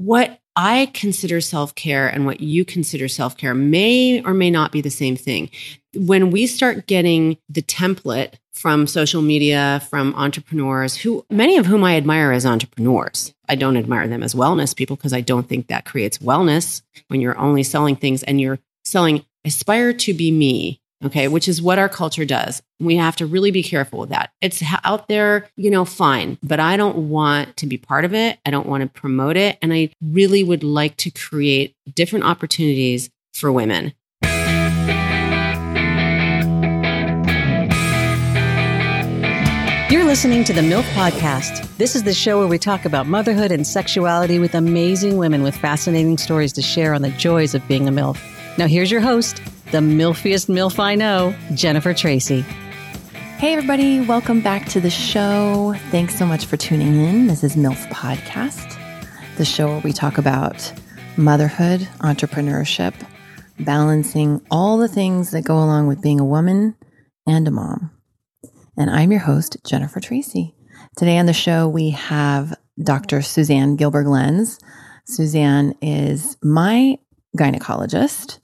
what 0.00 0.40
I 0.56 0.90
consider 0.94 1.42
self 1.42 1.74
care 1.74 2.08
and 2.08 2.24
what 2.24 2.40
you 2.40 2.64
consider 2.64 3.06
self 3.06 3.36
care 3.36 3.54
may 3.54 4.22
or 4.22 4.32
may 4.32 4.50
not 4.50 4.72
be 4.72 4.80
the 4.80 4.90
same 4.90 5.14
thing. 5.14 5.50
When 5.94 6.30
we 6.30 6.46
start 6.46 6.86
getting 6.86 7.36
the 7.50 7.62
template 7.62 8.34
from 8.52 8.86
social 8.86 9.20
media, 9.20 9.82
from 9.90 10.14
entrepreneurs 10.14 10.96
who 10.96 11.24
many 11.30 11.58
of 11.58 11.66
whom 11.66 11.84
I 11.84 11.96
admire 11.96 12.32
as 12.32 12.46
entrepreneurs. 12.46 13.34
I 13.48 13.56
don't 13.56 13.76
admire 13.76 14.08
them 14.08 14.22
as 14.22 14.34
wellness 14.34 14.74
people 14.74 14.96
because 14.96 15.12
I 15.12 15.20
don't 15.20 15.48
think 15.48 15.66
that 15.66 15.84
creates 15.84 16.18
wellness 16.18 16.82
when 17.08 17.20
you're 17.20 17.38
only 17.38 17.62
selling 17.62 17.96
things 17.96 18.22
and 18.22 18.40
you're 18.40 18.58
selling 18.84 19.24
aspire 19.44 19.92
to 19.92 20.14
be 20.14 20.30
me 20.30 20.80
Okay. 21.04 21.28
Which 21.28 21.48
is 21.48 21.62
what 21.62 21.78
our 21.78 21.88
culture 21.88 22.24
does. 22.26 22.62
We 22.78 22.96
have 22.96 23.16
to 23.16 23.26
really 23.26 23.50
be 23.50 23.62
careful 23.62 24.00
with 24.00 24.10
that. 24.10 24.32
It's 24.42 24.62
out 24.84 25.08
there, 25.08 25.48
you 25.56 25.70
know, 25.70 25.84
fine, 25.84 26.38
but 26.42 26.60
I 26.60 26.76
don't 26.76 27.08
want 27.08 27.56
to 27.58 27.66
be 27.66 27.78
part 27.78 28.04
of 28.04 28.14
it. 28.14 28.38
I 28.44 28.50
don't 28.50 28.66
want 28.66 28.82
to 28.82 29.00
promote 29.00 29.36
it. 29.36 29.58
And 29.62 29.72
I 29.72 29.90
really 30.02 30.44
would 30.44 30.62
like 30.62 30.96
to 30.98 31.10
create 31.10 31.74
different 31.94 32.26
opportunities 32.26 33.10
for 33.32 33.50
women. 33.50 33.94
You're 39.90 40.04
listening 40.04 40.44
to 40.44 40.52
the 40.52 40.60
MILF 40.60 40.84
Podcast. 40.92 41.76
This 41.78 41.96
is 41.96 42.04
the 42.04 42.14
show 42.14 42.38
where 42.38 42.46
we 42.46 42.58
talk 42.58 42.84
about 42.84 43.06
motherhood 43.06 43.50
and 43.50 43.66
sexuality 43.66 44.38
with 44.38 44.54
amazing 44.54 45.16
women 45.16 45.42
with 45.42 45.56
fascinating 45.56 46.16
stories 46.16 46.52
to 46.52 46.62
share 46.62 46.94
on 46.94 47.02
the 47.02 47.10
joys 47.10 47.54
of 47.54 47.66
being 47.66 47.88
a 47.88 47.90
MILF. 47.90 48.18
Now, 48.58 48.66
here's 48.66 48.90
your 48.90 49.00
host, 49.00 49.40
the 49.70 49.78
milfiest 49.78 50.48
MILF 50.48 50.78
I 50.78 50.94
know, 50.94 51.34
Jennifer 51.54 51.94
Tracy. 51.94 52.40
Hey, 53.38 53.52
everybody, 53.54 54.00
welcome 54.00 54.40
back 54.42 54.68
to 54.70 54.80
the 54.80 54.90
show. 54.90 55.74
Thanks 55.90 56.18
so 56.18 56.26
much 56.26 56.44
for 56.44 56.56
tuning 56.56 57.00
in. 57.00 57.26
This 57.28 57.44
is 57.44 57.54
MILF 57.54 57.88
Podcast, 57.88 58.76
the 59.36 59.44
show 59.44 59.68
where 59.68 59.80
we 59.80 59.92
talk 59.92 60.18
about 60.18 60.72
motherhood, 61.16 61.80
entrepreneurship, 62.00 62.92
balancing 63.60 64.44
all 64.50 64.78
the 64.78 64.88
things 64.88 65.30
that 65.30 65.42
go 65.44 65.54
along 65.54 65.86
with 65.86 66.02
being 66.02 66.20
a 66.20 66.24
woman 66.24 66.74
and 67.26 67.46
a 67.46 67.52
mom. 67.52 67.92
And 68.76 68.90
I'm 68.90 69.12
your 69.12 69.20
host, 69.20 69.58
Jennifer 69.64 70.00
Tracy. 70.00 70.54
Today 70.96 71.18
on 71.18 71.26
the 71.26 71.32
show, 71.32 71.68
we 71.68 71.90
have 71.90 72.54
Dr. 72.82 73.22
Suzanne 73.22 73.76
Gilberg 73.76 74.06
Lenz. 74.06 74.58
Suzanne 75.06 75.74
is 75.80 76.36
my 76.42 76.98
gynecologist 77.36 78.38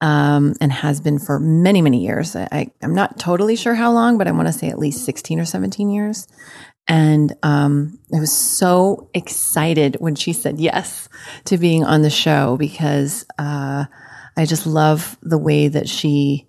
um, 0.00 0.54
and 0.60 0.72
has 0.72 1.00
been 1.00 1.18
for 1.18 1.38
many, 1.38 1.80
many 1.80 2.04
years. 2.04 2.36
I, 2.36 2.70
am 2.82 2.94
not 2.94 3.18
totally 3.18 3.56
sure 3.56 3.74
how 3.74 3.92
long, 3.92 4.18
but 4.18 4.28
I 4.28 4.32
want 4.32 4.48
to 4.48 4.52
say 4.52 4.68
at 4.68 4.78
least 4.78 5.04
16 5.04 5.40
or 5.40 5.44
17 5.44 5.90
years. 5.90 6.26
And 6.86 7.34
um, 7.42 7.98
I 8.14 8.20
was 8.20 8.32
so 8.32 9.08
excited 9.14 9.96
when 10.00 10.14
she 10.14 10.32
said 10.32 10.58
yes 10.58 11.08
to 11.46 11.56
being 11.56 11.84
on 11.84 12.02
the 12.02 12.10
show 12.10 12.56
because 12.58 13.24
uh, 13.38 13.86
I 14.36 14.44
just 14.44 14.66
love 14.66 15.16
the 15.22 15.38
way 15.38 15.68
that 15.68 15.88
she 15.88 16.46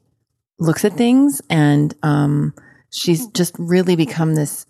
looks 0.59 0.83
at 0.83 0.93
things. 0.93 1.41
And 1.49 1.93
um, 2.03 2.53
she's 2.91 3.27
just 3.27 3.55
really 3.57 3.95
become 3.95 4.35
this 4.35 4.65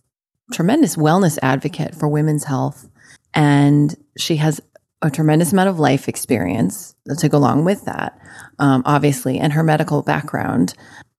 tremendous 0.53 0.95
wellness 0.95 1.39
advocate 1.41 1.95
for 1.95 2.07
women's 2.07 2.43
health. 2.43 2.87
And 3.33 3.95
she 4.17 4.35
has 4.35 4.61
a 5.01 5.11
tremendous 5.11 5.51
amount 5.51 5.69
of 5.69 5.79
life 5.79 6.07
experience 6.07 6.95
to 7.17 7.29
go 7.29 7.37
along 7.37 7.65
with 7.65 7.85
that, 7.85 8.17
um, 8.59 8.81
obviously, 8.85 9.39
and 9.39 9.53
her 9.53 9.63
medical 9.63 10.01
background. 10.01 10.73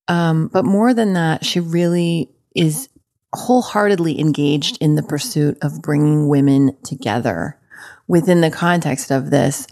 Um, 0.08 0.48
but 0.48 0.64
more 0.64 0.94
than 0.94 1.14
that, 1.14 1.44
she 1.44 1.60
really 1.60 2.30
is 2.55 2.88
wholeheartedly 3.34 4.18
engaged 4.18 4.78
in 4.80 4.94
the 4.94 5.02
pursuit 5.02 5.58
of 5.62 5.83
bringing 5.83 6.28
women 6.28 6.77
together 6.84 7.58
within 8.08 8.41
the 8.41 8.50
context 8.50 9.10
of 9.10 9.30
this, 9.30 9.66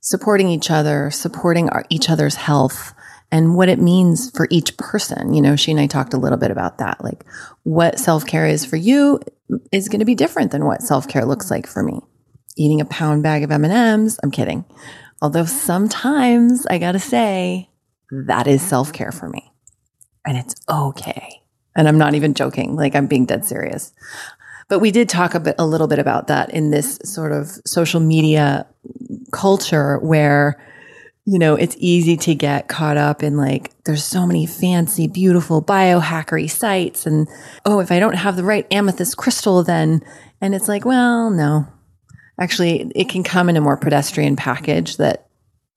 supporting 0.00 0.48
each 0.48 0.70
other, 0.70 1.10
supporting 1.10 1.68
our, 1.70 1.84
each 1.88 2.10
other's 2.10 2.36
health, 2.36 2.94
and 3.30 3.56
what 3.56 3.70
it 3.70 3.80
means 3.80 4.30
for 4.30 4.46
each 4.50 4.76
person. 4.76 5.32
You 5.32 5.40
know, 5.40 5.56
she 5.56 5.70
and 5.70 5.80
I 5.80 5.86
talked 5.86 6.12
a 6.12 6.18
little 6.18 6.38
bit 6.38 6.50
about 6.50 6.78
that. 6.78 7.02
Like, 7.02 7.24
what 7.64 7.98
self 7.98 8.26
care 8.26 8.46
is 8.46 8.64
for 8.64 8.76
you 8.76 9.20
is 9.72 9.88
going 9.88 10.00
to 10.00 10.06
be 10.06 10.14
different 10.14 10.52
than 10.52 10.66
what 10.66 10.82
self 10.82 11.08
care 11.08 11.24
looks 11.24 11.50
like 11.50 11.66
for 11.66 11.82
me 11.82 12.00
eating 12.56 12.80
a 12.80 12.84
pound 12.84 13.22
bag 13.22 13.42
of 13.42 13.50
M&Ms. 13.50 14.18
I'm 14.22 14.30
kidding. 14.30 14.64
Although 15.20 15.44
sometimes 15.44 16.66
I 16.66 16.78
got 16.78 16.92
to 16.92 16.98
say 16.98 17.70
that 18.10 18.46
is 18.46 18.60
mm-hmm. 18.60 18.68
self-care 18.68 19.12
for 19.12 19.28
me. 19.28 19.52
And 20.26 20.36
it's 20.36 20.54
okay. 20.68 21.42
And 21.74 21.88
I'm 21.88 21.98
not 21.98 22.14
even 22.14 22.34
joking. 22.34 22.76
Like 22.76 22.94
I'm 22.94 23.06
being 23.06 23.26
dead 23.26 23.44
serious. 23.44 23.92
But 24.68 24.78
we 24.78 24.90
did 24.90 25.08
talk 25.08 25.34
a 25.34 25.40
bit 25.40 25.56
a 25.58 25.66
little 25.66 25.88
bit 25.88 25.98
about 25.98 26.28
that 26.28 26.50
in 26.50 26.70
this 26.70 26.98
mm-hmm. 26.98 27.06
sort 27.06 27.32
of 27.32 27.48
social 27.64 28.00
media 28.00 28.66
culture 29.32 29.98
where 29.98 30.58
you 31.24 31.38
know, 31.38 31.54
it's 31.54 31.76
easy 31.78 32.16
to 32.16 32.34
get 32.34 32.68
caught 32.68 32.96
up 32.96 33.22
in 33.22 33.36
like, 33.36 33.70
there's 33.84 34.04
so 34.04 34.26
many 34.26 34.44
fancy, 34.44 35.06
beautiful 35.06 35.62
biohackery 35.62 36.50
sites. 36.50 37.06
And 37.06 37.28
oh, 37.64 37.78
if 37.80 37.92
I 37.92 38.00
don't 38.00 38.16
have 38.16 38.36
the 38.36 38.42
right 38.42 38.66
amethyst 38.72 39.16
crystal, 39.16 39.62
then, 39.62 40.02
and 40.40 40.54
it's 40.54 40.66
like, 40.66 40.84
well, 40.84 41.30
no, 41.30 41.68
actually 42.42 42.90
it 42.94 43.08
can 43.08 43.22
come 43.22 43.48
in 43.48 43.56
a 43.56 43.60
more 43.60 43.76
pedestrian 43.76 44.36
package 44.36 44.96
that 44.96 45.28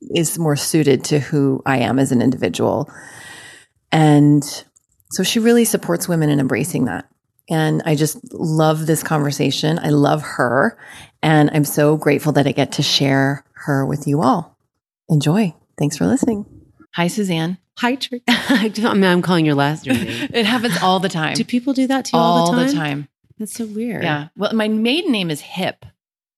is 0.02 0.38
more 0.38 0.56
suited 0.56 1.03
to 1.06 1.20
who 1.20 1.62
I 1.66 1.78
am 1.80 2.00
as 2.00 2.12
an 2.12 2.22
individual. 2.22 2.90
And 3.92 4.44
so 5.12 5.24
she 5.24 5.40
really 5.40 5.66
supports 5.66 6.08
women 6.08 6.30
in 6.30 6.40
embracing 6.40 6.86
that. 6.86 7.09
And 7.50 7.84
I 7.86 7.96
just 7.96 8.34
love 8.34 8.88
this 8.88 9.03
conversation. 9.03 9.80
I 9.80 9.90
love 9.90 10.24
her. 10.24 10.78
And 11.22 11.50
I'm 11.53 11.66
so 11.66 11.96
grateful 11.96 12.34
that 12.34 12.48
I 12.48 12.52
get 12.52 12.74
to 12.74 12.84
share 12.84 13.46
her 13.53 13.86
with 13.86 14.08
you 14.08 14.22
all. 14.22 14.58
Enjoy. 15.09 15.53
Thanks 15.78 15.97
for 15.97 16.08
listening. 16.08 16.46
Hi, 16.94 17.08
Suzanne. 17.08 17.58
Hi, 17.78 17.96
Tr- 17.96 18.16
I'm 18.28 19.22
calling 19.22 19.46
your 19.46 19.56
last 19.56 19.86
name. 19.86 20.30
it 20.34 20.46
happens 20.46 20.82
all 20.82 21.00
the 21.00 21.09
time. 21.09 21.36
Do 21.36 21.44
people 21.44 21.74
do 21.74 21.88
that 21.88 22.06
to 22.06 22.18
you 22.18 22.20
all, 22.20 22.47
all 22.47 22.52
the 22.53 22.58
time? 22.58 22.68
the 22.68 22.74
time? 22.74 23.08
That's 23.38 23.53
so 23.53 23.66
weird. 23.66 24.03
Yeah. 24.03 24.30
Well, 24.38 24.53
my 24.53 24.68
maiden 24.68 25.12
name 25.12 25.30
is 25.30 25.42
Hip. 25.42 25.86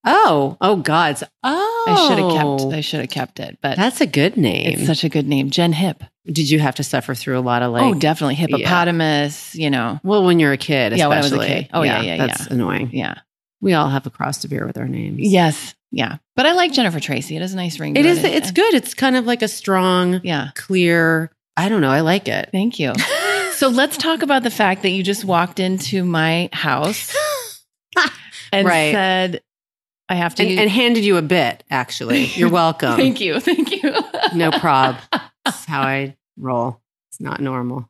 Oh, 0.07 0.57
oh 0.61 0.77
God. 0.77 1.21
Oh, 1.43 1.85
I 1.87 2.07
should 2.07 2.19
have 2.19 2.31
kept. 2.31 2.73
I 2.73 2.81
should 2.81 2.99
have 3.01 3.09
kept 3.09 3.39
it. 3.39 3.57
But 3.61 3.77
that's 3.77 4.01
a 4.01 4.07
good 4.07 4.37
name. 4.37 4.73
It's 4.73 4.87
such 4.87 5.03
a 5.03 5.09
good 5.09 5.27
name, 5.27 5.49
Jen 5.49 5.73
Hip. 5.73 6.03
Did 6.25 6.49
you 6.49 6.59
have 6.59 6.75
to 6.75 6.83
suffer 6.83 7.13
through 7.13 7.37
a 7.37 7.41
lot 7.41 7.61
of 7.61 7.69
oh, 7.69 7.73
like? 7.73 7.83
Oh, 7.83 7.93
definitely 7.93 8.35
hippopotamus. 8.35 9.55
Yeah. 9.55 9.63
You 9.63 9.69
know. 9.69 9.99
Well, 10.03 10.23
when 10.23 10.39
you're 10.39 10.53
a 10.53 10.57
kid, 10.57 10.93
especially. 10.93 10.99
Yeah, 10.99 11.07
when 11.07 11.17
I 11.17 11.21
was 11.21 11.31
a 11.31 11.39
kid. 11.39 11.69
Oh 11.73 11.81
yeah, 11.83 12.01
yeah, 12.01 12.15
yeah. 12.15 12.27
That's 12.27 12.47
yeah. 12.47 12.53
annoying. 12.53 12.89
Yeah. 12.93 13.15
We 13.61 13.73
all 13.73 13.89
have 13.89 14.05
a 14.05 14.09
cross 14.09 14.39
to 14.39 14.47
bear 14.47 14.65
with 14.65 14.77
our 14.77 14.87
names. 14.87 15.19
Yes. 15.19 15.75
Yeah. 15.91 16.17
But 16.35 16.45
I 16.45 16.53
like 16.53 16.73
Jennifer 16.73 16.99
Tracy. 16.99 17.35
It 17.35 17.41
is 17.41 17.53
a 17.53 17.55
nice 17.55 17.79
ring. 17.79 17.95
It 17.95 18.05
is. 18.05 18.23
It. 18.23 18.33
It's 18.33 18.51
good. 18.51 18.73
It's 18.73 18.93
kind 18.93 19.15
of 19.15 19.25
like 19.25 19.41
a 19.41 19.47
strong, 19.47 20.21
yeah, 20.23 20.49
clear. 20.55 21.31
I 21.55 21.69
don't 21.69 21.81
know. 21.81 21.89
I 21.89 22.01
like 22.01 22.27
it. 22.27 22.49
Thank 22.51 22.79
you. 22.79 22.93
so 23.53 23.69
let's 23.69 23.97
talk 23.97 24.21
about 24.21 24.43
the 24.43 24.51
fact 24.51 24.83
that 24.83 24.89
you 24.89 25.01
just 25.01 25.25
walked 25.25 25.59
into 25.59 26.03
my 26.03 26.49
house 26.53 27.15
and 28.51 28.67
right. 28.67 28.93
said, 28.93 29.41
I 30.09 30.15
have 30.15 30.35
to 30.35 30.43
and, 30.43 30.51
use- 30.51 30.59
and 30.59 30.69
handed 30.69 31.03
you 31.03 31.17
a 31.17 31.21
bit. 31.21 31.63
Actually, 31.69 32.25
you're 32.25 32.49
welcome. 32.49 32.95
thank 32.95 33.19
you, 33.19 33.39
thank 33.39 33.71
you. 33.71 33.93
no 34.33 34.51
prob. 34.51 34.97
That's 35.45 35.65
how 35.65 35.81
I 35.81 36.15
roll. 36.37 36.81
It's 37.09 37.19
not 37.19 37.39
normal. 37.39 37.89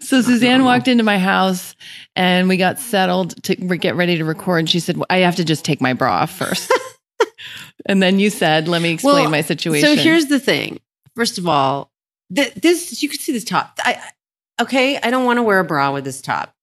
So 0.00 0.16
not 0.16 0.24
Suzanne 0.24 0.58
normal. 0.58 0.66
walked 0.66 0.88
into 0.88 1.04
my 1.04 1.18
house, 1.18 1.74
and 2.14 2.48
we 2.48 2.56
got 2.56 2.78
settled 2.78 3.42
to 3.44 3.54
get 3.54 3.96
ready 3.96 4.18
to 4.18 4.24
record. 4.24 4.60
And 4.60 4.70
she 4.70 4.80
said, 4.80 4.96
well, 4.96 5.06
"I 5.10 5.18
have 5.18 5.36
to 5.36 5.44
just 5.44 5.64
take 5.64 5.80
my 5.80 5.94
bra 5.94 6.12
off 6.12 6.30
first. 6.30 6.72
and 7.86 8.02
then 8.02 8.18
you 8.18 8.30
said, 8.30 8.68
"Let 8.68 8.82
me 8.82 8.90
explain 8.90 9.22
well, 9.22 9.30
my 9.30 9.40
situation." 9.40 9.96
So 9.96 10.02
here's 10.02 10.26
the 10.26 10.40
thing. 10.40 10.80
First 11.16 11.38
of 11.38 11.48
all, 11.48 11.90
th- 12.34 12.54
this 12.54 13.02
you 13.02 13.08
can 13.08 13.18
see 13.18 13.32
this 13.32 13.44
top. 13.44 13.78
I 13.80 14.00
okay. 14.60 14.98
I 14.98 15.10
don't 15.10 15.24
want 15.24 15.38
to 15.38 15.42
wear 15.42 15.60
a 15.60 15.64
bra 15.64 15.92
with 15.92 16.04
this 16.04 16.20
top. 16.20 16.54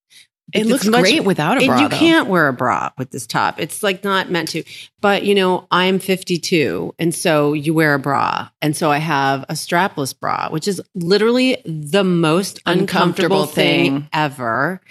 It 0.53 0.67
looks 0.67 0.85
much, 0.85 1.01
great 1.01 1.23
without 1.23 1.61
a 1.61 1.65
bra. 1.65 1.79
You 1.79 1.89
though. 1.89 1.97
can't 1.97 2.29
wear 2.29 2.47
a 2.47 2.53
bra 2.53 2.91
with 2.97 3.09
this 3.09 3.25
top. 3.25 3.59
It's 3.59 3.81
like 3.81 4.03
not 4.03 4.29
meant 4.29 4.49
to. 4.49 4.63
But 5.01 5.23
you 5.23 5.33
know, 5.33 5.67
I'm 5.71 5.99
52, 5.99 6.93
and 6.99 7.13
so 7.13 7.53
you 7.53 7.73
wear 7.73 7.95
a 7.95 7.99
bra, 7.99 8.49
and 8.61 8.75
so 8.75 8.91
I 8.91 8.97
have 8.99 9.43
a 9.43 9.53
strapless 9.53 10.17
bra, 10.17 10.49
which 10.49 10.67
is 10.67 10.81
literally 10.93 11.61
the 11.65 12.03
most 12.03 12.59
uncomfortable, 12.65 13.43
uncomfortable 13.43 13.45
thing, 13.47 13.99
thing 14.01 14.09
ever. 14.13 14.81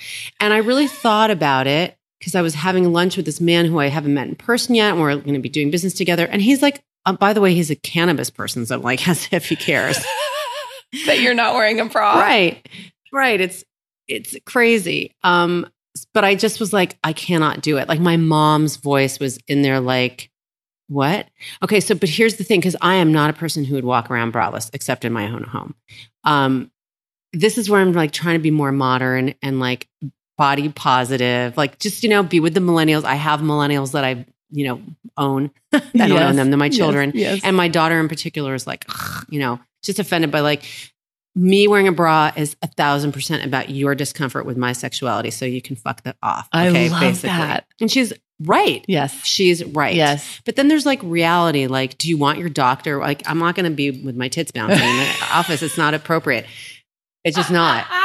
And 0.41 0.53
I 0.53 0.59
really 0.59 0.89
thought 0.89 1.31
about 1.31 1.67
it 1.67 1.97
because 2.19 2.35
I 2.35 2.43
was 2.43 2.55
having 2.55 2.93
lunch 2.93 3.17
with 3.17 3.27
this 3.27 3.41
man 3.41 3.67
who 3.67 3.79
I 3.79 3.89
haven't 3.89 4.15
met 4.15 4.29
in 4.29 4.35
person 4.35 4.75
yet, 4.75 4.93
and 4.93 5.01
we're 5.01 5.15
going 5.17 5.35
to 5.35 5.41
be 5.41 5.49
doing 5.49 5.71
business 5.71 5.95
together. 5.95 6.27
And 6.27 6.43
he's 6.43 6.63
like, 6.63 6.83
uh, 7.07 7.13
by 7.13 7.33
the 7.33 7.41
way, 7.41 7.55
he's 7.55 7.71
a 7.71 7.77
cannabis 7.77 8.31
person, 8.31 8.65
so 8.67 8.77
I'm 8.77 8.83
like, 8.83 9.07
as 9.09 9.29
if 9.31 9.49
he 9.49 9.57
cares 9.57 9.99
that 11.07 11.21
you're 11.21 11.35
not 11.35 11.55
wearing 11.55 11.81
a 11.81 11.85
bra, 11.85 12.19
right? 12.19 12.67
Right. 13.13 13.41
It's 13.41 13.65
it's 14.09 14.37
crazy. 14.47 15.13
Um, 15.23 15.69
but 16.13 16.25
I 16.25 16.35
just 16.35 16.59
was 16.61 16.73
like, 16.73 16.99
I 17.05 17.13
cannot 17.13 17.61
do 17.63 17.79
it. 17.79 17.89
Like 17.89 18.01
my 18.01 18.17
mom's 18.17 18.77
voice 18.77 19.19
was 19.21 19.39
in 19.49 19.63
there, 19.63 19.81
like, 19.81 20.31
what? 20.89 21.29
Okay, 21.63 21.81
so 21.81 21.95
but 21.95 22.09
here's 22.09 22.37
the 22.37 22.45
thing, 22.45 22.61
because 22.61 22.77
I 22.81 22.97
am 22.97 23.13
not 23.13 23.31
a 23.31 23.33
person 23.33 23.65
who 23.65 23.75
would 23.77 23.85
walk 23.85 24.11
around 24.11 24.33
braless 24.33 24.71
except 24.73 25.05
in 25.05 25.13
my 25.13 25.27
own 25.31 25.45
home. 25.45 25.75
Um, 26.25 26.71
this 27.33 27.59
is 27.59 27.71
where 27.71 27.81
I'm 27.81 27.93
like 27.93 28.13
trying 28.13 28.35
to 28.37 28.43
be 28.43 28.51
more 28.51 28.73
modern 28.73 29.35
and 29.43 29.61
like 29.61 29.89
body 30.37 30.69
positive, 30.69 31.57
like 31.57 31.79
just 31.79 32.03
you 32.03 32.09
know, 32.09 32.23
be 32.23 32.41
with 32.41 32.55
the 32.55 32.61
millennials. 32.61 33.05
I 33.05 33.15
have 33.15 33.41
millennials 33.41 33.93
that 33.93 34.05
I 34.05 34.27
you 34.51 34.67
know, 34.69 34.81
own. 35.17 35.51
I 35.73 35.79
don't 35.95 36.11
Yes. 36.11 36.23
own 36.31 36.37
them. 36.37 36.51
They're 36.51 36.59
my 36.59 36.67
Yes. 36.67 36.77
children. 36.77 37.11
Yes. 37.15 37.41
And 37.43 37.57
my 37.57 37.67
daughter 37.67 37.99
in 37.99 38.09
particular 38.09 38.55
is 38.55 38.69
like, 38.69 38.85
you 39.29 39.41
know, 39.41 39.59
just 39.83 39.99
offended 39.99 40.31
by 40.31 40.41
like, 40.41 40.63
me 41.35 41.67
wearing 41.69 41.89
a 41.89 41.93
bra 41.93 42.31
is 42.37 42.57
a 42.63 42.67
thousand 42.69 43.13
percent 43.13 43.45
about 43.45 43.71
your 43.71 43.95
discomfort 43.95 44.47
with 44.47 44.57
my 44.57 44.73
sexuality. 44.73 45.31
So 45.31 45.45
you 45.45 45.61
can 45.61 45.77
fuck 45.77 46.03
that 46.03 46.17
off. 46.23 46.49
I 46.53 46.69
love 46.89 47.23
that. 47.23 47.67
And 47.81 47.91
she's 47.91 48.13
right. 48.41 48.85
yes. 48.89 49.25
She's 49.25 49.65
right. 49.65 49.95
Yes. 49.95 50.41
But 50.45 50.57
then 50.57 50.69
there's 50.69 50.87
like 50.87 51.01
reality. 51.03 51.67
Like, 51.67 51.99
do 51.99 52.09
you 52.09 52.17
want 52.17 52.39
your 52.39 52.49
doctor? 52.49 52.99
Like, 53.01 53.29
I'm 53.29 53.39
not 53.39 53.55
going 53.57 53.65
to 53.69 53.75
be 53.75 53.91
with 53.91 54.17
my 54.17 54.29
tits 54.29 54.53
bouncing 54.53 54.79
in 54.79 54.97
the 54.97 55.17
office. 55.33 55.63
It's 55.63 55.77
not 55.79 55.93
appropriate. 55.95 56.47
It's 57.25 57.37
just 57.37 57.51
not. 57.51 57.87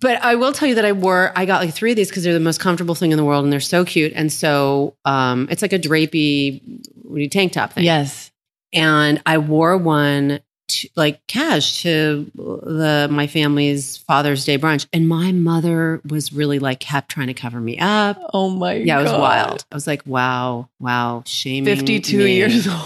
But 0.00 0.22
I 0.22 0.36
will 0.36 0.52
tell 0.52 0.68
you 0.68 0.76
that 0.76 0.84
I 0.84 0.92
wore, 0.92 1.32
I 1.34 1.44
got 1.44 1.60
like 1.60 1.74
three 1.74 1.90
of 1.90 1.96
these 1.96 2.08
because 2.08 2.22
they're 2.22 2.32
the 2.34 2.38
most 2.38 2.60
comfortable 2.60 2.94
thing 2.94 3.10
in 3.10 3.16
the 3.16 3.24
world 3.24 3.42
and 3.42 3.52
they're 3.52 3.58
so 3.58 3.84
cute. 3.84 4.12
And 4.14 4.30
so 4.32 4.94
um, 5.04 5.48
it's 5.50 5.60
like 5.60 5.72
a 5.72 5.78
drapey 5.78 6.60
what 7.02 7.16
do 7.16 7.22
you- 7.22 7.28
tank 7.28 7.52
top 7.52 7.72
thing. 7.72 7.84
Yes. 7.84 8.30
And 8.72 9.20
I 9.26 9.38
wore 9.38 9.76
one 9.76 10.40
to, 10.68 10.88
like 10.96 11.26
cash 11.26 11.82
to 11.82 12.30
the 12.34 13.08
my 13.10 13.26
family's 13.26 13.96
Father's 13.98 14.44
Day 14.44 14.58
brunch. 14.58 14.86
And 14.92 15.08
my 15.08 15.32
mother 15.32 16.00
was 16.08 16.32
really 16.32 16.58
like 16.58 16.80
kept 16.80 17.10
trying 17.10 17.26
to 17.28 17.34
cover 17.34 17.60
me 17.60 17.78
up. 17.78 18.18
Oh 18.32 18.50
my 18.50 18.74
Yeah, 18.74 18.98
it 19.00 19.02
was 19.02 19.12
God. 19.12 19.20
wild. 19.20 19.64
I 19.70 19.74
was 19.74 19.86
like, 19.86 20.06
wow, 20.06 20.68
wow, 20.80 21.22
shaming. 21.26 21.64
52 21.76 22.18
me, 22.18 22.36
years 22.36 22.66
old. 22.68 22.76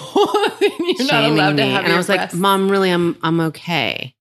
You're 0.63 1.07
not 1.07 1.25
allowed 1.25 1.51
to 1.51 1.55
me. 1.65 1.71
have 1.71 1.85
And 1.85 1.93
I 1.93 1.97
was 1.97 2.09
like. 2.09 2.33
Mom, 2.35 2.71
really, 2.71 2.91
I'm 2.91 3.17
I'm 3.23 3.41
okay. 3.41 4.15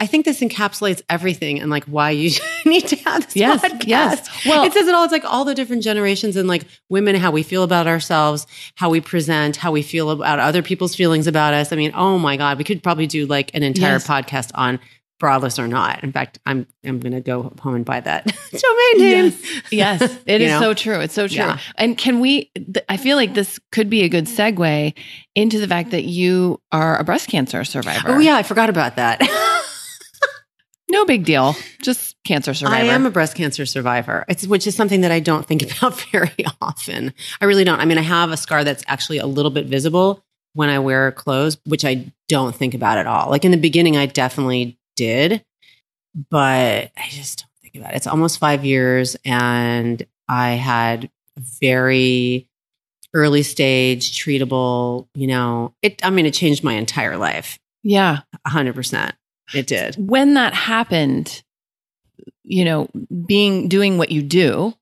I 0.00 0.06
think 0.06 0.24
this 0.24 0.40
encapsulates 0.40 1.02
everything 1.08 1.60
and 1.60 1.70
like 1.70 1.84
why 1.84 2.10
you 2.10 2.30
need 2.66 2.86
to 2.88 2.96
have 2.96 3.24
this 3.26 3.36
Yes, 3.36 3.62
podcast. 3.62 3.86
yes. 3.86 4.46
Well- 4.46 4.64
it 4.64 4.72
says 4.72 4.86
it 4.88 4.94
all. 4.94 5.04
It's 5.04 5.12
like 5.12 5.24
all 5.24 5.44
the 5.44 5.54
different 5.54 5.82
generations 5.82 6.36
and 6.36 6.48
like 6.48 6.64
women, 6.88 7.14
how 7.16 7.30
we 7.30 7.42
feel 7.42 7.62
about 7.62 7.86
ourselves, 7.86 8.46
how 8.76 8.90
we 8.90 9.00
present, 9.00 9.56
how 9.56 9.72
we 9.72 9.82
feel 9.82 10.10
about 10.10 10.38
other 10.38 10.62
people's 10.62 10.94
feelings 10.94 11.26
about 11.26 11.54
us. 11.54 11.72
I 11.72 11.76
mean, 11.76 11.92
oh 11.94 12.18
my 12.18 12.36
God, 12.36 12.58
we 12.58 12.64
could 12.64 12.82
probably 12.82 13.06
do 13.06 13.26
like 13.26 13.54
an 13.54 13.62
entire 13.62 13.92
Yes. 13.94 14.06
podcast 14.06 14.50
on 14.54 14.78
braless 15.22 15.58
or 15.58 15.66
not. 15.66 16.04
In 16.04 16.12
fact, 16.12 16.38
I'm 16.44 16.66
I'm 16.84 17.00
gonna 17.00 17.22
go 17.22 17.50
home 17.60 17.74
and 17.74 17.84
buy 17.86 18.00
that 18.00 18.26
domain 18.52 18.98
name. 18.98 19.32
Yes, 19.70 20.02
it 20.26 20.42
You 20.42 20.46
is 20.48 20.52
know? 20.52 20.60
so 20.60 20.74
true. 20.74 21.00
It's 21.00 21.14
so 21.14 21.26
true. 21.26 21.36
Yeah. 21.38 21.58
And 21.76 21.96
can 21.96 22.20
we, 22.20 22.50
th- 22.54 22.84
I 22.90 22.98
feel 22.98 23.16
like 23.16 23.32
this 23.32 23.58
could 23.72 23.88
be 23.88 24.02
a 24.02 24.10
good 24.10 24.26
segue 24.26 24.92
into 25.34 25.58
the 25.58 25.66
fact 25.66 25.90
that 25.92 26.04
you 26.04 26.60
are 26.70 26.98
a 26.98 27.04
breast 27.04 27.28
cancer 27.30 27.64
survivor. 27.64 28.10
Oh 28.10 28.18
yeah, 28.18 28.36
I 28.36 28.42
forgot 28.42 28.68
about 28.68 28.96
that. 28.96 29.22
No 30.88 31.04
big 31.04 31.24
deal. 31.24 31.56
Just 31.82 32.16
cancer 32.24 32.54
survivor. 32.54 32.76
I 32.76 32.94
am 32.94 33.06
a 33.06 33.10
breast 33.10 33.34
cancer 33.34 33.66
survivor. 33.66 34.24
It's 34.28 34.46
which 34.46 34.66
is 34.66 34.74
something 34.76 35.00
that 35.00 35.10
I 35.12 35.20
don't 35.20 35.46
think 35.46 35.62
about 35.78 36.00
very 36.12 36.44
often. 36.60 37.12
I 37.40 37.44
really 37.46 37.64
don't. 37.64 37.80
I 37.80 37.84
mean, 37.84 37.98
I 37.98 38.02
have 38.02 38.30
a 38.30 38.36
scar 38.36 38.64
that's 38.64 38.84
actually 38.86 39.18
a 39.18 39.26
little 39.26 39.50
bit 39.50 39.66
visible 39.66 40.24
when 40.54 40.68
I 40.68 40.78
wear 40.78 41.12
clothes, 41.12 41.58
which 41.66 41.84
I 41.84 42.12
don't 42.28 42.54
think 42.54 42.74
about 42.74 42.98
at 42.98 43.06
all. 43.06 43.30
Like 43.30 43.44
in 43.44 43.50
the 43.50 43.56
beginning, 43.56 43.96
I 43.96 44.06
definitely 44.06 44.78
did, 44.96 45.44
but 46.30 46.90
I 46.96 47.08
just 47.10 47.40
don't 47.40 47.50
think 47.62 47.74
about 47.76 47.92
it. 47.92 47.96
It's 47.96 48.06
almost 48.06 48.38
five 48.38 48.64
years, 48.64 49.16
and 49.24 50.04
I 50.28 50.50
had 50.52 51.10
very 51.60 52.48
early 53.12 53.42
stage 53.42 54.18
treatable. 54.18 55.08
You 55.14 55.26
know, 55.26 55.74
it. 55.82 56.04
I 56.04 56.10
mean, 56.10 56.26
it 56.26 56.34
changed 56.34 56.62
my 56.64 56.74
entire 56.74 57.16
life. 57.16 57.58
yeah. 57.82 58.20
hundred 58.46 58.74
percent. 58.76 59.14
It 59.54 59.66
did. 59.66 59.94
When 59.96 60.34
that 60.34 60.54
happened, 60.54 61.42
you 62.44 62.64
know, 62.64 62.88
being, 63.26 63.68
doing 63.68 63.98
what 63.98 64.10
you 64.10 64.22
do, 64.22 64.74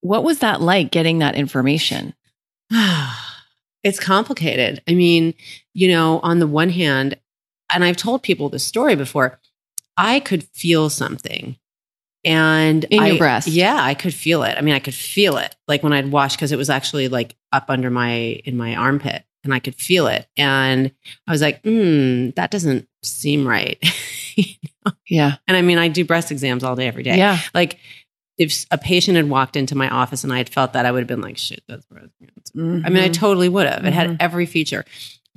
what 0.00 0.24
was 0.24 0.38
that 0.40 0.60
like 0.60 0.90
getting 0.90 1.18
that 1.18 1.34
information? 1.34 2.14
it's 3.82 4.00
complicated. 4.00 4.82
I 4.88 4.94
mean, 4.94 5.34
you 5.74 5.88
know, 5.88 6.20
on 6.20 6.38
the 6.38 6.46
one 6.46 6.70
hand, 6.70 7.16
and 7.72 7.84
I've 7.84 7.96
told 7.96 8.22
people 8.22 8.48
this 8.48 8.64
story 8.64 8.96
before, 8.96 9.38
I 9.96 10.20
could 10.20 10.44
feel 10.44 10.88
something. 10.90 11.56
And 12.24 12.84
In 12.84 13.04
your 13.04 13.14
I- 13.14 13.18
breast? 13.18 13.48
Yeah, 13.48 13.76
I 13.80 13.94
could 13.94 14.14
feel 14.14 14.42
it. 14.42 14.56
I 14.56 14.60
mean, 14.60 14.74
I 14.74 14.80
could 14.80 14.94
feel 14.94 15.36
it 15.36 15.54
like 15.66 15.82
when 15.82 15.92
I'd 15.92 16.10
wash 16.10 16.36
because 16.36 16.52
it 16.52 16.58
was 16.58 16.70
actually 16.70 17.08
like 17.08 17.36
up 17.52 17.66
under 17.68 17.90
my 17.90 18.10
in 18.44 18.56
my 18.56 18.74
armpit 18.74 19.24
and 19.44 19.54
I 19.54 19.60
could 19.60 19.76
feel 19.76 20.06
it. 20.08 20.26
And 20.36 20.92
I 21.26 21.30
was 21.32 21.40
like, 21.40 21.62
hmm, 21.62 22.30
that 22.30 22.50
doesn't 22.50 22.88
seem 23.02 23.46
right. 23.46 23.78
Yeah. 25.06 25.36
and 25.46 25.56
I 25.56 25.62
mean, 25.62 25.76
I 25.78 25.88
do 25.88 26.04
breast 26.04 26.30
exams 26.30 26.62
all 26.64 26.76
day, 26.76 26.86
every 26.86 27.02
day. 27.02 27.16
Yeah. 27.18 27.38
Like 27.54 27.78
if 28.38 28.64
a 28.70 28.78
patient 28.78 29.16
had 29.16 29.28
walked 29.28 29.56
into 29.56 29.74
my 29.74 29.88
office 29.88 30.22
and 30.24 30.32
I 30.32 30.38
had 30.38 30.48
felt 30.48 30.72
that, 30.74 30.86
I 30.86 30.92
would 30.92 31.00
have 31.00 31.08
been 31.08 31.20
like, 31.20 31.36
shit, 31.36 31.62
that's 31.68 31.84
breast 31.86 32.08
cancer. 32.20 32.86
I 32.86 32.88
mean, 32.88 33.02
I 33.02 33.08
Mhm. 33.08 33.12
totally 33.14 33.48
would 33.48 33.66
have. 33.66 33.84
It 33.84 33.92
had 33.92 34.10
Mhm. 34.10 34.16
every 34.20 34.46
feature. 34.46 34.84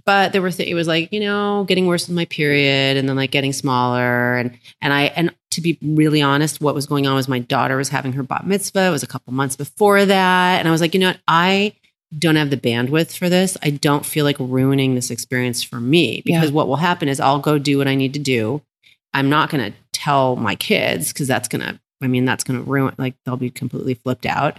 But 0.06 0.31
there 0.34 0.42
were 0.42 0.52
th- 0.52 0.69
it 0.69 0.74
was 0.74 0.88
like, 0.88 1.12
you 1.12 1.19
know, 1.19 1.63
getting 1.68 1.86
worse 1.88 2.08
with 2.08 2.16
my 2.16 2.25
period 2.25 2.98
and 2.98 3.10
then 3.10 3.16
like 3.16 3.31
getting 3.31 3.54
smaller 3.54 4.38
and 4.38 4.58
and 4.81 4.94
I 4.94 5.04
and 5.16 5.34
to 5.52 5.62
be 5.62 5.78
really 5.81 6.22
honest, 6.22 6.62
what 6.62 6.74
was 6.75 6.86
going 6.86 7.08
on 7.08 7.16
was 7.16 7.28
my 7.28 7.40
daughter 7.40 7.75
was 7.78 7.90
having 7.90 8.13
her 8.13 8.24
bat 8.24 8.46
mitzvah. 8.48 8.88
It 8.88 8.92
was 8.92 9.04
a 9.04 9.08
couple 9.08 9.34
months 9.34 9.56
before 9.58 10.06
that. 10.06 10.60
And 10.60 10.68
I 10.68 10.72
was 10.72 10.80
like, 10.81 10.94
you 10.94 11.00
know 11.00 11.08
what? 11.10 11.19
I 11.28 11.74
don't 12.18 12.36
have 12.36 12.50
the 12.50 12.58
bandwidth 12.58 13.18
for 13.18 13.30
this. 13.30 13.58
I 13.63 13.69
don't 13.69 14.06
feel 14.06 14.25
like 14.25 14.36
ruining 14.40 14.96
this 14.96 15.10
experience 15.12 15.63
for 15.63 15.80
me 15.80 16.22
because 16.25 16.50
Yeah. 16.50 16.56
what 16.56 16.68
will 16.68 16.75
happen 16.78 17.08
is 17.08 17.19
I'll 17.19 17.40
go 17.40 17.58
do 17.58 17.78
what 17.78 17.88
I 17.88 17.96
need 17.96 18.13
to 18.13 18.19
do. 18.19 18.62
I'm 19.13 19.30
not 19.30 19.50
going 19.50 19.72
to 19.72 19.78
tell 19.94 20.36
my 20.36 20.56
kids 20.56 21.13
because 21.13 21.28
that's 21.28 21.48
going 21.48 21.62
to, 21.62 21.80
I 22.02 22.08
mean, 22.08 22.25
that's 22.25 22.44
going 22.44 22.62
to 22.63 22.69
ruin, 22.69 22.94
like, 22.98 23.16
they'll 23.25 23.38
be 23.38 23.50
completely 23.50 23.94
flipped 23.94 24.25
out. 24.25 24.58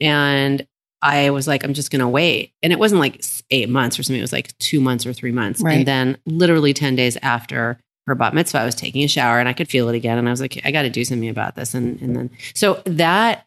And 0.00 0.66
I 1.02 1.30
was 1.30 1.48
like, 1.48 1.64
I'm 1.64 1.74
just 1.74 1.90
going 1.90 2.00
to 2.00 2.08
wait. 2.08 2.52
And 2.62 2.72
it 2.72 2.78
wasn't 2.78 3.00
like 3.00 3.24
eight 3.50 3.68
months 3.68 3.98
or 3.98 4.02
something. 4.02 4.18
It 4.18 4.22
was 4.22 4.32
like 4.32 4.56
two 4.58 4.80
months 4.80 5.04
or 5.04 5.12
three 5.12 5.32
months. 5.32 5.60
Right. 5.62 5.78
And 5.78 5.86
then 5.86 6.18
literally 6.26 6.72
10 6.72 6.94
days 6.96 7.16
after 7.22 7.78
her 8.06 8.14
bat 8.14 8.34
mitzvah, 8.34 8.58
I 8.60 8.64
was 8.64 8.74
taking 8.74 9.02
a 9.04 9.08
shower 9.08 9.38
and 9.38 9.48
I 9.48 9.52
could 9.52 9.68
feel 9.68 9.88
it 9.88 9.94
again. 9.96 10.18
And 10.18 10.28
I 10.28 10.30
was 10.30 10.40
like, 10.40 10.60
I 10.64 10.70
got 10.70 10.82
to 10.82 10.90
do 10.90 11.04
something 11.04 11.28
about 11.28 11.54
this. 11.56 11.74
And, 11.74 12.00
and 12.00 12.16
then, 12.16 12.30
so 12.54 12.82
that, 12.84 13.46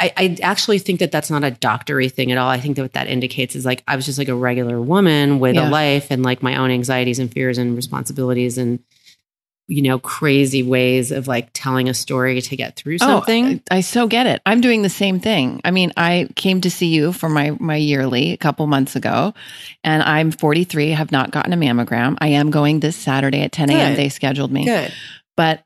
I, 0.00 0.12
I 0.16 0.36
actually 0.42 0.78
think 0.78 1.00
that 1.00 1.10
that's 1.10 1.30
not 1.30 1.42
a 1.44 1.50
doctory 1.50 2.08
thing 2.08 2.30
at 2.30 2.38
all. 2.38 2.48
I 2.48 2.60
think 2.60 2.76
that 2.76 2.82
what 2.82 2.92
that 2.92 3.08
indicates 3.08 3.56
is 3.56 3.64
like 3.64 3.82
I 3.88 3.96
was 3.96 4.06
just 4.06 4.18
like 4.18 4.28
a 4.28 4.34
regular 4.34 4.80
woman 4.80 5.40
with 5.40 5.56
Yeah. 5.56 5.68
a 5.68 5.70
life 5.70 6.10
and 6.10 6.22
like 6.22 6.42
my 6.42 6.56
own 6.56 6.70
anxieties 6.70 7.18
and 7.18 7.32
fears 7.32 7.58
and 7.58 7.74
responsibilities 7.74 8.58
and 8.58 8.78
you 9.70 9.82
know 9.82 9.98
crazy 9.98 10.62
ways 10.62 11.12
of 11.12 11.28
like 11.28 11.50
telling 11.52 11.88
a 11.90 11.94
story 11.94 12.40
to 12.40 12.56
get 12.56 12.76
through 12.76 12.94
oh, 12.94 13.06
something. 13.06 13.46
Oh, 13.70 13.74
I, 13.74 13.78
I 13.78 13.80
so 13.82 14.06
get 14.06 14.26
it. 14.26 14.40
I'm 14.46 14.60
doing 14.60 14.82
the 14.82 14.88
same 14.88 15.20
thing. 15.20 15.60
I 15.64 15.72
mean, 15.72 15.92
I 15.96 16.28
came 16.36 16.60
to 16.62 16.70
see 16.70 16.86
you 16.86 17.12
for 17.12 17.28
my 17.28 17.50
my 17.58 17.76
yearly 17.76 18.32
a 18.32 18.36
couple 18.38 18.66
months 18.66 18.96
ago, 18.96 19.34
and 19.84 20.02
I'm 20.02 20.30
43. 20.30 20.90
Have 20.90 21.12
not 21.12 21.32
gotten 21.32 21.52
a 21.52 21.56
mammogram. 21.56 22.16
I 22.20 22.28
am 22.28 22.50
going 22.50 22.80
this 22.80 22.96
Saturday 22.96 23.42
at 23.42 23.52
10 23.52 23.68
a.m. 23.70 23.96
They 23.96 24.08
scheduled 24.08 24.52
me, 24.52 24.64
Good. 24.64 24.92
but 25.36 25.64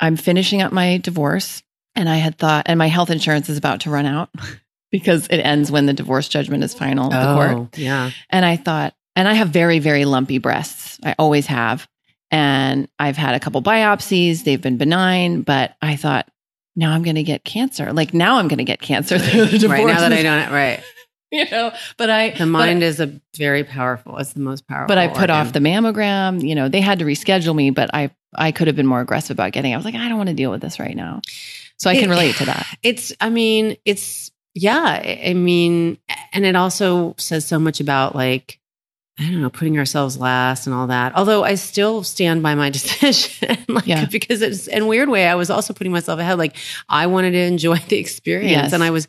I'm 0.00 0.16
finishing 0.16 0.62
up 0.62 0.72
my 0.72 0.96
divorce, 0.98 1.62
and 1.96 2.08
I 2.08 2.16
had 2.16 2.38
thought, 2.38 2.66
and 2.66 2.78
my 2.78 2.88
health 2.88 3.10
insurance 3.10 3.48
is 3.48 3.58
about 3.58 3.80
to 3.82 3.90
run 3.90 4.06
out 4.06 4.30
because 4.90 5.26
it 5.28 5.38
ends 5.38 5.70
when 5.70 5.86
the 5.86 5.92
divorce 5.92 6.28
judgment 6.28 6.64
is 6.64 6.74
final 6.74 7.12
at 7.12 7.20
the 7.26 7.34
court. 7.34 7.50
Oh, 7.52 7.68
yeah. 7.76 8.10
And 8.30 8.44
I 8.44 8.56
thought, 8.56 8.94
and 9.16 9.28
I 9.28 9.34
have 9.34 9.48
very, 9.48 9.78
very 9.78 10.04
lumpy 10.04 10.38
breasts. 10.38 10.98
I 11.04 11.14
always 11.18 11.46
have. 11.46 11.88
And 12.30 12.88
I've 12.98 13.16
had 13.16 13.34
a 13.34 13.40
couple 13.40 13.62
biopsies. 13.62 14.44
They've 14.44 14.60
been 14.60 14.76
benign, 14.76 15.42
but 15.42 15.76
I 15.80 15.94
thought, 15.96 16.28
now 16.76 16.92
I'm 16.92 17.02
going 17.04 17.14
to 17.14 17.22
get 17.22 17.44
cancer. 17.44 17.92
Like 17.92 18.12
now 18.12 18.38
I'm 18.38 18.48
going 18.48 18.58
to 18.58 18.64
get 18.64 18.80
cancer 18.80 19.18
through 19.18 19.46
the 19.46 19.58
divorce. 19.58 19.78
Right 19.80 19.86
now 19.86 20.00
that 20.00 20.12
I 20.12 20.22
don't 20.22 20.52
right. 20.52 20.82
you 21.30 21.48
know, 21.50 21.72
but 21.96 22.10
I, 22.10 22.30
The 22.30 22.46
mind 22.46 22.82
is 22.82 23.00
a 23.00 23.20
very 23.36 23.62
powerful. 23.64 24.18
It's 24.18 24.32
the 24.32 24.40
most 24.40 24.66
powerful. 24.66 24.88
but 24.88 24.98
I 24.98 25.08
put 25.08 25.30
off 25.30 25.52
the 25.52 25.60
mammogram. 25.60 26.46
You 26.46 26.54
know, 26.54 26.68
they 26.68 26.80
had 26.80 26.98
to 26.98 27.04
reschedule 27.04 27.54
me, 27.54 27.70
but 27.70 27.90
I, 27.94 28.10
I 28.34 28.50
could 28.52 28.66
have 28.66 28.76
been 28.76 28.86
more 28.86 29.00
aggressive 29.00 29.36
about 29.36 29.52
getting. 29.52 29.70
it. 29.70 29.74
I 29.74 29.76
was 29.76 29.84
like, 29.84 29.94
I 29.94 30.08
don't 30.08 30.16
want 30.16 30.30
to 30.30 30.34
deal 30.34 30.50
with 30.50 30.60
this 30.60 30.80
right 30.80 30.96
now. 30.96 31.20
So 31.78 31.90
I 31.90 31.94
can 31.94 32.04
It- 32.04 32.10
relate 32.10 32.36
to 32.36 32.46
that. 32.46 32.66
It's, 32.82 33.12
I 33.20 33.30
mean, 33.30 33.76
it's, 33.84 34.30
yeah. 34.54 35.02
I 35.26 35.34
mean, 35.34 35.98
and 36.32 36.44
it 36.46 36.54
also 36.56 37.14
says 37.18 37.44
so 37.46 37.58
much 37.58 37.80
about 37.80 38.14
like, 38.14 38.60
I 39.18 39.24
don't 39.30 39.42
know, 39.42 39.50
putting 39.50 39.78
ourselves 39.78 40.16
last 40.18 40.66
and 40.66 40.74
all 40.74 40.88
that. 40.88 41.14
Although 41.14 41.44
I 41.44 41.54
still 41.54 42.02
stand 42.02 42.42
by 42.42 42.54
my 42.56 42.70
decision, 42.78 43.58
like, 43.68 43.86
Yeah. 43.86 44.06
because 44.06 44.42
it's 44.42 44.66
in 44.66 44.82
a 44.82 44.86
weird 44.86 45.08
way, 45.08 45.26
I 45.28 45.34
was 45.36 45.50
also 45.50 45.72
putting 45.72 45.92
myself 45.92 46.18
ahead. 46.20 46.38
Like, 46.38 46.56
I 46.88 47.06
wanted 47.06 47.30
to 47.32 47.38
enjoy 47.38 47.76
the 47.88 47.96
experience. 47.96 48.50
Yes. 48.52 48.72
And 48.72 48.82
I 48.82 48.90
was, 48.90 49.06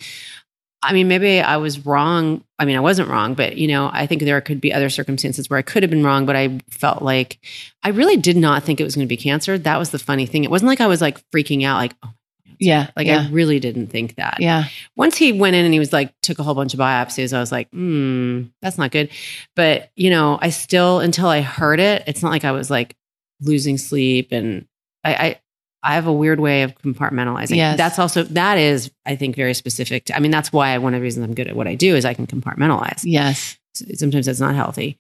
I 0.84 0.94
mean, 0.94 1.08
maybe 1.08 1.42
I 1.42 1.58
was 1.58 1.86
wrong. 1.88 2.44
I 2.60 2.66
mean, 2.66 2.78
I 2.78 2.82
wasn't 2.82 3.10
wrong, 3.10 3.34
but 3.34 3.58
you 3.58 3.68
know, 3.68 3.90
I 3.92 4.06
think 4.06 4.22
there 4.22 4.40
could 4.42 4.62
be 4.62 4.72
other 4.72 4.90
circumstances 4.90 5.50
where 5.50 5.58
I 5.58 5.64
could 5.64 5.82
have 5.82 5.90
been 5.90 6.04
wrong, 6.04 6.28
but 6.28 6.36
I 6.36 6.60
felt 6.70 7.02
like 7.02 7.40
I 7.82 7.90
really 7.90 8.18
did 8.18 8.38
not 8.38 8.64
think 8.64 8.80
it 8.80 8.84
was 8.84 8.94
going 8.96 9.08
to 9.08 9.10
be 9.10 9.18
cancer. 9.18 9.58
That 9.58 9.80
was 9.80 9.90
the 9.90 9.98
funny 10.00 10.28
thing. 10.28 10.44
It 10.44 10.52
wasn't 10.52 10.68
like 10.70 10.82
I 10.82 10.88
was 10.88 11.02
like 11.02 11.20
freaking 11.32 11.64
out, 11.66 11.78
like, 11.78 11.96
oh, 12.04 12.12
Yeah. 12.60 12.90
like 12.96 13.08
yeah. 13.08 13.28
I 13.28 13.32
really 13.32 13.60
didn't 13.60 13.88
think 13.88 14.16
that. 14.16 14.38
yeah. 14.40 14.66
Once 14.96 15.18
he 15.18 15.32
went 15.32 15.56
in 15.56 15.66
and 15.66 15.74
he 15.74 15.80
was 15.80 15.94
like, 15.94 16.14
took 16.22 16.40
a 16.40 16.44
whole 16.44 16.56
bunch 16.56 16.74
of 16.74 16.80
biopsies, 16.80 17.34
I 17.36 17.40
was 17.40 17.52
like, 17.52 17.70
hmm, 17.72 18.44
that's 18.62 18.78
not 18.78 18.92
good. 18.92 19.10
But, 19.56 19.92
you 19.96 20.10
know, 20.10 20.40
I 20.42 20.50
still, 20.50 21.00
until 21.00 21.28
I 21.28 21.42
heard 21.42 21.80
it, 21.80 22.04
it's 22.08 22.22
not 22.22 22.30
like 22.30 22.46
I 22.46 22.52
was 22.52 22.70
like 22.70 22.96
losing 23.42 23.78
sleep 23.78 24.32
and 24.32 24.68
I, 25.04 25.14
I, 25.14 25.42
I 25.84 25.94
have 25.94 26.08
a 26.08 26.14
weird 26.14 26.40
way 26.40 26.64
of 26.64 26.76
compartmentalizing. 26.80 27.58
Yes. 27.58 27.78
That's 27.78 28.00
also 28.00 28.24
that 28.24 28.58
is 28.58 28.90
I 29.06 29.16
think 29.16 29.36
very 29.36 29.54
specific. 29.54 30.06
To, 30.06 30.16
I 30.16 30.20
mean, 30.20 30.32
that's 30.32 30.52
why 30.52 30.76
one 30.80 30.96
of 30.96 31.00
the 31.00 31.04
reasons 31.04 31.26
I'm 31.26 31.36
good 31.36 31.48
at 31.48 31.56
what 31.56 31.68
I 31.68 31.76
do 31.76 31.96
is 31.96 32.06
I 32.06 32.16
can 32.16 32.26
compartmentalize. 32.26 33.02
Yes. 33.04 33.60
Sometimes 33.94 34.26
that's 34.26 34.40
not 34.40 34.56
healthy, 34.56 34.98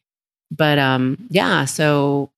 but 0.51 0.77
um, 0.77 1.17
yeah. 1.29 1.65
So 1.65 2.29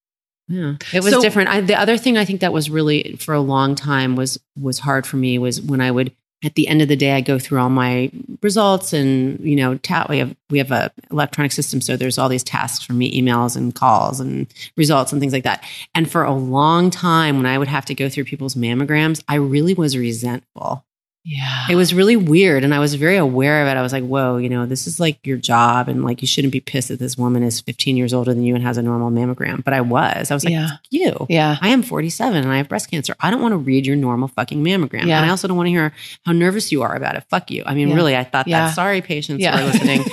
yeah, 0.47 0.75
it 0.93 1.03
was 1.03 1.13
So- 1.13 1.21
different. 1.21 1.49
I, 1.49 1.61
the 1.61 1.79
other 1.79 1.97
thing 1.97 2.17
I 2.17 2.25
think 2.25 2.41
that 2.41 2.53
was 2.53 2.69
really 2.69 3.15
for 3.19 3.33
a 3.33 3.41
long 3.41 3.75
time 3.75 4.15
was 4.15 4.39
was 4.59 4.79
hard 4.79 5.05
for 5.05 5.17
me 5.17 5.37
was 5.37 5.61
when 5.61 5.81
I 5.81 5.91
would 5.91 6.11
at 6.43 6.53
the 6.53 6.67
end 6.67 6.83
of 6.83 6.87
the 6.87 6.95
day 6.95 7.13
I 7.13 7.21
go 7.21 7.39
through 7.39 7.59
all 7.59 7.69
my 7.69 8.11
results 8.43 8.93
and 8.93 9.39
you 9.39 9.55
know 9.55 9.77
ta- 9.79 10.05
we 10.07 10.19
have 10.19 10.35
we 10.51 10.59
have 10.59 10.69
a 10.71 10.91
electronic 11.09 11.51
system 11.51 11.81
so 11.81 11.97
there's 11.97 12.19
all 12.19 12.29
these 12.29 12.43
tasks 12.43 12.85
for 12.85 12.93
me 12.93 13.19
emails 13.19 13.55
and 13.57 13.73
calls 13.73 14.19
and 14.19 14.45
results 14.77 15.11
and 15.11 15.19
things 15.19 15.33
like 15.33 15.43
that. 15.45 15.63
And 15.95 16.09
for 16.09 16.23
a 16.23 16.33
long 16.33 16.91
time 16.91 17.37
when 17.37 17.47
I 17.47 17.57
would 17.57 17.67
have 17.67 17.85
to 17.85 17.95
go 17.95 18.07
through 18.07 18.25
people's 18.25 18.53
mammograms, 18.55 19.23
I 19.27 19.35
really 19.35 19.73
was 19.73 19.97
resentful. 19.97 20.85
Yeah. 21.29 21.65
It 21.69 21.75
was 21.75 21.93
really 21.93 22.15
weird. 22.15 22.63
And 22.63 22.73
I 22.73 22.79
was 22.79 22.95
very 22.95 23.17
aware 23.17 23.61
of 23.61 23.67
it. 23.67 23.77
I 23.77 23.81
was 23.81 23.91
like, 23.91 24.05
whoa, 24.05 24.37
you 24.37 24.47
know, 24.47 24.65
this 24.65 24.87
is 24.87 24.97
like 24.97 25.19
your 25.27 25.35
job. 25.35 25.89
And 25.89 26.05
like, 26.05 26.21
you 26.21 26.27
shouldn't 26.27 26.53
be 26.53 26.61
pissed 26.61 26.87
that 26.87 26.99
this 26.99 27.17
woman 27.17 27.43
is 27.43 27.59
15 27.59 27.97
years 27.97 28.13
older 28.13 28.33
than 28.33 28.43
you 28.43 28.55
and 28.55 28.63
has 28.63 28.77
a 28.77 28.81
normal 28.81 29.11
mammogram. 29.11 29.61
But 29.61 29.73
I 29.73 29.81
was. 29.81 30.31
I 30.31 30.33
was 30.33 30.45
like, 30.45 30.53
Yeah. 30.53 30.69
you. 30.89 31.25
yeah. 31.27 31.57
I 31.59 31.67
am 31.69 31.83
47 31.83 32.43
and 32.43 32.49
I 32.49 32.55
have 32.57 32.69
breast 32.69 32.89
cancer. 32.89 33.13
I 33.19 33.29
don't 33.29 33.41
want 33.41 33.51
to 33.51 33.57
read 33.57 33.85
your 33.85 33.97
normal 33.97 34.29
fucking 34.29 34.63
mammogram. 34.63 35.05
Yeah. 35.05 35.17
And 35.17 35.25
I 35.25 35.29
also 35.29 35.49
don't 35.49 35.57
want 35.57 35.67
to 35.67 35.71
hear 35.71 35.91
how 36.25 36.31
nervous 36.31 36.71
you 36.71 36.81
are 36.83 36.95
about 36.95 37.15
it. 37.17 37.25
Fuck 37.29 37.51
you. 37.51 37.61
I 37.65 37.73
mean, 37.73 37.89
Yeah. 37.89 37.95
really, 37.95 38.15
I 38.15 38.23
thought 38.23 38.47
Yeah. 38.47 38.67
that. 38.67 38.75
Sorry, 38.75 39.01
patients 39.01 39.41
Yeah. 39.41 39.57
who 39.57 39.63
are 39.63 39.65
listening. 39.73 40.03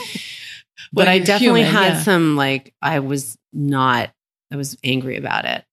but 0.93 1.07
Well, 1.07 1.09
I 1.09 1.21
definitely 1.21 1.63
human, 1.63 1.75
had 1.81 1.93
yeah. 1.95 2.03
some, 2.03 2.35
like, 2.37 2.75
I 2.83 2.99
was 2.99 3.39
not, 3.53 4.11
I 4.53 4.57
was 4.57 4.77
angry 4.83 5.17
about 5.17 5.45
it. 5.45 5.65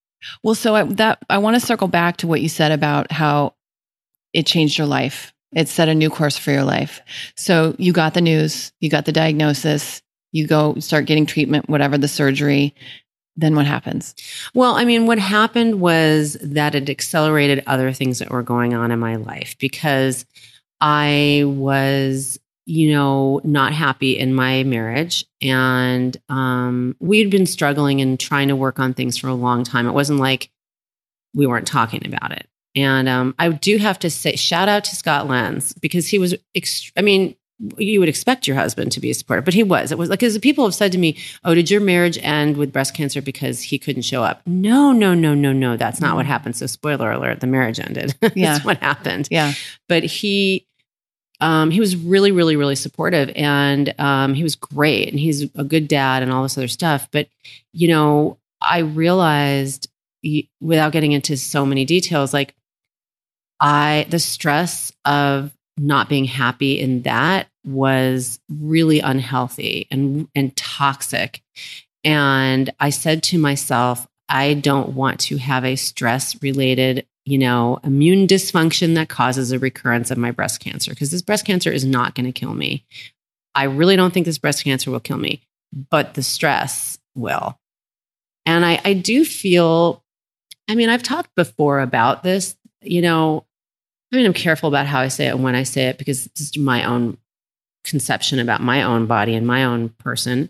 Well, 0.43 0.53
so 0.53 0.75
I, 0.75 0.83
that 0.83 1.17
I 1.31 1.39
want 1.39 1.55
to 1.59 1.65
circle 1.65 1.87
back 1.87 2.17
to 2.17 2.27
what 2.27 2.41
you 2.41 2.49
said 2.49 2.71
about 2.71 3.11
how 3.11 3.55
it 4.33 4.45
changed 4.45 4.77
your 4.77 4.87
life. 4.87 5.33
It 5.53 5.67
set 5.67 5.89
a 5.89 5.95
new 5.95 6.09
course 6.09 6.37
for 6.37 6.51
your 6.51 6.63
life. 6.63 7.01
So 7.35 7.75
you 7.77 7.91
got 7.91 8.13
the 8.13 8.21
news, 8.21 8.71
you 8.79 8.89
got 8.89 9.05
the 9.05 9.11
diagnosis, 9.11 10.01
you 10.31 10.47
go 10.47 10.75
start 10.79 11.05
getting 11.05 11.25
treatment, 11.25 11.69
whatever 11.69 11.97
the 11.97 12.07
surgery. 12.07 12.73
Then 13.35 13.55
what 13.55 13.65
happens? 13.65 14.15
Well, 14.53 14.75
I 14.75 14.85
mean, 14.85 15.07
what 15.07 15.19
happened 15.19 15.81
was 15.81 16.37
that 16.41 16.75
it 16.75 16.89
accelerated 16.89 17.63
other 17.67 17.91
things 17.93 18.19
that 18.19 18.29
were 18.29 18.43
going 18.43 18.73
on 18.73 18.91
in 18.91 18.99
my 18.99 19.15
life 19.15 19.55
because 19.59 20.25
I 20.79 21.43
was, 21.45 22.39
you 22.65 22.91
know, 22.91 23.41
not 23.43 23.73
happy 23.73 24.17
in 24.17 24.33
my 24.33 24.63
marriage. 24.63 25.25
And 25.41 26.15
um, 26.29 26.95
we'd 26.99 27.29
been 27.29 27.45
struggling 27.45 28.01
and 28.01 28.19
trying 28.19 28.49
to 28.49 28.55
work 28.55 28.79
on 28.79 28.93
things 28.93 29.17
for 29.17 29.27
a 29.27 29.33
long 29.33 29.63
time. 29.63 29.87
It 29.87 29.93
wasn't 29.93 30.19
like 30.19 30.49
we 31.33 31.47
weren't 31.47 31.67
talking 31.67 32.05
about 32.05 32.31
it. 32.31 32.47
And 32.75 33.09
um, 33.09 33.35
I 33.37 33.49
do 33.49 33.77
have 33.77 33.99
to 33.99 34.09
say, 34.09 34.35
shout 34.35 34.69
out 34.69 34.83
to 34.85 34.95
Scott 34.95 35.27
Lenz 35.27 35.73
because 35.73 36.07
he 36.07 36.17
was, 36.17 36.35
ext- 36.55 36.91
I 36.95 37.01
mean, 37.01 37.35
you 37.77 37.99
would 37.99 38.09
expect 38.09 38.47
your 38.47 38.55
husband 38.55 38.91
to 38.93 38.99
be 38.99 39.11
a 39.11 39.13
supporter, 39.13 39.41
but 39.41 39.53
he 39.53 39.61
was. 39.61 39.91
It 39.91 39.97
was 39.97 40.09
like, 40.09 40.19
because 40.19 40.37
people 40.39 40.65
have 40.65 40.73
said 40.73 40.91
to 40.93 40.97
me, 40.97 41.17
Oh, 41.43 41.53
did 41.53 41.69
your 41.69 41.81
marriage 41.81 42.17
end 42.21 42.57
with 42.57 42.73
breast 42.73 42.95
cancer 42.95 43.21
because 43.21 43.61
he 43.61 43.77
couldn't 43.77 44.01
show 44.01 44.23
up? 44.23 44.41
No, 44.47 44.91
no, 44.91 45.13
no, 45.13 45.35
no, 45.35 45.53
no. 45.53 45.77
That's 45.77 46.01
not 46.01 46.15
what 46.15 46.25
happened. 46.25 46.55
So, 46.55 46.65
spoiler 46.65 47.11
alert, 47.11 47.39
the 47.39 47.47
marriage 47.47 47.79
ended. 47.79 48.15
Yeah. 48.33 48.53
That's 48.53 48.65
what 48.65 48.77
happened. 48.77 49.27
Yeah. 49.29 49.53
But 49.89 50.03
he, 50.03 50.65
um, 51.41 51.69
he 51.69 51.79
was 51.79 51.95
really, 51.97 52.31
really, 52.31 52.55
really 52.55 52.75
supportive 52.75 53.29
and 53.35 53.93
um, 53.99 54.33
he 54.33 54.43
was 54.43 54.55
great 54.55 55.09
and 55.09 55.19
he's 55.19 55.43
a 55.55 55.63
good 55.63 55.87
dad 55.87 56.23
and 56.23 56.31
all 56.31 56.43
this 56.43 56.57
other 56.57 56.67
stuff. 56.67 57.09
But, 57.11 57.27
you 57.73 57.87
know, 57.89 58.37
I 58.61 58.79
realized 58.79 59.89
without 60.61 60.91
getting 60.91 61.11
into 61.11 61.35
so 61.35 61.65
many 61.65 61.83
details, 61.83 62.33
like 62.33 62.53
I, 63.61 64.07
the 64.09 64.19
stress 64.19 64.91
of 65.05 65.55
not 65.77 66.09
being 66.09 66.25
happy 66.25 66.79
in 66.79 67.03
that 67.03 67.47
was 67.63 68.39
really 68.49 68.99
unhealthy 68.99 69.87
and 69.91 70.27
and 70.35 70.55
toxic. 70.57 71.41
And 72.03 72.71
I 72.79 72.89
said 72.89 73.23
to 73.23 73.37
myself, 73.37 74.07
I 74.27 74.55
don't 74.55 74.93
want 74.95 75.19
to 75.21 75.37
have 75.37 75.63
a 75.63 75.75
stress 75.75 76.41
related, 76.41 77.05
you 77.25 77.37
know, 77.37 77.79
immune 77.83 78.27
dysfunction 78.27 78.95
that 78.95 79.09
causes 79.09 79.51
a 79.51 79.59
recurrence 79.59 80.09
of 80.09 80.17
my 80.17 80.31
breast 80.31 80.59
cancer 80.59 80.91
because 80.91 81.11
this 81.11 81.21
breast 81.21 81.45
cancer 81.45 81.71
is 81.71 81.85
not 81.85 82.15
going 82.15 82.25
to 82.25 82.31
kill 82.31 82.53
me. 82.53 82.85
I 83.53 83.63
really 83.65 83.95
don't 83.95 84.13
think 84.13 84.25
this 84.25 84.37
breast 84.37 84.63
cancer 84.63 84.89
will 84.89 84.99
kill 84.99 85.17
me, 85.17 85.41
but 85.89 86.15
the 86.15 86.23
stress 86.23 86.97
will. 87.15 87.59
And 88.45 88.65
I, 88.65 88.81
I 88.83 88.93
do 88.93 89.23
feel, 89.25 90.03
I 90.67 90.75
mean, 90.75 90.89
I've 90.89 91.03
talked 91.03 91.35
before 91.35 91.81
about 91.81 92.23
this, 92.23 92.55
you 92.81 93.01
know, 93.01 93.45
I 94.11 94.17
mean, 94.17 94.25
I'm 94.25 94.33
careful 94.33 94.67
about 94.67 94.87
how 94.87 94.99
I 94.99 95.07
say 95.07 95.27
it 95.27 95.31
and 95.31 95.43
when 95.43 95.55
I 95.55 95.63
say 95.63 95.85
it 95.85 95.97
because 95.97 96.25
it's 96.25 96.39
just 96.39 96.59
my 96.59 96.83
own 96.83 97.17
conception 97.83 98.39
about 98.39 98.61
my 98.61 98.83
own 98.83 99.05
body 99.05 99.35
and 99.35 99.47
my 99.47 99.63
own 99.63 99.89
person. 99.89 100.49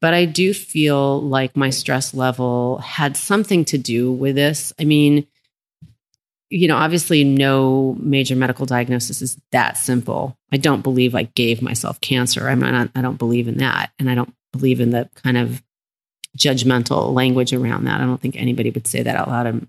But 0.00 0.14
I 0.14 0.24
do 0.24 0.52
feel 0.52 1.22
like 1.22 1.56
my 1.56 1.70
stress 1.70 2.12
level 2.12 2.78
had 2.78 3.16
something 3.16 3.64
to 3.66 3.78
do 3.78 4.10
with 4.12 4.34
this. 4.34 4.72
I 4.80 4.84
mean, 4.84 5.26
you 6.48 6.68
know, 6.68 6.76
obviously, 6.76 7.22
no 7.24 7.96
major 7.98 8.36
medical 8.36 8.66
diagnosis 8.66 9.22
is 9.22 9.40
that 9.52 9.76
simple. 9.78 10.36
I 10.50 10.56
don't 10.56 10.82
believe 10.82 11.14
I 11.14 11.22
gave 11.22 11.62
myself 11.62 12.00
cancer. 12.00 12.48
I'm 12.48 12.60
not, 12.60 12.90
I 12.94 13.00
don't 13.00 13.16
believe 13.16 13.48
in 13.48 13.58
that. 13.58 13.90
And 13.98 14.10
I 14.10 14.14
don't 14.14 14.34
believe 14.52 14.80
in 14.80 14.90
the 14.90 15.08
kind 15.14 15.38
of 15.38 15.62
judgmental 16.36 17.14
language 17.14 17.52
around 17.52 17.84
that. 17.84 18.00
I 18.00 18.04
don't 18.04 18.20
think 18.20 18.36
anybody 18.36 18.70
would 18.70 18.86
say 18.86 19.02
that 19.02 19.16
out 19.16 19.28
loud 19.28 19.46
and 19.46 19.68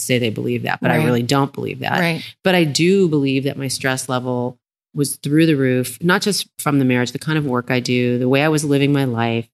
say 0.00 0.18
they 0.18 0.30
believe 0.30 0.62
that, 0.62 0.80
but 0.80 0.90
I 0.90 1.04
really 1.04 1.22
don't 1.22 1.52
believe 1.52 1.80
that 1.80 1.98
Right. 2.00 2.22
but 2.42 2.54
I 2.54 2.64
do 2.64 3.08
believe 3.08 3.44
that 3.44 3.56
my 3.58 3.68
stress 3.68 4.08
level 4.08 4.58
was 4.94 5.16
through 5.16 5.46
the 5.46 5.54
roof, 5.56 6.02
not 6.02 6.20
just 6.22 6.48
from 6.58 6.78
the 6.78 6.84
marriage, 6.84 7.12
the 7.12 7.18
kind 7.18 7.38
of 7.38 7.46
work 7.46 7.70
I 7.70 7.78
do, 7.80 8.18
the 8.18 8.28
way 8.28 8.42
I 8.42 8.48
was 8.48 8.64
living 8.64 8.92
my 8.92 9.04
life, 9.04 9.48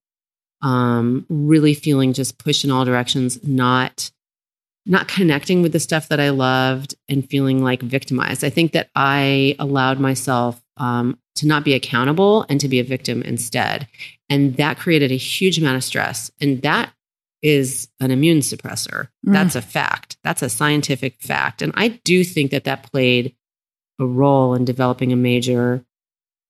um, 0.61 1.25
really 1.29 1.73
feeling 1.73 2.13
just 2.13 2.37
pushed 2.39 2.63
in 2.63 2.71
all 2.71 2.85
directions, 2.85 3.43
not 3.43 4.11
not 4.89 5.09
connecting 5.09 5.61
with 5.61 5.73
the 5.73 5.81
stuff 5.81 6.07
that 6.07 6.19
I 6.19 6.29
loved 6.29 6.95
and 7.09 7.29
feeling 7.29 7.61
like 7.61 7.81
victimized. 7.81 8.41
I 8.45 8.49
think 8.49 8.71
that 8.71 8.89
I 8.95 9.53
allowed 9.59 9.99
myself 9.99 10.63
um, 10.77 11.19
to 11.35 11.45
not 11.45 11.65
be 11.65 11.73
accountable 11.73 12.45
and 12.47 12.57
to 12.61 12.69
be 12.69 12.79
a 12.79 12.85
victim 12.85 13.21
instead. 13.23 13.85
And 14.29 14.55
that 14.55 14.77
created 14.79 15.11
a 15.11 15.17
huge 15.17 15.57
amount 15.59 15.75
of 15.75 15.83
stress. 15.83 16.31
And 16.39 16.61
that 16.61 16.93
is 17.41 17.87
an 17.99 18.11
immune 18.11 18.39
suppressor. 18.39 19.09
Mm. 19.25 19.33
That's 19.33 19.55
a 19.55 19.61
fact. 19.61 20.17
That's 20.23 20.41
a 20.41 20.49
scientific 20.49 21.21
fact. 21.21 21.61
And 21.61 21.71
I 21.75 21.99
do 22.03 22.23
think 22.23 22.51
that 22.51 22.63
that 22.65 22.91
played 22.91 23.35
a 23.99 24.05
role 24.05 24.53
in 24.53 24.65
developing 24.65 25.11
a 25.11 25.15
major, 25.15 25.85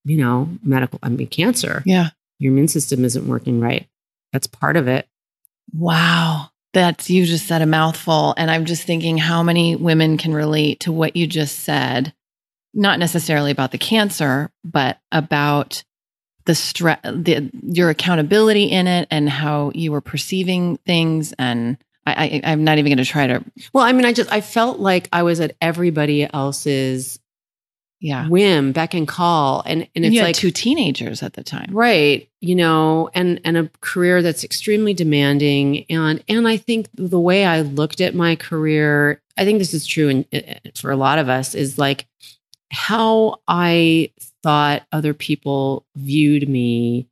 you 0.06 0.18
know, 0.18 0.50
medical, 0.64 1.00
I 1.04 1.10
mean, 1.10 1.28
cancer. 1.28 1.84
Yeah. 1.86 2.10
Your 2.40 2.52
immune 2.52 2.68
system 2.68 3.04
isn't 3.06 3.28
working 3.28 3.60
right. 3.60 3.88
That's 4.34 4.48
part 4.48 4.78
of 4.78 4.88
it. 4.88 5.08
Wow. 5.74 6.50
That's 6.74 7.10
you 7.10 7.26
just 7.26 7.48
said 7.48 7.62
a 7.62 7.66
mouthful. 7.66 8.34
And 8.38 8.52
I'm 8.52 8.66
just 8.66 8.84
thinking 8.84 9.18
how 9.18 9.44
many 9.44 9.76
women 9.76 10.18
can 10.18 10.34
relate 10.34 10.82
to 10.82 10.92
what 10.92 11.16
you 11.16 11.26
just 11.26 11.60
said, 11.60 12.14
not 12.74 13.00
necessarily 13.00 13.52
about 13.52 13.72
the 13.72 13.78
cancer, 13.78 14.52
but 14.64 15.00
about 15.12 15.84
the 16.48 16.56
stress, 16.56 17.00
the, 17.04 17.52
your 17.62 17.90
accountability 17.90 18.64
in 18.64 18.88
it 18.88 19.08
and 19.12 19.30
how 19.30 19.72
you 19.76 19.92
were 19.92 20.02
perceiving 20.02 20.78
things. 20.78 21.34
And 21.38 21.78
I, 22.06 22.42
I, 22.44 22.52
I'm 22.52 22.64
not 22.64 22.80
even 22.80 22.90
going 22.90 23.04
to 23.04 23.06
try 23.06 23.28
to, 23.28 23.44
Well, 23.74 23.84
I 23.84 23.92
mean, 23.92 24.06
I 24.06 24.14
just, 24.14 24.32
I 24.32 24.42
felt 24.42 24.80
like 24.80 25.10
I 25.14 25.24
was 25.24 25.40
at 25.42 25.56
everybody 25.62 26.28
else's 26.34 27.20
yeah. 28.00 28.28
whim, 28.28 28.72
beck 28.72 28.94
and 28.94 29.08
call. 29.08 29.62
And, 29.66 29.82
and 29.82 29.90
And 29.96 30.06
it's 30.06 30.16
like, 30.22 30.36
two 30.36 30.52
teenagers 30.52 31.22
at 31.22 31.34
the 31.34 31.44
time. 31.44 31.70
right 31.72 32.28
you 32.40 32.56
know 32.56 33.10
and 33.14 33.42
and 33.44 33.58
a 33.58 33.70
career 33.82 34.22
that's 34.22 34.44
extremely 34.44 34.94
demanding 34.94 35.86
and 35.90 36.24
and 36.30 36.48
i 36.48 36.56
think 36.56 36.88
the 36.94 37.20
way 37.20 37.46
i 37.46 37.62
looked 37.62 38.00
at 38.00 38.14
my 38.14 38.36
career 38.36 39.22
i 39.38 39.44
think 39.44 39.58
this 39.58 39.74
is 39.74 39.88
true 39.88 40.10
in, 40.10 40.26
for 40.76 40.92
a 40.92 40.96
lot 40.96 41.18
of 41.18 41.30
us 41.30 41.56
is 41.56 41.80
like 41.80 42.06
how 42.72 43.40
i 43.48 44.12
thought 44.44 44.86
other 44.92 45.14
people 45.14 45.86
viewed 45.96 46.48
me 46.48 47.08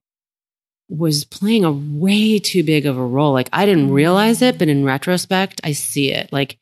was 0.89 1.23
playing 1.25 1.65
a 1.65 1.71
way 1.71 2.37
too 2.37 2.63
big 2.63 2.85
of 2.85 2.97
a 2.97 3.05
role. 3.05 3.33
Like 3.33 3.49
i 3.53 3.65
didn't 3.65 3.89
mm. 3.89 3.93
realize 3.93 4.41
it 4.41 4.57
but 4.57 4.69
in 4.69 4.85
retrospect 4.85 5.61
i 5.63 5.71
see 5.71 6.11
it. 6.11 6.31
Like 6.31 6.57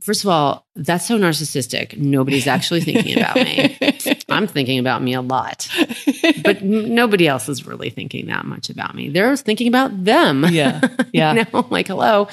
first 0.00 0.24
of 0.24 0.30
all 0.30 0.66
that's 0.74 1.06
so 1.06 1.18
narcissistic. 1.18 1.96
Nobody's 1.96 2.46
actually 2.46 2.82
thinking 2.82 3.18
about 3.18 3.36
me 3.36 3.76
i'm 4.36 4.46
thinking 4.46 4.78
about 4.78 5.02
me 5.02 5.14
a 5.14 5.20
lot 5.22 5.68
but 6.44 6.62
nobody 6.62 7.26
else 7.26 7.48
is 7.48 7.66
really 7.66 7.90
thinking 7.90 8.26
that 8.26 8.44
much 8.44 8.70
about 8.70 8.94
me. 8.94 9.08
They're 9.08 9.36
thinking 9.36 9.68
about 9.68 10.04
them. 10.04 10.44
Yeah. 10.48 10.80
Yeah. 11.12 11.32
you 11.34 11.46
know, 11.52 11.66
like, 11.70 11.86
hello. 11.86 12.28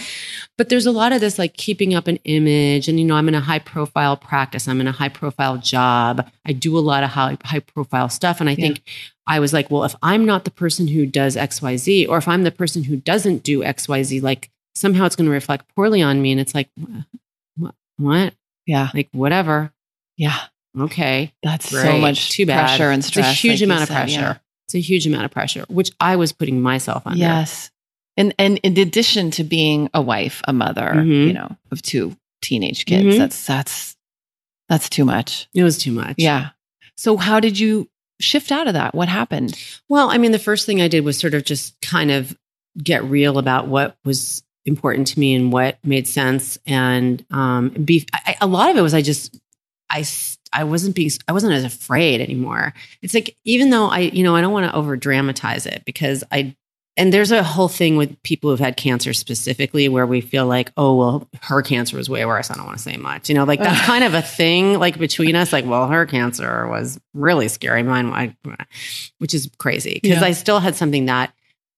But 0.58 0.68
there's 0.70 0.86
a 0.86 0.92
lot 0.92 1.14
of 1.14 1.22
this 1.22 1.40
like 1.40 1.54
keeping 1.56 1.94
up 1.96 2.08
an 2.08 2.18
image. 2.26 2.90
And, 2.90 3.00
you 3.00 3.06
know, 3.06 3.16
I'm 3.16 3.30
in 3.30 3.36
a 3.36 3.40
high 3.40 3.60
profile 3.60 4.18
practice, 4.18 4.68
I'm 4.68 4.82
in 4.82 4.88
a 4.88 4.92
high 4.92 5.10
profile 5.10 5.58
job. 5.58 6.30
I 6.46 6.52
do 6.52 6.78
a 6.78 6.82
lot 6.82 7.04
of 7.04 7.12
high, 7.12 7.38
high 7.46 7.60
profile 7.60 8.10
stuff. 8.10 8.42
And 8.42 8.50
I 8.50 8.56
think 8.56 8.82
I 9.26 9.40
was 9.40 9.54
like, 9.54 9.72
well, 9.72 9.86
if 9.86 9.96
I'm 10.02 10.26
not 10.26 10.44
the 10.44 10.52
person 10.52 10.88
who 10.88 11.06
does 11.06 11.36
XYZ, 11.38 12.10
or 12.10 12.18
if 12.18 12.28
I'm 12.28 12.44
the 12.44 12.52
person 12.52 12.84
who 12.84 12.98
doesn't 12.98 13.44
do 13.44 13.62
XYZ, 13.62 14.22
like 14.22 14.50
somehow 14.76 15.06
it's 15.06 15.16
going 15.16 15.28
to 15.28 15.32
reflect 15.32 15.74
poorly 15.76 16.02
on 16.02 16.22
me. 16.22 16.32
And 16.32 16.42
it's 16.42 16.54
like, 16.56 16.70
wh- 17.62 17.70
what? 17.98 18.34
Yeah. 18.66 18.90
Like, 18.94 19.10
whatever. 19.14 19.72
Yeah. 20.18 20.38
Okay. 20.80 21.34
That's 21.44 21.70
so 21.70 21.98
much 21.98 22.32
Too 22.32 22.46
bad. 22.46 22.68
pressure 22.68 22.90
and 22.90 23.04
stress. 23.04 23.32
It's 23.32 23.38
a 23.44 23.48
huge 23.48 23.62
like 23.62 23.68
amount 23.68 23.82
of 23.84 23.88
said, 23.90 23.96
pressure. 23.96 24.20
yeah. 24.20 24.38
It's 24.68 24.76
a 24.76 24.80
huge 24.80 25.06
amount 25.08 25.26
of 25.26 25.32
pressure, 25.32 25.66
which 25.70 25.92
I 26.00 26.16
was 26.16 26.32
putting 26.32 26.62
myself 26.62 27.04
under. 27.06 27.20
Yes. 27.20 27.70
And 28.18 28.34
and 28.40 28.60
in 28.60 28.78
addition 28.78 29.32
to 29.32 29.44
being 29.44 29.90
a 29.94 30.02
wife, 30.02 30.42
a 30.48 30.54
mother, 30.54 30.92
Mhm. 30.96 31.28
you 31.28 31.34
know, 31.34 31.56
of 31.72 31.82
two 31.82 32.16
teenage 32.42 32.86
kids, 32.86 33.16
Mhm. 33.16 33.18
that's 33.18 33.46
that's 33.46 33.96
that's 34.70 34.90
too 34.90 35.06
much. 35.06 35.48
It 35.54 35.64
was 35.64 35.78
too 35.78 35.92
much. 35.92 36.16
Yeah. 36.18 36.50
So 36.96 37.18
how 37.18 37.40
did 37.40 37.60
you 37.60 37.90
shift 38.22 38.52
out 38.52 38.68
of 38.68 38.74
that? 38.74 38.96
What 38.96 39.10
happened? 39.10 39.58
Well, 39.90 40.10
I 40.10 40.18
mean, 40.18 40.32
the 40.32 40.40
first 40.40 40.66
thing 40.66 40.82
I 40.82 40.88
did 40.88 41.04
was 41.04 41.18
sort 41.18 41.34
of 41.34 41.44
just 41.44 41.80
kind 41.82 42.12
of 42.12 42.38
get 42.82 43.04
real 43.04 43.38
about 43.38 43.68
what 43.68 43.98
was 44.06 44.44
important 44.66 45.08
to 45.08 45.20
me 45.20 45.34
and 45.36 45.52
what 45.52 45.78
made 45.84 46.08
sense, 46.08 46.58
and 46.66 47.24
um, 47.32 47.70
be. 47.70 48.06
I, 48.14 48.38
a 48.42 48.48
lot 48.48 48.70
of 48.70 48.78
it 48.78 48.82
was 48.82 48.94
I 48.94 49.02
just, 49.02 49.38
I, 49.94 50.04
I 50.52 50.64
wasn't 50.66 50.96
being, 50.96 51.12
I 51.28 51.32
wasn't 51.32 51.54
as 51.54 51.64
afraid 51.64 52.20
anymore. 52.20 52.74
It's 53.02 53.14
like 53.14 53.38
even 53.46 53.70
though 53.70 53.88
I, 53.88 54.00
you 54.00 54.24
know, 54.24 54.36
I 54.36 54.42
don't 54.42 54.52
want 54.52 54.66
to 54.70 54.76
over 54.76 54.98
dramatize 54.98 55.66
it 55.66 55.84
because 55.86 56.24
I. 56.32 56.56
And 56.96 57.12
there's 57.12 57.32
a 57.32 57.42
whole 57.42 57.70
thing 57.70 57.98
with 57.98 58.22
people 58.22 58.52
who've 58.52 58.60
had 58.60 58.78
cancer 58.78 59.14
specifically 59.14 59.90
where 59.90 60.06
we 60.06 60.22
feel 60.22 60.46
like, 60.46 60.72
oh, 60.78 60.96
well, 60.96 61.28
her 61.42 61.64
cancer 61.64 61.98
was 61.98 62.08
way 62.08 62.24
worse. 62.24 62.52
I 62.52 62.54
don't 62.54 62.68
want 62.68 62.78
to 62.78 62.84
say 62.84 62.98
much. 62.98 63.30
You 63.30 63.34
know, 63.34 63.46
like 63.46 63.60
that's 63.60 63.82
kind 63.82 64.04
of 64.04 64.14
a 64.14 64.22
thing 64.22 64.78
like 64.78 65.00
between 65.00 65.36
us. 65.36 65.52
Like, 65.52 65.66
well, 65.66 65.88
her 65.88 66.06
cancer 66.06 66.68
was 66.68 67.00
really 67.16 67.48
scary. 67.48 67.82
Mine, 67.82 68.06
I, 68.14 68.36
which 69.18 69.34
is 69.34 69.50
crazy 69.58 70.00
because 70.04 70.22
Yeah. 70.22 70.28
I 70.28 70.34
still 70.34 70.60
had 70.60 70.76
something 70.76 71.08
that 71.08 71.34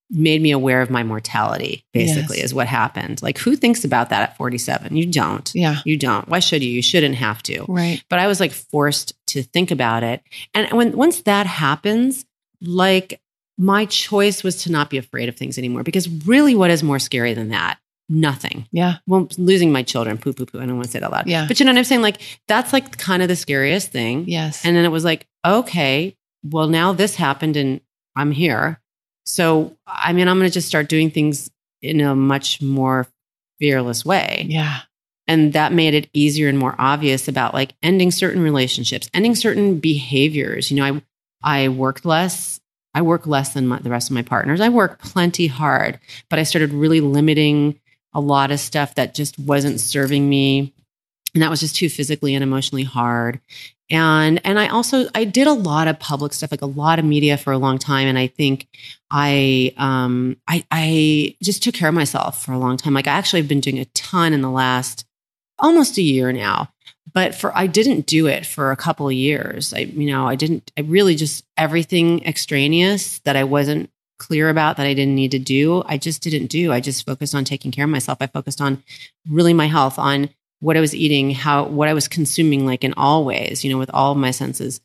made 0.09 0.41
me 0.41 0.51
aware 0.51 0.81
of 0.81 0.89
my 0.89 1.03
mortality, 1.03 1.83
basically, 1.93 2.37
Yes. 2.37 2.45
is 2.47 2.53
what 2.53 2.67
happened. 2.67 3.21
Like, 3.23 3.37
who 3.39 3.55
thinks 3.55 3.83
about 3.83 4.09
that 4.09 4.21
at 4.21 4.37
47? 4.37 4.95
You 4.95 5.07
don't. 5.07 5.51
Yeah. 5.55 5.77
You 5.83 5.97
don't. 5.97 6.27
Why 6.29 6.39
should 6.39 6.63
you? 6.63 6.69
You 6.69 6.81
shouldn't 6.83 7.15
have 7.15 7.41
to. 7.43 7.65
Right. 7.67 8.03
But 8.09 8.19
I 8.19 8.27
was 8.27 8.39
like 8.39 8.51
forced 8.51 9.13
to 9.27 9.41
think 9.41 9.71
about 9.71 10.03
it. 10.03 10.21
And 10.53 10.71
when 10.77 10.95
once 10.95 11.21
that 11.23 11.47
happens, 11.47 12.23
like 12.61 13.19
my 13.57 13.85
choice 13.85 14.43
was 14.43 14.63
to 14.63 14.71
not 14.71 14.89
be 14.89 14.97
afraid 14.97 15.29
of 15.29 15.35
things 15.37 15.57
anymore 15.57 15.83
because 15.83 16.07
really 16.27 16.55
what 16.55 16.69
is 16.71 16.83
more 16.83 16.99
scary 16.99 17.33
than 17.33 17.49
that? 17.49 17.79
Nothing. 18.07 18.67
Yeah. 18.71 18.97
Well, 19.07 19.27
losing 19.39 19.71
my 19.71 19.81
children, 19.81 20.19
poo 20.19 20.33
poo 20.33 20.45
poo. 20.45 20.59
I 20.59 20.65
don't 20.67 20.75
want 20.75 20.85
to 20.85 20.91
say 20.91 20.99
that 20.99 21.11
loud. 21.11 21.25
Yeah. 21.27 21.47
But 21.47 21.59
you 21.59 21.65
know 21.65 21.71
what 21.71 21.79
I'm 21.79 21.83
saying? 21.85 22.01
Like, 22.03 22.21
that's 22.47 22.71
like 22.73 22.97
kind 22.99 23.23
of 23.23 23.27
the 23.27 23.35
scariest 23.35 23.91
thing. 23.91 24.25
Yes. 24.27 24.63
And 24.63 24.75
then 24.75 24.85
it 24.85 24.89
was 24.89 25.03
like, 25.03 25.25
okay, 25.43 26.15
well, 26.43 26.67
now 26.67 26.93
this 26.93 27.15
happened 27.15 27.57
and 27.57 27.81
I'm 28.15 28.29
here. 28.31 28.79
So, 29.25 29.75
I 29.87 30.13
mean, 30.13 30.27
I'm 30.27 30.37
going 30.37 30.49
to 30.49 30.53
just 30.53 30.67
start 30.67 30.87
doing 30.87 31.09
things 31.09 31.49
in 31.81 32.01
a 32.01 32.15
much 32.15 32.61
more 32.61 33.07
fearless 33.59 34.05
way. 34.05 34.45
yeah. 34.47 34.81
And 35.27 35.53
that 35.53 35.73
made 35.73 35.95
it 35.95 36.07
easier 36.13 36.49
and 36.49 36.59
more 36.59 36.75
obvious 36.77 37.27
about 37.27 37.55
like 37.55 37.73
ending 37.81 38.11
certain 38.11 38.43
relationships, 38.43 39.09
ending 39.11 39.33
certain 39.33 39.79
behaviors. 39.79 40.69
You 40.69 40.77
know, 40.77 41.01
I, 41.43 41.63
I 41.63 41.69
worked 41.69 42.05
less. 42.05 42.59
I 42.93 43.01
work 43.01 43.25
less 43.25 43.53
than 43.53 43.67
my, 43.67 43.79
the 43.79 43.89
rest 43.89 44.09
of 44.09 44.13
my 44.13 44.21
partners. 44.21 44.61
I 44.61 44.69
work 44.69 44.99
plenty 45.01 45.47
hard, 45.47 45.99
but 46.29 46.37
I 46.37 46.43
started 46.43 46.73
really 46.73 47.01
limiting 47.01 47.79
a 48.13 48.21
lot 48.21 48.51
of 48.51 48.59
stuff 48.59 48.95
that 48.95 49.15
just 49.15 49.37
wasn't 49.39 49.79
serving 49.79 50.29
me. 50.29 50.73
And 51.33 51.41
that 51.41 51.49
was 51.49 51.59
just 51.59 51.75
too 51.75 51.89
physically 51.89 52.35
and 52.35 52.43
emotionally 52.43 52.83
hard 52.83 53.41
and 53.89 54.41
and 54.43 54.59
i 54.59 54.67
also 54.67 55.07
i 55.13 55.23
did 55.23 55.47
a 55.47 55.53
lot 55.53 55.87
of 55.87 55.99
public 55.99 56.33
stuff 56.33 56.51
like 56.51 56.61
a 56.61 56.65
lot 56.65 56.97
of 56.97 57.05
media 57.05 57.37
for 57.37 57.53
a 57.53 57.57
long 57.57 57.77
time. 57.77 58.07
And 58.07 58.17
i 58.17 58.27
think 58.27 58.67
i 59.11 59.73
um 59.77 60.37
i 60.47 60.65
i 60.71 61.35
just 61.41 61.61
took 61.63 61.75
care 61.75 61.89
of 61.89 61.95
myself 61.95 62.43
for 62.43 62.51
a 62.51 62.57
long 62.57 62.77
time. 62.77 62.93
Like 62.93 63.07
i 63.07 63.11
actually 63.11 63.41
have 63.41 63.49
been 63.49 63.59
doing 63.59 63.79
a 63.79 63.85
ton 63.85 64.33
in 64.33 64.41
the 64.41 64.49
last 64.49 65.05
almost 65.59 65.97
a 65.97 66.01
year 66.01 66.31
now. 66.31 66.69
But 67.13 67.35
for 67.35 67.55
i 67.55 67.67
didn't 67.67 68.07
do 68.07 68.27
it 68.27 68.45
for 68.45 68.71
a 68.71 68.75
couple 68.75 69.07
of 69.07 69.13
years. 69.13 69.73
I 69.73 69.79
you 69.79 70.07
know 70.11 70.27
i 70.27 70.35
didn't 70.35 70.71
i 70.77 70.81
really 70.81 71.15
just 71.15 71.45
everything 71.55 72.23
extraneous 72.25 73.19
that 73.19 73.35
i 73.35 73.43
wasn't 73.43 73.91
clear 74.17 74.49
about 74.49 74.77
that 74.77 74.87
i 74.87 74.93
didn't 74.93 75.13
need 75.13 75.31
to 75.31 75.39
do 75.39 75.83
i 75.85 75.97
just 75.97 76.23
didn't 76.23 76.47
do. 76.47 76.71
I 76.71 76.79
just 76.79 77.05
focused 77.05 77.35
on 77.35 77.43
taking 77.45 77.71
care 77.71 77.85
of 77.85 77.91
myself. 77.91 78.17
I 78.21 78.27
focused 78.27 78.61
on 78.61 78.81
really 79.29 79.53
my 79.53 79.67
health 79.67 79.99
on 79.99 80.29
what 80.65 80.75
I 80.75 80.81
was 80.81 80.95
eating, 80.95 81.29
how 81.31 81.65
what 81.65 81.87
I 81.87 81.93
was 81.93 82.07
consuming, 82.07 82.65
like 82.65 82.83
in 82.83 82.93
all 82.97 83.23
ways, 83.23 83.63
you 83.63 83.71
know, 83.71 83.77
with 83.77 83.91
all 83.93 84.11
of 84.11 84.17
my 84.17 84.31
senses. 84.31 84.81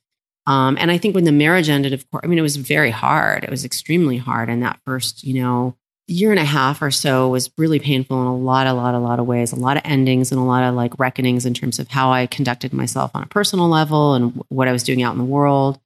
Um, 0.47 0.77
and 0.81 0.91
I 0.91 0.99
think 0.99 1.15
when 1.15 1.25
the 1.25 1.33
marriage 1.33 1.69
ended, 1.69 1.93
of 1.93 2.09
course, 2.11 2.23
I 2.25 2.27
mean, 2.27 2.39
it 2.39 2.43
was 2.43 2.57
very 2.57 2.91
hard. 2.91 3.45
It 3.45 3.51
was 3.51 3.65
extremely 3.65 4.17
hard, 4.19 4.49
and 4.49 4.63
that 4.63 4.79
first, 4.85 5.25
you 5.25 5.35
know, 5.41 5.77
year 6.07 6.31
and 6.33 6.41
a 6.41 6.45
half 6.45 6.83
or 6.83 6.91
so 6.91 7.29
was 7.29 7.51
really 7.57 7.79
painful 7.79 8.21
in 8.21 8.27
a 8.27 8.37
lot, 8.37 8.67
a 8.67 8.73
lot, 8.73 8.95
a 8.95 8.99
lot 8.99 9.21
of 9.21 9.27
ways. 9.27 9.53
A 9.53 9.57
lot 9.57 9.77
of 9.77 9.83
endings 9.87 10.33
and 10.33 10.41
a 10.41 10.45
lot 10.45 10.65
of 10.65 10.75
like 10.75 10.99
reckonings 10.99 11.47
in 11.47 11.55
terms 11.55 11.79
of 11.79 11.87
how 11.89 12.11
I 12.11 12.27
conducted 12.27 12.73
myself 12.73 13.13
on 13.15 13.23
a 13.23 13.27
personal 13.27 13.69
level 13.69 14.15
and 14.15 14.43
what 14.49 14.67
I 14.67 14.73
was 14.73 14.83
doing 14.83 15.03
out 15.05 15.13
in 15.13 15.19
the 15.19 15.25
world. 15.25 15.79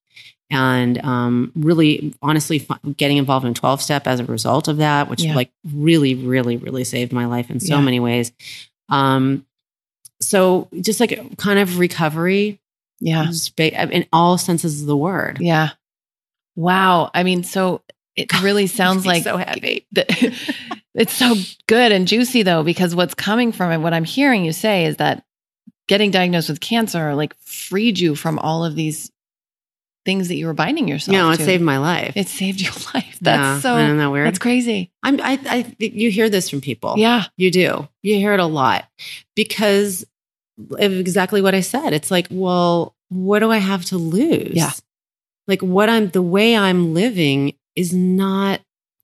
And 0.51 0.99
um, 1.05 1.53
really, 1.55 2.15
honestly, 2.23 2.67
getting 2.97 3.19
involved 3.19 3.45
in 3.45 3.53
12 3.55 3.83
step 3.83 4.07
as 4.07 4.19
a 4.19 4.25
result 4.25 4.67
of 4.67 4.79
that, 4.79 5.11
which 5.11 5.23
Yeah. 5.25 5.35
like 5.35 5.51
really, 5.73 6.15
really, 6.15 6.57
really 6.57 6.85
saved 6.85 7.13
my 7.13 7.27
life 7.27 7.51
in 7.51 7.61
so 7.61 7.75
Yeah. 7.75 7.81
many 7.83 8.01
ways. 8.01 8.33
Um, 8.89 9.45
so 10.35 10.69
just 10.81 10.99
like 11.01 11.37
kind 11.39 11.59
of 11.59 11.79
recovery 11.79 12.61
Yeah. 13.01 13.31
in 13.59 14.07
all 14.13 14.37
senses 14.39 14.81
of 14.81 14.87
the 14.87 14.97
word. 14.97 15.39
Yeah. 15.41 15.71
Wow. 16.57 17.11
I 17.15 17.23
mean, 17.23 17.45
so 17.45 17.83
it 18.17 18.33
really 18.43 18.67
sounds 18.67 19.07
like 19.07 19.23
so 19.25 19.37
the- 19.93 20.35
it's 20.95 21.13
so 21.13 21.35
good 21.67 21.93
and 21.93 22.07
juicy 22.09 22.43
though, 22.43 22.63
because 22.63 22.95
what's 22.95 23.15
coming 23.15 23.53
from 23.53 23.73
it, 23.73 23.79
what 23.79 23.95
I'm 23.95 24.05
hearing 24.05 24.45
you 24.45 24.53
say 24.53 24.85
is 24.87 24.97
that 24.97 25.25
getting 25.89 26.11
diagnosed 26.11 26.49
with 26.49 26.61
cancer 26.61 27.15
like 27.15 27.35
freed 27.41 27.99
you 27.99 28.15
from 28.15 28.39
all 28.39 28.65
of 28.65 28.75
these 28.75 29.11
things 30.05 30.29
that 30.29 30.35
you 30.37 30.47
were 30.47 30.53
binding 30.55 30.87
yourself 30.87 31.13
No, 31.15 31.31
it 31.31 31.39
to. 31.39 31.45
saved 31.45 31.63
my 31.63 31.79
life. 31.79 32.15
it 32.17 32.29
saved 32.29 32.61
your 32.61 32.73
life. 32.95 33.19
That's 33.23 33.41
Yeah, 33.41 33.61
so 33.61 33.77
isn't 33.79 33.97
that 33.99 34.11
weird? 34.11 34.27
that's 34.27 34.39
crazy. 34.39 34.93
I'm, 35.03 35.19
I, 35.21 35.39
I, 35.47 35.75
you 35.79 36.11
hear 36.11 36.29
this 36.29 36.49
from 36.51 36.61
people. 36.61 36.95
Yeah. 36.99 37.25
You 37.37 37.51
do. 37.51 37.89
You 38.03 38.17
hear 38.17 38.35
it 38.35 38.41
a 38.41 38.47
lot 38.47 38.85
because 39.35 40.05
exactly 40.79 41.43
what 41.43 41.55
I 41.55 41.61
said. 41.61 41.93
It's 41.93 42.11
like, 42.11 42.27
well, 42.31 42.95
what 43.09 43.41
do 43.41 43.51
I 43.51 43.59
have 43.59 43.85
to 43.87 43.99
lose? 43.99 44.55
Yeah. 44.55 44.73
Like 45.47 45.63
what 45.63 45.89
I'm, 45.89 46.09
the 46.09 46.23
way 46.23 46.57
I'm 46.57 46.95
living 46.95 47.55
is 47.77 47.93
not 47.93 48.61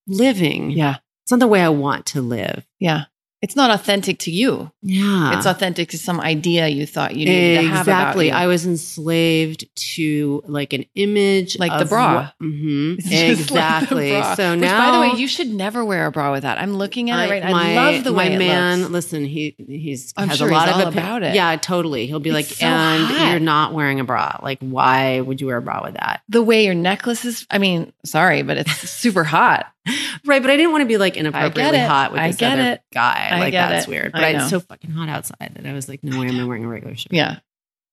living. 0.06 0.70
Yeah. 0.70 0.96
It's 1.24 1.30
not 1.30 1.40
the 1.40 1.46
way 1.46 1.60
I 1.60 1.68
want 1.68 2.06
to 2.06 2.22
live. 2.22 2.66
Yeah. 2.78 3.04
It's 3.42 3.56
not 3.56 3.70
authentic 3.70 4.18
to 4.20 4.30
you. 4.30 4.70
Yeah. 4.82 5.36
It's 5.38 5.46
authentic 5.46 5.88
to 5.90 5.98
some 5.98 6.20
idea 6.20 6.68
you 6.68 6.84
thought 6.86 7.16
you 7.16 7.24
needed 7.24 7.62
to 7.62 7.68
have 7.68 7.80
exactly. 7.88 8.30
I 8.30 8.46
was 8.46 8.66
enslaved 8.66 9.64
to 9.94 10.42
like 10.46 10.72
an 10.74 10.84
image, 10.94 11.58
Like 11.58 11.78
the 11.78 11.86
bra. 11.86 12.30
Mhm. 12.42 12.96
It's 12.98 13.08
just 13.08 13.50
like 13.50 13.60
Exactly. 13.82 14.10
bra. 14.10 14.34
so 14.34 14.50
Which, 14.52 14.60
now, 14.60 14.90
by 14.90 14.96
the 15.08 15.14
way, 15.14 15.20
you 15.20 15.26
should 15.26 15.48
never 15.48 15.84
wear 15.84 16.04
a 16.06 16.10
bra 16.12 16.32
with 16.32 16.42
that. 16.42 16.58
I'm 16.60 16.74
looking 16.74 17.10
at 17.10 17.26
it 17.28 17.30
right. 17.30 17.42
now. 17.42 17.54
I 17.56 17.74
love 17.74 18.04
the 18.04 18.12
way 18.12 18.28
my 18.30 18.36
man. 18.36 18.80
looks. 18.80 18.92
Listen, 18.92 19.24
he 19.24 19.54
he's 19.58 20.12
I'm 20.18 20.28
has 20.28 20.38
sure 20.38 20.48
a 20.48 20.52
lot 20.52 20.68
of 20.68 20.92
about 20.92 21.22
it. 21.22 21.34
Yeah, 21.34 21.56
totally. 21.56 22.06
He'll 22.06 22.20
be 22.20 22.30
It's 22.30 22.34
like, 22.34 22.44
so 22.46 22.66
and 22.66 23.04
hot." 23.06 23.30
you're 23.30 23.40
not 23.40 23.72
wearing 23.72 24.00
a 24.00 24.04
bra. 24.04 24.36
Like, 24.42 24.58
why 24.60 25.20
would 25.20 25.40
you 25.40 25.46
wear 25.46 25.56
a 25.56 25.62
bra 25.62 25.82
with 25.82 25.94
that? 25.94 26.20
The 26.28 26.42
way 26.42 26.64
your 26.66 26.74
necklace 26.74 27.24
is. 27.24 27.46
I 27.50 27.56
mean, 27.58 27.92
sorry, 28.04 28.42
but 28.42 28.58
it's 28.58 28.72
super 28.90 29.24
hot. 29.24 29.66
Right, 30.26 30.42
but 30.42 30.50
I 30.50 30.56
didn't 30.56 30.72
want 30.72 30.82
to 30.82 30.86
be 30.86 30.98
like 30.98 31.16
inappropriately 31.16 31.78
hot 31.78 32.12
with 32.12 32.20
I 32.20 32.28
this 32.28 32.36
get 32.36 32.58
other 32.58 32.72
it. 32.72 32.82
guy. 32.92 33.28
I 33.32 33.40
like 33.40 33.52
that's 33.54 33.86
it. 33.86 33.90
weird. 33.90 34.12
But 34.12 34.22
I 34.22 34.28
it's 34.30 34.50
so 34.50 34.60
fucking 34.60 34.90
hot 34.90 35.08
outside 35.08 35.52
that 35.54 35.64
I 35.66 35.72
was 35.72 35.88
like, 35.88 36.04
no 36.04 36.20
way 36.20 36.28
am 36.28 36.38
I 36.38 36.44
wearing 36.44 36.64
a 36.64 36.68
regular 36.68 36.94
shirt. 36.94 37.12
Yeah. 37.12 37.38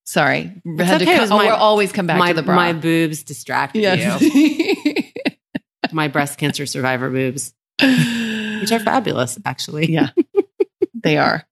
Sorry. 0.05 0.51
It's 0.65 0.83
Had 0.83 0.97
to 0.99 1.05
okay, 1.05 1.13
co- 1.15 1.19
'cause 1.19 1.31
oh, 1.31 1.37
we'll 1.37 1.55
always 1.55 1.91
come 1.93 2.05
back 2.07 2.17
my 2.19 2.29
to 2.29 2.33
the 2.35 2.43
bra. 2.43 2.55
my 2.55 2.73
boobs 2.73 3.23
distracted 3.23 3.81
yeah. 3.81 4.17
you. 4.19 5.03
my 5.93 6.07
breast 6.09 6.37
cancer 6.37 6.65
survivor 6.65 7.09
boobs, 7.09 7.53
which 7.81 8.71
are 8.71 8.79
fabulous, 8.79 9.37
actually. 9.45 9.91
yeah. 9.91 10.09
They 10.93 11.17
are. 11.17 11.47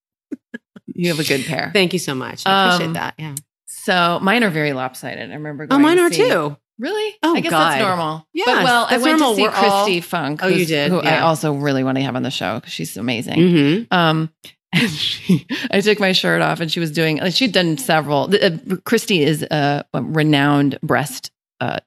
You 0.88 1.10
have 1.10 1.20
a 1.20 1.24
good 1.24 1.46
pair. 1.46 1.70
Thank 1.74 1.94
you 1.94 2.00
so 2.00 2.16
much. 2.16 2.44
I 2.46 2.66
appreciate 2.68 2.88
Um, 2.88 2.94
that. 2.94 3.14
Yeah. 3.18 3.36
So 3.68 4.20
mine 4.22 4.44
are 4.44 4.50
very 4.50 4.74
lopsided. 4.74 5.30
I 5.30 5.34
remember 5.36 5.68
going. 5.68 5.80
Oh, 5.80 5.84
mine 5.84 5.98
to 5.98 6.04
are 6.04 6.12
see- 6.12 6.30
too. 6.30 6.58
Really? 6.78 7.16
Oh, 7.24 7.36
I 7.36 7.40
guess 7.40 7.52
God. 7.52 7.72
that's 7.72 7.82
normal. 7.82 8.28
Yes, 8.34 8.48
but 8.48 8.64
well, 8.64 8.86
I 8.90 8.98
went 8.98 9.20
normal. 9.20 9.30
to 9.32 9.36
see 9.38 9.42
We're 9.44 9.50
all- 9.56 9.88
Kristi 9.88 10.04
Funk. 10.04 10.42
Oh, 10.44 10.48
you 10.48 10.66
did? 10.66 10.92
Who 10.92 11.00
I 11.00 11.20
also 11.20 11.54
really 11.54 11.84
want 11.84 11.98
to 11.98 12.04
have 12.04 12.16
on 12.16 12.24
the 12.24 12.32
show 12.32 12.56
because 12.60 12.74
she's 12.74 12.98
amazing. 12.98 13.38
Mm-hmm. 13.38 13.94
Um, 13.94 14.30
and 14.74 14.90
she, 14.90 15.48
I 15.72 15.80
took 15.80 16.00
my 16.02 16.12
shirt 16.12 16.42
off, 16.42 16.60
and 16.60 16.70
she 16.70 16.82
was 16.82 16.92
doing. 16.92 17.18
like, 17.18 17.34
She'd 17.34 17.54
done 17.54 17.78
several. 17.78 18.24
Uh, 18.24 18.50
Kristi 18.86 19.20
is 19.20 19.42
a, 19.44 19.86
a 19.94 20.02
renowned 20.02 20.78
breast 20.84 21.32
uh, 21.62 21.80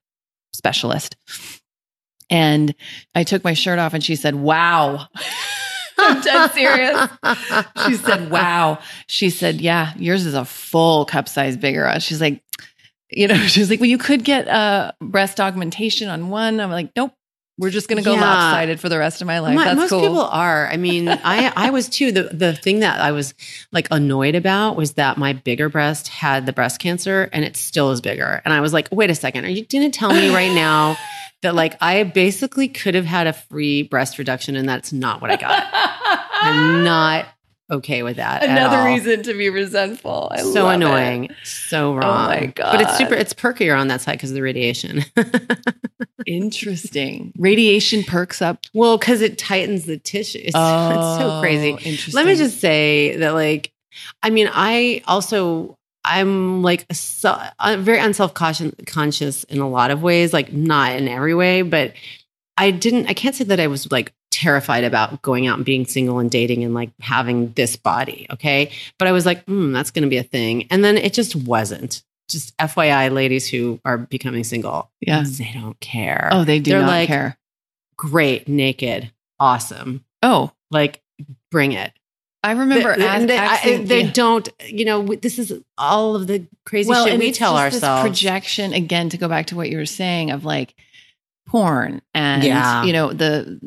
specialist, 0.55 1.17
and 2.31 2.75
I 3.15 3.25
took 3.25 3.45
my 3.45 3.53
shirt 3.55 3.79
off, 3.79 3.93
and 3.95 4.03
she 4.03 4.17
said, 4.17 4.35
"Wow." 4.35 5.07
I'm 6.01 6.21
dead 6.21 6.53
serious. 6.53 7.09
She 7.87 7.95
said, 7.97 8.31
"Wow." 8.31 8.79
She 9.09 9.31
said, 9.31 9.61
"Yeah, 9.61 9.93
yours 9.97 10.25
is 10.25 10.35
a 10.35 10.45
full 10.45 11.05
cup 11.05 11.29
size 11.29 11.57
bigger." 11.57 11.93
She's 12.01 12.21
like, 12.21 12.43
you 13.11 13.29
know, 13.29 13.37
she's 13.47 13.71
like, 13.71 13.81
"Well, 13.81 13.89
you 13.89 13.99
could 13.99 14.25
get 14.25 14.49
uh, 14.49 14.93
breast 15.01 15.41
augmentation 15.41 16.09
on 16.09 16.29
one." 16.31 16.61
I'm 16.61 16.71
like, 16.71 16.91
"Nope, 16.97 17.13
We're 17.59 17.71
just 17.71 17.89
going 17.89 17.97
to 18.03 18.05
go 18.05 18.15
Yeah. 18.15 18.21
lopsided 18.21 18.79
for 18.79 18.89
the 18.89 18.99
rest 18.99 19.21
of 19.21 19.27
my 19.27 19.41
life. 19.41 19.55
My- 19.57 19.65
That's 19.65 19.77
most 19.77 19.91
cool. 19.91 20.01
people 20.01 20.21
are. 20.21 20.69
I 20.69 20.77
mean, 20.77 21.09
I 21.09 21.53
I 21.57 21.71
was 21.71 21.89
too. 21.89 22.13
The 22.13 22.25
the 22.33 22.55
thing 22.55 22.81
that 22.81 23.01
I 23.01 23.11
was 23.13 23.35
like 23.73 23.89
annoyed 23.91 24.35
about 24.37 24.77
was 24.77 24.93
that 24.93 25.17
my 25.19 25.33
bigger 25.33 25.69
breast 25.69 26.09
had 26.09 26.47
the 26.47 26.53
breast 26.53 26.79
cancer 26.81 27.29
and 27.33 27.45
it 27.45 27.57
still 27.57 27.91
is 27.91 28.01
bigger. 28.01 28.41
And 28.45 28.55
I 28.55 28.61
was 28.61 28.73
like, 28.73 28.89
wait 28.93 29.11
a 29.11 29.15
second, 29.15 29.45
are 29.45 29.49
you 29.49 29.65
going 29.67 29.91
to 29.91 29.99
tell 29.99 30.13
me 30.13 30.33
right 30.33 30.53
now 30.55 30.97
that 31.43 31.55
like 31.55 31.77
I 31.81 32.03
basically 32.05 32.69
could 32.69 32.95
have 32.95 33.07
had 33.07 33.27
a 33.27 33.33
free 33.33 33.83
breast 33.83 34.19
reduction 34.19 34.55
and 34.57 34.69
that's 34.69 34.93
not 34.93 35.21
what 35.21 35.31
I 35.31 35.37
got? 35.37 35.67
I'm 36.41 36.85
not 36.85 37.27
okay 37.71 38.03
with 38.03 38.17
that. 38.17 38.43
at 38.43 38.51
Another 38.51 38.85
reason 38.85 39.23
to 39.25 39.35
be 39.35 39.51
resentful. 39.51 40.29
I 40.31 40.39
so 40.39 40.65
love 40.65 40.73
it. 40.73 40.75
annoying, 40.77 41.29
so 41.45 41.91
oh 41.91 41.97
wrong. 41.97 42.29
my 42.29 42.53
But 42.57 42.81
it's 42.81 42.97
super. 42.97 43.15
It's 43.15 43.35
perkier 43.35 43.79
on 43.79 43.89
that 43.89 44.01
side 44.01 44.13
because 44.13 44.31
of 44.31 44.35
the 44.35 44.43
radiation. 44.43 45.05
Interesting. 46.27 47.33
Radiation 47.39 48.03
perks 48.03 48.43
up. 48.43 48.61
well, 48.75 48.99
because 48.99 49.21
it 49.23 49.39
tightens 49.39 49.85
the 49.85 49.99
tissue. 49.99 50.39
It's, 50.39 50.49
it's 50.49 50.55
so 50.55 51.37
oh, 51.37 51.41
crazy. 51.41 51.73
Oh, 51.73 51.79
Interesting. 51.79 52.15
Let 52.15 52.27
me 52.27 52.35
just 52.35 52.61
say 52.61 53.17
that, 53.17 53.31
like, 53.35 53.73
I 54.23 54.31
mean, 54.31 54.49
I 54.53 55.03
also 55.07 55.79
I'm 56.05 56.63
like 56.63 56.87
very 56.91 57.99
unself 57.99 58.35
conscious 58.35 59.45
in 59.45 59.59
a 59.61 59.69
lot 59.69 59.91
of 59.91 60.03
ways, 60.03 60.33
like 60.33 60.53
not 60.53 60.97
in 60.97 61.09
every 61.09 61.35
way, 61.35 61.63
but 61.63 61.93
I 62.57 62.71
didn't. 62.71 63.07
I 63.07 63.15
can't 63.15 63.35
say 63.35 63.45
that 63.45 63.61
I 63.61 63.67
was 63.67 63.91
like 63.93 64.13
terrified 64.31 64.85
about 64.85 65.23
going 65.23 65.47
out 65.47 65.57
and 65.57 65.65
being 65.65 65.87
single 65.87 66.19
and 66.19 66.31
dating 66.31 66.65
and 66.65 66.75
like 66.75 66.91
having 67.01 67.53
this 67.53 67.77
body. 67.77 68.27
Okay, 68.31 68.71
but 68.99 69.09
I 69.09 69.13
was 69.13 69.25
like, 69.27 69.45
hmm, 69.45 69.73
that's 69.73 69.91
going 69.91 70.03
to 70.05 70.09
be 70.09 70.19
a 70.19 70.23
thing, 70.23 70.67
and 70.71 70.85
then 70.85 70.97
it 70.97 71.13
just 71.15 71.35
wasn't. 71.37 72.03
Just 72.31 72.55
FYI, 72.59 73.11
ladies 73.11 73.49
who 73.49 73.81
are 73.87 73.97
becoming 73.97 74.45
single, 74.45 74.91
Yeah. 75.01 75.25
they 75.27 75.51
don't 75.55 75.81
care. 75.81 76.29
Oh, 76.31 76.45
they 76.45 76.59
do 76.61 76.73
They're 76.73 76.81
not 76.83 76.89
like, 76.89 77.07
care. 77.09 77.39
great, 77.97 78.47
naked, 78.49 79.11
awesome, 79.41 80.05
Oh, 80.23 80.53
like 80.71 81.01
bring 81.51 81.73
it. 81.73 81.91
I 82.45 82.53
remember 82.53 82.97
They- 82.97 83.07
as, 83.09 83.21
and 83.23 83.31
they, 83.31 83.39
I- 83.39 83.77
they 83.83 84.03
yeah. 84.03 84.11
don't, 84.13 84.49
you 84.69 84.85
know, 84.85 85.07
this 85.07 85.39
is 85.39 85.53
all 85.79 86.15
of 86.17 86.27
the 86.27 86.47
crazy 86.67 86.93
shit 86.93 87.09
and 87.15 87.19
we 87.19 87.33
tell 87.33 87.57
ourselves. 87.57 88.03
projection 88.03 88.75
again 88.75 89.09
to 89.09 89.17
go 89.17 89.27
back 89.27 89.47
to 89.47 89.57
what 89.57 89.71
you 89.71 89.79
were 89.79 89.87
saying 89.87 90.31
of 90.31 90.45
like 90.45 90.75
porn 91.47 92.03
and 92.15 92.45
Yeah. 92.45 92.85
you 92.85 92.93
know 92.93 93.13
the 93.13 93.59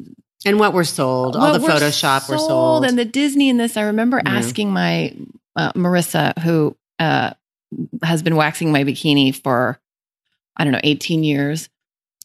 and 0.45 0.59
what 0.59 0.73
we're 0.73 0.83
sold, 0.83 1.35
all 1.35 1.53
the 1.53 1.59
we're 1.59 1.69
Photoshop 1.69 2.27
we're 2.29 2.37
sold. 2.37 2.85
and 2.85 2.97
the 2.97 3.05
Disney 3.05 3.49
and 3.49 3.59
this. 3.59 3.77
I 3.77 3.83
remember 3.83 4.21
Yeah. 4.25 4.31
asking 4.37 4.71
my 4.71 5.15
uh, 5.55 5.71
Marissa, 5.73 6.37
who 6.39 6.75
uh, 6.99 7.31
has 8.03 8.23
been 8.23 8.35
waxing 8.35 8.71
my 8.71 8.83
bikini 8.83 9.35
for 9.35 9.79
I 10.57 10.63
don't 10.63 10.73
know 10.73 10.79
eighteen 10.83 11.23
years, 11.23 11.69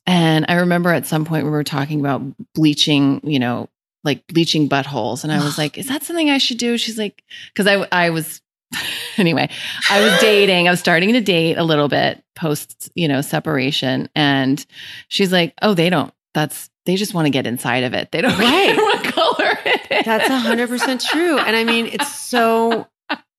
and 0.07 0.45
I 0.49 0.55
remember 0.55 0.91
at 0.93 1.07
some 1.07 1.25
point 1.25 1.45
we 1.45 1.51
were 1.51 1.65
talking 1.65 2.01
about 2.01 2.23
bleaching, 2.55 3.21
you 3.25 3.39
know, 3.39 3.69
like 4.05 4.27
bleaching 4.29 4.69
buttholes, 4.69 5.23
and 5.25 5.33
I 5.33 5.43
was 5.45 5.59
like, 5.63 5.79
"Is 5.79 5.89
that 5.89 6.03
something 6.05 6.31
I 6.31 6.39
should 6.39 6.59
do?" 6.59 6.77
She's 6.79 6.99
like, 6.99 7.23
"Because 7.53 7.67
I 7.67 7.87
I 7.93 8.11
was." 8.11 8.41
Anyway, 9.19 9.49
I 9.89 10.03
was 10.03 10.21
dating. 10.21 10.69
I 10.69 10.71
was 10.71 10.79
starting 10.79 11.15
to 11.15 11.23
date 11.23 11.57
a 11.57 11.63
little 11.65 11.89
bit 11.89 12.23
post, 12.35 12.91
you 12.95 13.09
know, 13.09 13.23
separation. 13.23 14.11
And 14.15 14.63
she's 15.09 15.33
like, 15.33 15.55
"Oh, 15.63 15.73
they 15.73 15.89
don't. 15.89 16.13
That's 16.35 16.69
they 16.87 16.97
just 16.97 17.13
want 17.15 17.27
to 17.27 17.31
get 17.31 17.47
inside 17.47 17.85
of 17.85 17.93
it. 17.95 18.11
They 18.13 18.23
don't 18.23 18.39
Right. 18.39 18.75
care 18.75 18.77
what 18.77 19.05
color 19.05 19.59
it 19.67 19.81
is." 19.91 20.05
That's 20.05 20.29
a 20.31 20.39
hundred 20.39 20.69
percent 20.69 21.01
true. 21.03 21.39
And 21.39 21.55
I 21.57 21.65
mean, 21.65 21.87
it's 21.87 22.15
so 22.15 22.87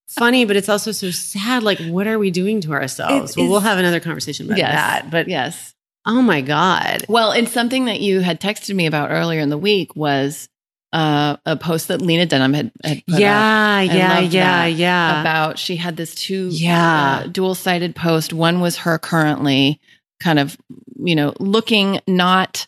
funny, 0.10 0.46
but 0.46 0.56
it's 0.56 0.70
also 0.70 0.92
so 0.92 1.12
sad. 1.12 1.64
Like, 1.64 1.80
what 1.80 2.08
are 2.08 2.20
we 2.20 2.32
doing 2.32 2.62
to 2.62 2.74
ourselves? 2.74 3.36
It 3.36 3.40
well, 3.40 3.50
we'll 3.50 3.60
have 3.62 3.78
another 3.80 4.00
conversation 4.00 4.46
about 4.48 4.58
Yes. 4.58 4.72
that. 4.74 5.12
But 5.12 5.28
Yes. 5.28 5.74
oh 6.06 6.22
my 6.22 6.42
God. 6.42 7.04
Well, 7.10 7.32
and 7.32 7.48
something 7.50 7.86
that 7.86 8.00
you 8.00 8.20
had 8.22 8.40
texted 8.40 8.76
me 8.76 8.86
about 8.86 9.12
earlier 9.12 9.40
in 9.42 9.50
the 9.50 9.58
week 9.58 9.96
was 9.96 10.48
uh, 10.94 11.36
a 11.46 11.58
post 11.58 11.90
that 11.90 12.02
Lena 12.02 12.26
Dunham 12.26 12.54
had, 12.54 12.72
had 12.84 13.04
Yeah, 13.08 13.82
yeah, 13.82 14.20
yeah, 14.22 14.66
yeah. 14.66 15.20
about 15.22 15.60
she 15.60 15.76
had 15.76 15.98
this 15.98 16.16
two 16.16 16.48
Yeah. 16.52 17.24
uh, 17.26 17.28
dual 17.28 17.56
sided 17.56 17.94
post. 17.94 18.32
One 18.32 18.62
was 18.62 18.78
her 18.78 18.98
currently 18.98 19.82
kind 20.22 20.40
of, 20.40 20.58
you 21.04 21.14
know, 21.16 21.34
looking 21.40 22.00
not 22.08 22.68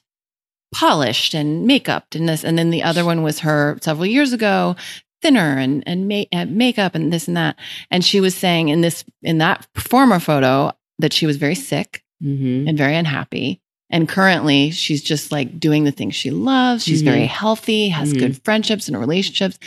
polished 0.72 1.34
and 1.34 1.66
makeup 1.66 2.08
and 2.16 2.28
this, 2.30 2.44
and 2.44 2.58
then 2.58 2.70
the 2.70 2.84
other 2.84 3.04
one 3.06 3.24
was 3.24 3.40
her 3.40 3.78
several 3.82 4.06
years 4.06 4.34
ago, 4.34 4.76
thinner 5.22 5.58
and 5.58 5.84
and 5.88 6.08
ma- 6.08 6.24
uh, 6.32 6.46
makeup 6.46 6.96
and 6.96 7.12
this 7.12 7.28
and 7.28 7.36
that. 7.38 7.56
And 7.92 8.04
she 8.06 8.22
was 8.22 8.36
saying 8.36 8.70
in 8.70 8.82
this 8.82 9.04
in 9.24 9.40
that 9.40 9.68
former 9.76 10.20
photo 10.20 10.72
that 11.00 11.14
she 11.14 11.26
was 11.26 11.38
very 11.38 11.56
sick 11.56 12.04
Mhm. 12.24 12.68
and 12.68 12.78
very 12.78 12.96
unhappy. 12.96 13.62
And 13.92 14.08
currently, 14.08 14.70
she's 14.72 15.02
just 15.02 15.32
like 15.32 15.60
doing 15.60 15.84
the 15.84 15.92
things 15.92 16.14
she 16.16 16.30
loves. 16.30 16.84
She's 16.84 17.02
Mhm. 17.02 17.06
very 17.06 17.26
healthy, 17.26 17.90
has 17.90 18.14
Mhm. 18.14 18.20
good 18.20 18.44
friendships 18.44 18.88
and 18.88 18.98
relationships. 19.00 19.58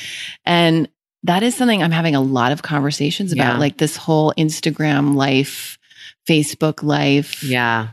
And 0.46 0.88
that 1.24 1.42
is 1.42 1.54
something 1.56 1.82
I'm 1.82 1.90
having 1.90 2.14
a 2.14 2.20
lot 2.20 2.52
of 2.52 2.62
conversations 2.62 3.32
about, 3.32 3.54
Yeah. 3.54 3.58
like 3.58 3.78
this 3.78 3.96
whole 3.96 4.32
Instagram 4.38 5.14
life, 5.16 5.76
Facebook 6.28 6.82
life. 6.84 7.42
Yeah. 7.42 7.88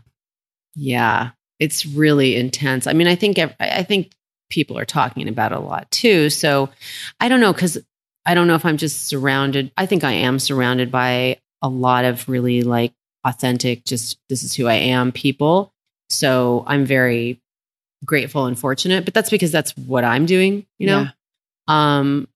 Yeah. 0.76 1.30
It's 1.60 1.86
really 1.86 2.36
intense. 2.36 2.88
I 2.88 2.93
mean, 2.93 3.08
I 3.08 3.15
think 3.15 3.38
I 3.60 3.84
think 3.84 4.12
people 4.50 4.78
are 4.78 4.86
talking 4.86 5.28
about 5.28 5.52
it 5.52 5.58
a 5.58 5.62
lot 5.62 5.89
too. 5.91 6.30
So 6.30 6.69
I 7.19 7.30
don't 7.30 7.39
know 7.39 7.54
cuz 7.54 7.78
I 8.26 8.34
don't 8.34 8.48
know 8.48 8.56
if 8.56 8.65
I'm 8.65 8.78
just 8.78 9.08
surrounded. 9.08 9.72
I 9.78 9.86
think 9.86 10.04
I 10.04 10.12
am 10.12 10.39
surrounded 10.39 10.91
by 10.91 11.39
a 11.62 11.69
lot 11.69 12.06
of 12.06 12.28
really 12.30 12.63
like 12.63 12.93
authentic 13.26 13.84
just 13.86 14.17
this 14.30 14.43
is 14.43 14.54
who 14.56 14.67
I 14.67 14.76
am 14.76 15.12
people. 15.12 15.74
So 16.10 16.63
I'm 16.65 16.86
very 16.86 17.41
grateful 18.06 18.45
and 18.45 18.58
fortunate, 18.58 19.06
but 19.06 19.13
that's 19.13 19.30
because 19.30 19.52
that's 19.52 19.76
what 19.78 20.04
I'm 20.04 20.26
doing, 20.26 20.65
you 20.78 20.88
know. 20.88 21.02
Yeah. 21.02 21.12
Um 21.67 22.28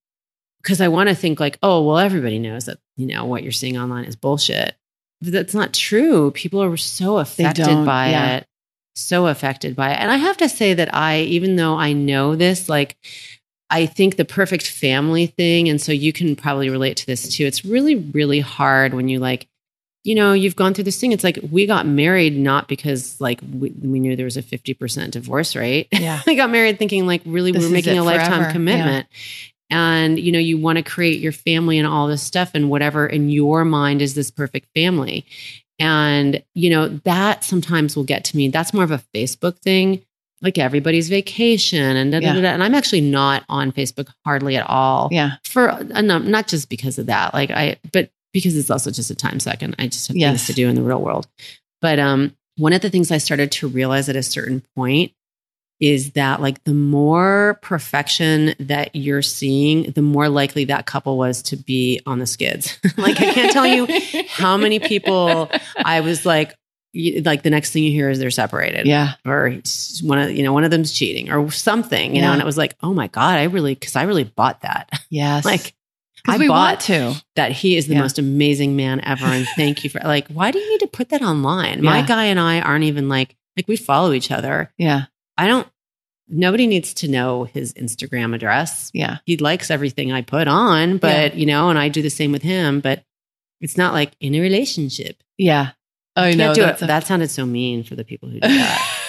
cuz 0.63 0.81
I 0.81 0.89
want 0.89 1.09
to 1.09 1.15
think 1.15 1.39
like, 1.39 1.57
oh, 1.63 1.83
well 1.83 1.97
everybody 1.97 2.39
knows 2.39 2.65
that, 2.65 2.79
you 2.97 3.05
know, 3.05 3.25
what 3.25 3.43
you're 3.43 3.51
seeing 3.51 3.77
online 3.77 4.05
is 4.05 4.15
bullshit. 4.15 4.75
But 5.21 5.31
that's 5.31 5.53
not 5.53 5.73
true. 5.73 6.31
People 6.31 6.62
are 6.62 6.75
so 6.75 7.17
affected 7.17 7.86
by 7.86 8.09
yeah. 8.09 8.38
it. 8.38 8.47
So 8.95 9.27
affected 9.27 9.75
by 9.75 9.91
it. 9.91 9.99
And 9.99 10.12
I 10.12 10.17
have 10.17 10.38
to 10.38 10.49
say 10.49 10.73
that 10.75 10.93
I 10.93 11.21
even 11.21 11.56
though 11.56 11.75
I 11.75 11.93
know 11.93 12.36
this 12.36 12.69
like 12.69 12.95
I 13.69 13.88
think 13.88 14.17
the 14.17 14.25
perfect 14.25 14.67
family 14.67 15.25
thing 15.25 15.67
and 15.67 15.82
so 15.82 15.91
you 15.91 16.13
can 16.13 16.36
probably 16.36 16.69
relate 16.69 16.97
to 16.97 17.06
this 17.08 17.36
too. 17.36 17.45
It's 17.45 17.65
really 17.65 17.95
really 17.95 18.39
hard 18.39 18.93
when 18.93 19.08
you 19.08 19.19
like 19.19 19.47
you 20.03 20.15
know, 20.15 20.34
you've 20.34 20.58
gone 20.58 20.73
through 20.73 20.84
this 20.84 20.99
thing. 20.99 21.13
It's 21.13 21.23
like 21.23 21.39
we 21.49 21.65
got 21.65 21.88
married 21.88 22.38
not 22.38 22.67
because 22.67 23.19
like 23.21 23.39
we, 23.41 23.71
we 23.82 24.01
knew 24.01 24.17
there 24.17 24.25
was 24.25 24.36
a 24.36 24.43
50% 24.43 25.12
divorce 25.12 25.56
rate. 25.56 25.88
Yeah. 25.93 26.21
we 26.27 26.36
got 26.36 26.49
married 26.49 26.77
thinking 26.77 27.08
like 27.08 27.21
really 27.25 27.53
This 27.53 27.63
we're 27.63 27.69
making 27.71 27.97
a 27.97 28.03
lifetime 28.03 28.39
forever. 28.41 28.51
commitment. 28.51 29.08
And 29.69 30.19
you 30.19 30.34
know, 30.34 30.39
you 30.39 30.58
want 30.58 30.77
to 30.77 30.84
create 30.84 31.21
your 31.21 31.32
family 31.32 31.77
and 31.79 31.88
all 31.88 32.08
this 32.08 32.21
stuff 32.21 32.51
and 32.53 32.69
whatever 32.69 33.08
in 33.08 33.29
your 33.29 33.63
mind 33.63 34.01
is 34.01 34.13
this 34.13 34.29
perfect 34.29 34.67
family. 34.75 35.25
And 35.79 36.43
you 36.53 36.69
know, 36.69 36.88
that 37.05 37.43
sometimes 37.43 37.95
will 37.95 38.03
get 38.03 38.23
to 38.25 38.38
me. 38.38 38.47
That's 38.49 38.73
more 38.73 38.83
of 38.83 38.91
a 38.91 39.01
Facebook 39.15 39.57
thing. 39.59 40.03
Like 40.41 40.57
everybody's 40.57 41.07
vacation 41.09 41.95
and 41.95 42.12
da, 42.12 42.19
da, 42.19 42.33
Yeah. 42.33 42.41
da, 42.41 42.47
and 42.49 42.62
I'm 42.63 42.75
actually 42.75 42.99
not 43.01 43.43
on 43.47 43.71
Facebook 43.71 44.09
hardly 44.25 44.57
at 44.57 44.69
all 44.69 45.07
Yeah. 45.12 45.38
for 45.45 45.67
a 45.69 46.01
num- 46.01 46.29
not 46.29 46.47
just 46.47 46.69
because 46.69 46.97
of 46.99 47.05
that 47.05 47.33
like 47.33 47.49
i 47.49 47.77
but 47.93 48.09
because 48.33 48.57
it's 48.57 48.69
also 48.69 48.91
just 48.91 49.09
a 49.09 49.15
time 49.15 49.39
second 49.39 49.73
i 49.79 49.88
just 49.88 50.09
have 50.09 50.17
Yes. 50.17 50.31
things 50.31 50.47
to 50.47 50.53
do 50.53 50.67
in 50.67 50.75
the 50.75 50.81
real 50.81 50.99
world 51.01 51.27
but 51.81 51.97
um 51.97 52.36
one 52.57 52.73
of 52.73 52.81
the 52.81 52.89
things 52.89 53.09
i 53.09 53.17
started 53.19 53.53
to 53.53 53.69
realize 53.69 54.09
at 54.09 54.17
a 54.17 54.23
certain 54.23 54.62
point 54.75 55.13
is 55.84 56.12
that 56.12 56.39
like 56.41 56.63
the 56.63 56.74
more 56.74 57.60
perfection 57.62 58.56
that 58.58 58.96
you're 58.96 59.22
seeing 59.22 59.91
the 59.91 60.02
more 60.02 60.30
likely 60.30 60.63
that 60.63 60.86
couple 60.86 61.17
was 61.17 61.41
to 61.41 61.58
be 61.58 62.00
on 62.06 62.19
the 62.19 62.26
skids 62.26 62.80
like 62.98 63.19
i 63.19 63.32
can't 63.34 63.52
tell 63.52 63.67
you 63.67 63.86
how 64.30 64.56
many 64.56 64.80
people 64.80 65.52
i 65.84 66.00
was 66.00 66.26
like 66.26 66.56
like 67.26 67.43
the 67.43 67.50
next 67.50 67.72
thing 67.72 67.84
you 67.84 67.91
hear 67.91 68.10
is 68.10 68.17
they're 68.19 68.30
separated 68.32 68.86
Yeah. 68.88 69.13
or 69.26 69.58
one 70.04 70.19
of 70.19 70.32
you 70.32 70.43
know 70.43 70.54
one 70.54 70.63
of 70.63 70.72
them's 70.72 70.93
cheating 70.93 71.32
or 71.32 71.52
something 71.52 72.15
you 72.15 72.22
know 72.22 72.32
and 72.32 72.41
it 72.41 72.46
was 72.46 72.58
like 72.58 72.76
oh 72.82 72.93
my 72.93 73.08
god 73.08 73.38
i 73.39 73.43
really 73.43 73.74
because 73.74 73.96
i 73.98 74.04
really 74.04 74.24
bought 74.24 74.62
that 74.62 74.89
Yes. 75.10 75.43
like 75.54 75.74
I 76.26 76.38
we 76.38 76.48
bought 76.48 76.78
want 76.78 76.80
to. 76.82 77.22
that 77.36 77.52
he 77.52 77.76
is 77.76 77.88
the 77.88 77.96
Yeah. 77.96 78.02
most 78.02 78.17
amazing 78.19 78.78
man 78.78 79.02
ever 79.04 79.26
and 79.26 79.46
thank 79.58 79.84
you 79.84 79.89
for 79.89 80.00
like 80.06 80.28
why 80.30 80.52
do 80.52 80.60
you 80.60 80.69
need 80.69 80.80
to 80.82 80.88
put 80.88 81.10
that 81.10 81.22
online 81.22 81.84
my 81.84 82.02
guy 82.04 82.26
and 82.26 82.39
i 82.39 82.62
aren't 82.62 82.86
even 82.86 83.10
like 83.10 83.36
like 83.58 83.67
we 83.67 83.76
follow 83.76 84.13
each 84.13 84.32
other 84.32 84.72
Yeah. 84.78 85.06
i 85.38 85.48
don't 85.48 85.67
nobody 86.27 86.67
needs 86.67 86.93
to 86.95 87.07
know 87.07 87.43
his 87.43 87.73
instagram 87.73 88.33
address 88.33 88.89
Yeah. 88.93 89.17
he 89.25 89.38
likes 89.38 89.69
everything 89.69 90.12
i 90.12 90.21
put 90.21 90.47
on 90.47 90.97
but 90.97 91.36
you 91.36 91.45
know 91.45 91.69
and 91.69 91.77
i 91.77 91.89
do 91.89 92.01
the 92.01 92.09
same 92.09 92.31
with 92.31 92.41
him 92.43 92.79
but 92.79 93.03
it's 93.62 93.77
not 93.77 93.93
like 93.93 94.13
in 94.19 94.33
a 94.36 94.39
relationship 94.39 95.21
Yeah. 95.38 95.71
Oh, 96.15 96.25
you 96.27 96.36
no. 96.36 96.53
can't 96.53 96.55
do 96.55 96.63
it 96.63 96.81
a- 96.81 96.88
that 96.88 97.05
sounded 97.07 97.29
so 97.31 97.45
mean 97.45 97.83
for 97.83 97.95
the 97.95 98.03
people 98.05 98.29
who 98.29 98.39
do 98.39 98.47
that 98.47 98.99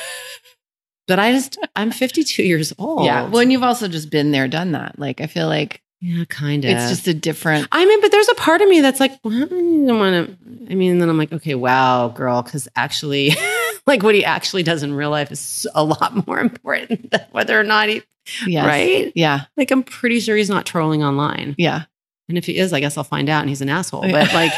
but 1.06 1.18
i 1.18 1.32
just 1.32 1.58
i'm 1.76 1.90
52 1.90 2.42
years 2.42 2.72
old 2.78 3.04
yeah. 3.04 3.28
Well, 3.28 3.40
and 3.42 3.52
you've 3.52 3.62
also 3.62 3.88
just 3.88 4.10
been 4.10 4.30
there, 4.32 4.48
done 4.48 4.72
that. 4.72 4.98
Like, 4.98 5.20
I 5.20 5.26
feel 5.26 5.46
like 5.48 5.82
yeah 6.00 6.24
kind 6.28 6.64
of 6.64 6.70
it's 6.70 6.88
just 6.90 7.06
a 7.08 7.14
different. 7.14 7.66
I 7.72 7.84
mean, 7.86 8.00
but 8.02 8.10
there's 8.10 8.28
a 8.28 8.34
part 8.34 8.60
of 8.60 8.68
me 8.68 8.80
that's 8.82 9.00
like, 9.00 9.12
well, 9.24 9.34
I 9.34 9.46
don't 9.46 9.98
want 9.98 10.28
to. 10.28 10.36
I 10.70 10.74
mean, 10.74 10.98
then 10.98 11.08
I'm 11.08 11.16
like, 11.18 11.32
okay, 11.32 11.54
wow, 11.54 12.08
girl, 12.08 12.42
because 12.42 12.68
actually, 12.76 13.28
like 13.86 14.02
what 14.02 14.14
he 14.14 14.24
actually 14.24 14.62
does 14.62 14.82
in 14.82 14.94
real 14.94 15.10
life 15.10 15.30
is 15.32 15.66
a 15.74 15.82
lot 15.84 16.26
more 16.26 16.38
important 16.40 17.10
than 17.10 17.26
whether 17.32 17.58
or 17.58 17.64
not 17.64 17.88
he, 17.88 18.02
Yes. 18.46 18.66
right? 18.66 19.12
Yeah. 19.14 19.42
Like, 19.56 19.70
I'm 19.70 19.82
pretty 19.82 20.20
sure 20.20 20.36
he's 20.36 20.48
not 20.50 20.66
trolling 20.66 21.02
online. 21.02 21.54
Yeah. 21.58 21.84
And 22.28 22.38
if 22.38 22.46
he 22.46 22.56
is, 22.56 22.72
I 22.72 22.80
guess 22.80 22.96
I'll 22.96 23.04
find 23.04 23.28
out 23.28 23.40
and 23.40 23.48
he's 23.50 23.60
an 23.60 23.68
asshole. 23.68 24.00
But 24.02 24.32
like, 24.34 24.52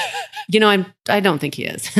you 0.49 0.61
know, 0.61 0.69
I'm, 0.69 0.87
I 1.09 1.19
don't 1.21 1.39
think 1.41 1.55
he 1.57 1.65
is. 1.65 1.91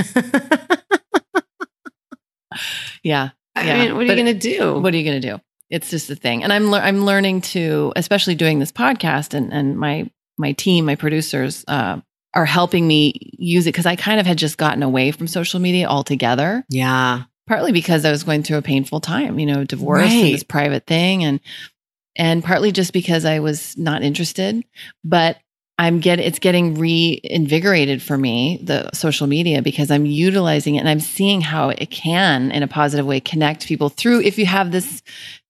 Yeah. 3.03 3.31
I 3.55 3.65
Yeah. 3.65 3.79
mean, 3.85 3.95
what 3.95 4.05
are 4.05 4.07
But 4.07 4.17
you 4.19 4.25
going 4.25 4.39
to 4.39 4.57
do? 4.57 4.79
What 4.79 4.95
are 4.95 4.97
you 4.97 5.05
going 5.05 5.21
to 5.21 5.29
do? 5.33 5.41
It's 5.71 5.91
just 5.91 6.11
a 6.11 6.15
thing. 6.15 6.45
And 6.45 6.53
I'm 6.53 6.71
lear- 6.71 6.83
I'm 6.83 7.05
learning 7.05 7.41
to, 7.43 7.93
especially 7.97 8.35
doing 8.37 8.61
this 8.61 8.71
podcast, 8.71 9.35
and 9.35 9.53
and 9.53 9.77
my 9.77 10.09
my 10.39 10.53
team, 10.53 10.85
my 10.85 10.95
producers, 10.95 11.65
uh, 11.67 12.01
are 12.37 12.45
helping 12.45 12.87
me 12.87 13.33
use 13.39 13.67
it 13.67 13.71
because 13.73 13.87
I 13.87 13.97
kind 13.97 14.21
of 14.21 14.27
had 14.27 14.39
just 14.39 14.59
gotten 14.59 14.83
away 14.85 15.11
from 15.11 15.27
social 15.27 15.59
media 15.59 15.89
altogether. 15.89 16.65
yeah. 16.69 17.23
Partly 17.49 17.71
because 17.73 18.05
I 18.05 18.11
was 18.11 18.25
going 18.25 18.43
through 18.43 18.59
a 18.59 18.63
painful 18.63 19.01
time, 19.01 19.39
you 19.39 19.47
know, 19.47 19.63
divorce 19.65 20.03
Right. 20.03 20.13
and 20.25 20.35
this 20.35 20.43
private 20.43 20.85
thing, 20.87 21.23
and 21.25 21.39
and 22.17 22.43
partly 22.43 22.73
just 22.73 22.93
because 22.93 23.25
I 23.25 23.39
was 23.39 23.77
not 23.79 24.03
interested. 24.03 24.65
But 25.05 25.39
I'm 25.79 26.01
get 26.01 26.19
it's 26.19 26.41
getting 26.41 26.75
reinvigorated 26.77 28.03
for 28.03 28.17
me 28.19 28.59
the 28.63 28.91
social 28.95 29.27
media 29.27 29.63
because 29.63 29.91
I'm 29.91 30.07
utilizing 30.07 30.75
it 30.77 30.81
and 30.81 30.89
I'm 30.89 31.01
seeing 31.01 31.41
how 31.41 31.69
it 31.69 31.87
can 31.91 32.51
in 32.51 32.63
a 32.63 32.69
positive 32.69 33.07
way 33.07 33.21
connect 33.21 33.67
people 33.67 33.91
through 33.91 34.23
if 34.23 34.39
you 34.39 34.47
have 34.47 34.73
this 34.73 35.03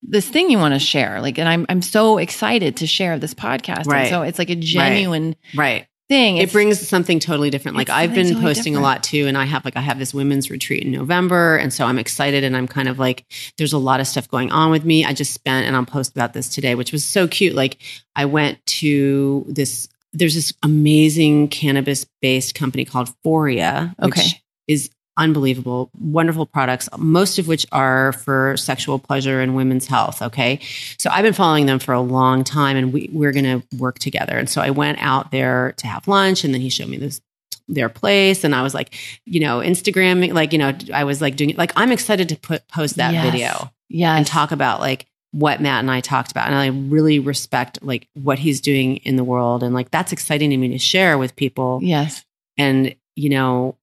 this 0.03 0.29
thing 0.29 0.51
you 0.51 0.59
want 0.59 0.75
to 0.75 0.81
share 0.81 1.21
like 1.23 1.39
and 1.39 1.49
I'm 1.49 1.65
I'm 1.69 1.81
so 1.83 2.19
excited 2.19 2.77
to 2.79 2.87
share 2.87 3.19
this 3.19 3.35
podcast 3.35 3.79
and 3.85 3.87
Right. 3.87 4.11
so 4.11 4.23
it's 4.23 4.39
like 4.39 4.51
a 4.51 4.57
genuine 4.57 5.37
Right. 5.55 5.87
Thing 6.09 6.37
It 6.37 6.53
brings 6.53 6.87
something 6.87 7.19
totally 7.19 7.51
different. 7.51 7.77
Like 7.77 7.91
I've 7.91 8.15
been 8.15 8.27
totally 8.29 8.43
posting 8.43 8.77
a 8.77 8.81
lot 8.81 9.03
too, 9.03 9.27
and 9.27 9.37
I 9.37 9.45
have 9.45 9.65
like 9.65 9.77
I 9.77 9.81
have 9.81 9.99
this 9.99 10.15
women's 10.15 10.51
retreat 10.51 10.85
in 10.85 10.93
November, 10.93 11.57
and 11.57 11.73
so 11.73 11.85
I'm 11.85 11.99
excited, 11.99 12.45
and 12.45 12.57
I'm 12.57 12.69
kind 12.69 12.89
of 12.89 12.99
like 12.99 13.25
there's 13.59 13.73
a 13.73 13.79
lot 13.79 14.01
of 14.01 14.07
stuff 14.07 14.29
going 14.29 14.51
on 14.53 14.71
with 14.71 14.85
me. 14.85 15.05
I 15.05 15.13
just 15.13 15.33
spent, 15.33 15.67
and 15.67 15.75
I'll 15.75 15.85
post 15.85 16.13
about 16.13 16.33
this 16.33 16.49
today, 16.49 16.75
which 16.75 16.93
was 16.93 17.05
so 17.05 17.27
cute. 17.27 17.55
Like 17.55 17.79
I 18.15 18.25
went 18.25 18.65
to 18.67 19.45
this. 19.49 19.89
There's 20.13 20.35
this 20.35 20.53
amazing 20.63 21.49
cannabis 21.49 22.07
based 22.23 22.55
company 22.55 22.85
called 22.85 23.11
Foria, 23.25 23.95
which 23.99 24.13
Okay. 24.19 24.43
is 24.67 24.91
unbelievable, 25.17 25.91
wonderful 25.99 26.47
products, 26.47 26.89
most 26.99 27.39
of 27.39 27.49
which 27.49 27.67
are 27.73 28.13
for 28.13 28.57
sexual 28.57 28.99
pleasure 28.99 29.41
and 29.41 29.57
women's 29.57 29.87
health. 29.87 30.21
Okay. 30.23 30.61
So 30.99 31.11
I've 31.11 31.23
been 31.23 31.33
following 31.33 31.67
them 31.67 31.79
for 31.79 31.93
a 31.95 32.01
long 32.01 32.45
time 32.45 32.77
and 32.77 32.93
we, 32.93 33.09
we're 33.13 33.33
going 33.33 33.61
to 33.61 33.77
work 33.79 33.99
together. 33.99 34.37
And 34.37 34.49
so 34.49 34.61
I 34.61 34.71
went 34.71 34.99
out 35.01 35.31
there 35.31 35.73
to 35.79 35.87
have 35.87 36.07
lunch 36.07 36.45
and 36.45 36.53
then 36.53 36.61
he 36.61 36.69
showed 36.69 36.89
me 36.89 36.99
this 36.99 37.21
their 37.69 37.89
place 37.89 38.45
and 38.45 38.55
I 38.55 38.63
was 38.63 38.75
like, 38.75 38.95
you 39.25 39.41
know, 39.41 39.59
Instagramming, 39.59 40.33
like, 40.35 40.53
you 40.53 40.59
know, 40.59 40.73
I 40.95 41.03
was 41.03 41.21
like 41.21 41.35
doing 41.35 41.51
it 41.51 41.59
like 41.59 41.73
I'm 41.75 41.91
excited 41.91 42.29
to 42.29 42.37
put 42.37 42.69
post 42.69 42.97
that 42.97 43.13
Yes. 43.13 43.25
video 43.25 43.71
yeah 43.89 44.17
and 44.17 44.25
talk 44.27 44.53
about 44.53 44.81
like 44.81 45.07
what 45.33 45.61
Matt 45.61 45.81
and 45.81 45.91
I 45.91 46.01
talked 46.01 46.31
about. 46.31 46.47
And 46.47 46.55
I 46.55 46.69
really 46.69 47.19
respect 47.19 47.81
like 47.83 48.09
what 48.15 48.39
he's 48.39 48.61
doing 48.61 48.97
in 48.99 49.17
the 49.17 49.25
world. 49.25 49.63
And 49.65 49.75
like 49.75 49.91
that's 49.91 50.13
exciting 50.13 50.51
to 50.51 50.57
me 50.57 50.69
to 50.69 50.79
share 50.79 51.19
with 51.19 51.35
people 51.35 51.81
yes 51.83 52.25
and, 52.57 52.95
you 53.17 53.31
know, 53.31 53.77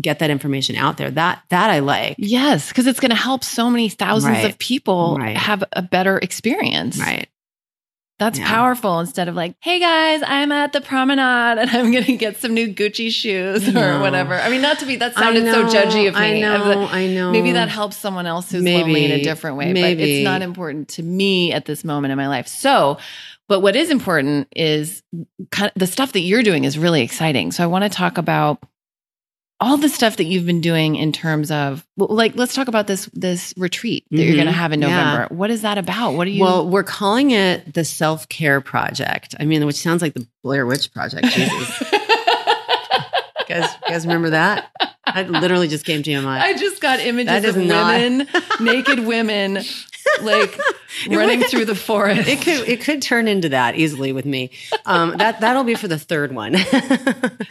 get 0.00 0.18
that 0.20 0.30
information 0.30 0.76
out 0.76 0.96
there. 0.96 1.10
That 1.10 1.42
that 1.50 1.70
I 1.70 1.80
like. 1.80 2.16
yes 2.18 2.68
because 2.68 2.86
it's 2.86 3.00
going 3.00 3.10
to 3.10 3.16
help 3.16 3.44
so 3.44 3.70
many 3.70 3.88
thousands 3.88 4.36
Right. 4.38 4.50
of 4.50 4.58
people 4.58 5.16
Right. 5.18 5.36
have 5.36 5.64
a 5.72 5.82
better 5.82 6.18
experience 6.18 6.98
Right. 6.98 7.28
That's 8.20 8.38
Yeah. 8.38 8.46
powerful 8.48 9.00
instead 9.00 9.26
of 9.26 9.34
like, 9.34 9.56
hey 9.60 9.80
guys, 9.80 10.22
I'm 10.24 10.52
at 10.52 10.72
the 10.72 10.80
promenade 10.80 11.58
and 11.58 11.68
I'm 11.76 11.90
going 11.90 12.04
to 12.04 12.16
get 12.16 12.36
some 12.40 12.54
new 12.54 12.72
Gucci 12.72 13.10
shoes 13.10 13.68
or 13.74 13.98
whatever. 13.98 14.34
I 14.34 14.50
mean, 14.50 14.62
not 14.62 14.78
to 14.78 14.86
be, 14.86 14.94
that 14.96 15.14
sounded 15.14 15.44
so 15.52 15.64
judgy 15.66 16.06
of 16.06 16.14
me. 16.14 16.44
I 16.44 16.54
of 16.54 16.64
the- 16.64 16.74
know. 16.76 16.86
I 16.86 17.08
know. 17.08 17.32
Maybe 17.32 17.50
that 17.52 17.68
helps 17.68 17.96
someone 17.96 18.26
else 18.26 18.52
who's 18.52 18.62
lonely 18.62 19.04
in 19.04 19.10
a 19.10 19.22
different 19.24 19.56
way, 19.56 19.72
but 19.72 19.82
it's 19.98 20.22
not 20.24 20.42
important 20.42 20.88
to 20.90 21.02
me 21.02 21.52
at 21.52 21.64
this 21.64 21.82
moment 21.82 22.12
in 22.12 22.16
my 22.16 22.28
life. 22.28 22.46
So, 22.46 22.98
but 23.48 23.60
what 23.60 23.74
is 23.74 23.90
important 23.90 24.46
is 24.54 25.02
kind 25.50 25.72
of, 25.74 25.78
the 25.78 25.88
stuff 25.88 26.12
that 26.12 26.20
you're 26.20 26.44
doing 26.44 26.62
is 26.62 26.78
really 26.78 27.02
exciting. 27.02 27.50
So 27.50 27.64
I 27.64 27.66
want 27.66 27.82
to 27.82 27.90
talk 27.90 28.16
about 28.16 28.62
all 29.60 29.76
the 29.76 29.88
stuff 29.88 30.16
that 30.16 30.24
you've 30.24 30.44
been 30.46 30.60
doing 30.60 30.96
in 30.96 31.12
terms 31.12 31.50
of 31.50 31.86
well, 31.96 32.08
like 32.10 32.34
let's 32.36 32.54
talk 32.54 32.68
about 32.68 32.86
this 32.86 33.08
this 33.14 33.54
retreat 33.56 34.04
that 34.10 34.16
you're 34.22 34.32
Mhm. 34.32 34.36
going 34.36 34.46
to 34.46 34.52
have 34.52 34.72
in 34.72 34.82
Yeah. 34.82 34.88
November. 34.88 35.34
What 35.34 35.50
is 35.50 35.62
that 35.62 35.78
about? 35.78 36.12
What 36.14 36.26
are 36.26 36.30
you 36.30 36.42
Well, 36.42 36.68
we're 36.68 36.82
calling 36.82 37.30
it 37.30 37.72
the 37.72 37.84
self 37.84 38.28
care 38.28 38.60
project. 38.60 39.34
I 39.38 39.44
mean, 39.44 39.64
which 39.64 39.76
sounds 39.76 40.02
like 40.02 40.14
the 40.14 40.26
Blair 40.42 40.66
Witch 40.66 40.92
Project. 40.92 41.26
Jesus, 41.28 41.80
you 41.92 41.98
guys, 43.48 43.70
you 43.86 43.88
guys 43.88 44.06
remember 44.06 44.30
that? 44.30 44.70
I 45.06 45.22
literally 45.22 45.68
just 45.68 45.84
came 45.84 46.02
to 46.02 46.14
my 46.16 46.22
mind. 46.22 46.42
I 46.42 46.54
just 46.58 46.80
got 46.80 46.98
images 47.00 47.44
of 47.44 47.56
women, 47.56 48.26
naked 48.60 49.00
women, 49.00 49.60
like 50.22 50.58
running 51.08 51.40
would- 51.40 51.48
through 51.50 51.66
the 51.66 51.74
forest. 51.74 52.28
It 52.28 52.40
could 52.42 52.68
it 52.68 52.80
could 52.80 53.02
turn 53.02 53.28
into 53.28 53.50
that 53.50 53.76
easily 53.76 54.12
with 54.12 54.24
me. 54.24 54.50
Um, 54.86 55.16
that 55.18 55.40
that'll 55.40 55.64
be 55.64 55.74
for 55.74 55.88
the 55.88 55.98
third 55.98 56.32
one. 56.34 56.56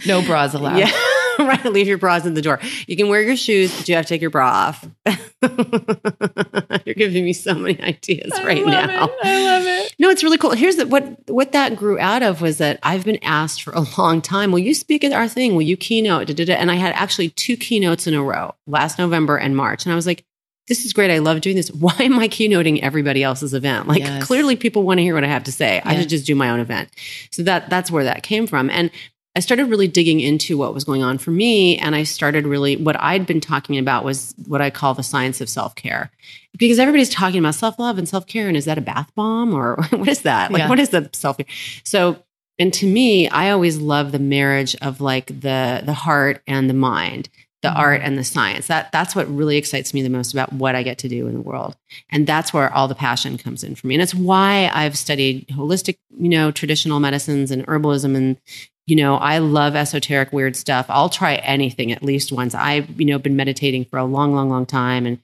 no 0.06 0.22
bras 0.22 0.54
allowed. 0.54 0.78
Yeah, 0.80 0.92
right. 1.46 1.66
Leave 1.66 1.88
your 1.88 1.98
bras 1.98 2.26
in 2.26 2.34
the 2.34 2.42
door. 2.42 2.60
You 2.88 2.96
can 2.98 3.08
wear 3.10 3.22
your 3.22 3.36
shoes, 3.36 3.76
but 3.76 3.88
you 3.88 3.96
have 3.96 4.06
to 4.06 4.10
take 4.10 4.22
your 4.22 4.30
bra 4.30 4.48
off. 4.48 4.88
You're 6.86 6.96
giving 6.96 7.26
me 7.26 7.34
so 7.34 7.54
many 7.54 7.82
ideas 7.82 8.32
I 8.34 8.46
right 8.46 8.66
now. 8.66 9.06
it. 9.06 9.12
I 9.24 9.44
love 9.44 9.64
it. 9.66 9.96
No, 10.00 10.10
it's 10.10 10.24
really 10.24 10.38
cool. 10.38 10.52
Here's 10.52 10.76
the, 10.78 10.88
what 10.88 11.30
what 11.30 11.52
that 11.52 11.76
grew 11.76 12.00
out 12.00 12.24
of 12.24 12.42
was 12.42 12.58
that 12.58 12.80
I've 12.84 13.06
been 13.06 13.20
asked 13.24 13.64
for 13.64 13.72
a 13.74 13.86
long 13.98 14.22
time. 14.22 14.52
Will 14.52 14.60
you 14.60 14.74
speak 14.74 15.04
at 15.04 15.12
our 15.12 15.28
thing? 15.28 15.56
Will 15.56 15.62
you 15.62 15.78
keynote? 15.78 16.28
Da, 16.28 16.34
da, 16.34 16.46
da. 16.46 16.54
And 16.54 16.72
I 16.72 16.76
had 16.76 16.94
actually 16.96 17.30
two 17.30 17.58
keynotes 17.58 18.08
in 18.08 18.14
a 18.14 18.24
row 18.24 18.56
last 18.68 18.98
November 19.00 19.38
and 19.38 19.56
March, 19.56 19.86
and 19.86 19.94
I 19.94 19.96
was 19.96 20.08
like, 20.08 20.26
"This 20.68 20.86
is 20.86 20.94
great. 20.94 21.12
I 21.12 21.20
love 21.20 21.42
doing 21.42 21.56
this. 21.56 21.70
Why 21.72 21.96
am 22.00 22.18
I 22.20 22.28
keynoting 22.28 22.80
everybody 22.82 23.24
else's 23.24 23.54
event? 23.54 23.88
Like 23.88 24.00
Yes. 24.00 24.24
clearly 24.26 24.56
people 24.56 24.84
want 24.84 24.98
to 25.00 25.04
hear 25.04 25.14
what 25.14 25.24
I 25.24 25.28
have 25.28 25.44
to 25.46 25.52
say. 25.52 25.82
I 25.84 25.96
should 26.00 26.10
just 26.10 26.26
do 26.26 26.36
my 26.36 26.50
own 26.50 26.60
event." 26.60 26.90
So 27.32 27.44
that 27.44 27.70
that's 27.70 27.92
where 27.92 28.04
that 28.06 28.24
came 28.24 28.48
from, 28.48 28.70
and. 28.70 28.92
I 29.36 29.40
started 29.40 29.66
really 29.66 29.88
digging 29.88 30.20
into 30.20 30.58
what 30.58 30.74
was 30.74 30.84
going 30.84 31.02
on 31.02 31.18
for 31.18 31.32
me. 31.32 31.78
And 31.78 31.96
I 31.96 32.04
started 32.04 32.46
really, 32.46 32.76
what 32.76 33.00
I'd 33.02 33.26
been 33.26 33.42
talking 33.42 33.78
about 33.80 34.04
was 34.06 34.36
what 34.46 34.62
I 34.62 34.70
call 34.70 34.94
the 34.94 35.02
science 35.04 35.42
of 35.42 35.50
self 35.50 35.74
care. 35.76 36.12
Because 36.58 36.78
everybody's 36.78 37.10
talking 37.10 37.40
about 37.40 37.56
self 37.56 37.80
love 37.80 37.98
and 37.98 38.08
self 38.08 38.28
care. 38.28 38.48
And 38.48 38.56
is 38.56 38.66
that 38.66 38.78
a 38.78 38.82
bath 38.82 39.12
bomb 39.16 39.54
or 39.54 39.78
what 39.90 40.08
is 40.08 40.22
that? 40.22 40.52
Like, 40.52 40.60
Yeah. 40.62 40.70
what 40.70 40.80
is 40.80 40.90
the 40.90 41.10
self 41.14 41.38
care? 41.38 41.48
So, 41.84 42.24
and 42.60 42.72
to 42.76 42.86
me, 42.86 43.28
I 43.30 43.50
always 43.50 43.78
love 43.80 44.12
the 44.12 44.20
marriage 44.20 44.76
of 44.82 45.02
like 45.02 45.28
the 45.28 45.82
the 45.84 45.94
heart 45.94 46.44
and 46.46 46.70
the 46.70 46.76
mind, 46.76 47.28
the 47.64 47.70
Mhm. 47.70 47.76
art 47.78 48.02
and 48.04 48.16
the 48.20 48.24
science. 48.24 48.68
That 48.68 48.92
that's 48.92 49.16
what 49.16 49.28
really 49.36 49.58
excites 49.58 49.96
me 49.96 50.04
the 50.04 50.10
most 50.10 50.32
about 50.34 50.54
what 50.54 50.76
I 50.76 50.84
get 50.84 51.00
to 51.00 51.10
do 51.10 51.26
in 51.28 51.34
the 51.34 51.42
world. 51.42 51.76
And 52.12 52.28
that's 52.28 52.54
where 52.54 52.72
all 52.72 52.88
the 52.88 52.94
passion 52.94 53.40
comes 53.40 53.64
in 53.64 53.74
for 53.74 53.88
me. 53.88 53.96
And 53.96 54.04
it's 54.04 54.14
why 54.14 54.70
I've 54.72 54.96
studied 54.96 55.48
holistic, 55.48 55.98
you 56.20 56.30
know, 56.30 56.52
traditional 56.52 57.00
medicines 57.00 57.50
and 57.50 57.66
herbalism 57.66 58.16
and 58.16 58.38
you 58.86 58.96
know, 58.96 59.16
I 59.16 59.38
love 59.38 59.76
esoteric 59.76 60.34
weird 60.34 60.56
stuff. 60.56 60.86
I'll 60.90 61.10
try 61.10 61.36
anything 61.36 61.92
at 61.92 62.04
least 62.04 62.32
once. 62.32 62.54
I've, 62.54 63.00
you 63.00 63.06
know, 63.06 63.18
been 63.18 63.36
meditating 63.36 63.86
for 63.86 63.98
a 63.98 64.06
long, 64.06 64.34
long, 64.34 64.50
long 64.50 64.66
time. 64.66 65.06
And, 65.06 65.20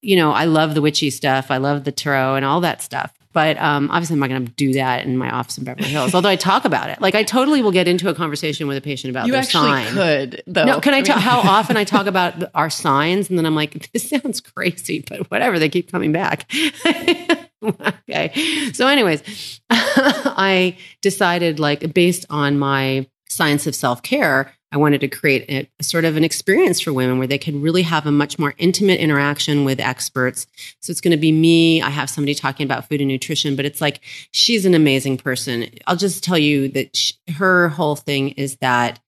you 0.00 0.16
know, 0.16 0.32
I 0.32 0.44
love 0.44 0.74
the 0.74 0.80
witchy 0.80 1.10
stuff. 1.10 1.50
I 1.50 1.58
love 1.58 1.84
the 1.84 1.92
tarot 1.92 2.36
and 2.36 2.44
all 2.44 2.60
that 2.62 2.80
stuff. 2.80 3.12
But 3.36 3.58
um, 3.58 3.90
obviously, 3.90 4.14
I'm 4.14 4.20
not 4.20 4.30
going 4.30 4.46
to 4.46 4.52
do 4.52 4.72
that 4.72 5.04
in 5.04 5.18
my 5.18 5.28
office 5.30 5.58
in 5.58 5.64
Beverly 5.64 5.88
Hills. 5.90 6.14
Although 6.14 6.30
I 6.30 6.36
talk 6.36 6.64
about 6.64 6.88
it, 6.88 7.02
like 7.02 7.14
I 7.14 7.22
totally 7.22 7.60
will 7.60 7.70
get 7.70 7.86
into 7.86 8.08
a 8.08 8.14
conversation 8.14 8.66
with 8.66 8.78
a 8.78 8.80
patient 8.80 9.10
about 9.10 9.26
You 9.26 9.32
their 9.32 9.42
actually 9.42 9.68
sign. 9.68 9.92
could, 9.92 10.42
though. 10.46 10.64
No, 10.64 10.80
can 10.80 10.94
I 10.94 10.96
mean- 10.96 11.04
tell 11.04 11.18
how 11.20 11.40
often 11.50 11.76
I 11.76 11.84
talk 11.84 12.06
about 12.06 12.44
our 12.54 12.70
signs, 12.70 13.28
and 13.28 13.36
then 13.38 13.44
I'm 13.44 13.54
like, 13.54 13.92
this 13.92 14.08
sounds 14.08 14.40
crazy, 14.40 15.04
but 15.06 15.30
whatever. 15.30 15.58
They 15.58 15.68
keep 15.68 15.92
coming 15.92 16.12
back. 16.12 16.50
okay. 17.62 18.32
So, 18.72 18.86
anyways, 18.86 19.60
I 19.70 20.78
decided, 21.02 21.58
like, 21.60 21.92
based 21.92 22.24
on 22.30 22.58
my 22.58 23.06
science 23.28 23.66
of 23.66 23.74
self 23.74 24.00
care, 24.00 24.50
I 24.72 24.78
wanted 24.78 25.00
to 25.02 25.08
create 25.08 25.48
a, 25.48 25.70
a 25.78 25.82
sort 25.84 26.04
of 26.04 26.16
an 26.16 26.24
experience 26.24 26.80
for 26.80 26.92
women 26.92 27.18
where 27.18 27.26
they 27.26 27.38
could 27.38 27.54
really 27.54 27.82
have 27.82 28.06
a 28.06 28.12
much 28.12 28.38
more 28.38 28.54
intimate 28.58 28.98
interaction 28.98 29.64
with 29.64 29.78
experts. 29.80 30.46
So 30.80 30.90
it's 30.90 31.00
going 31.00 31.12
to 31.12 31.16
be 31.16 31.32
me. 31.32 31.80
I 31.80 31.90
have 31.90 32.10
somebody 32.10 32.34
talking 32.34 32.64
about 32.64 32.88
food 32.88 33.00
and 33.00 33.08
nutrition, 33.08 33.56
but 33.56 33.64
it's 33.64 33.80
like 33.80 34.00
she's 34.32 34.66
an 34.66 34.74
amazing 34.74 35.18
person. 35.18 35.66
I'll 35.86 35.96
just 35.96 36.24
tell 36.24 36.38
you 36.38 36.68
that 36.68 36.96
sh 36.96 37.12
her 37.36 37.68
whole 37.68 37.96
thing 37.96 38.30
is 38.30 38.56
that 38.56 39.00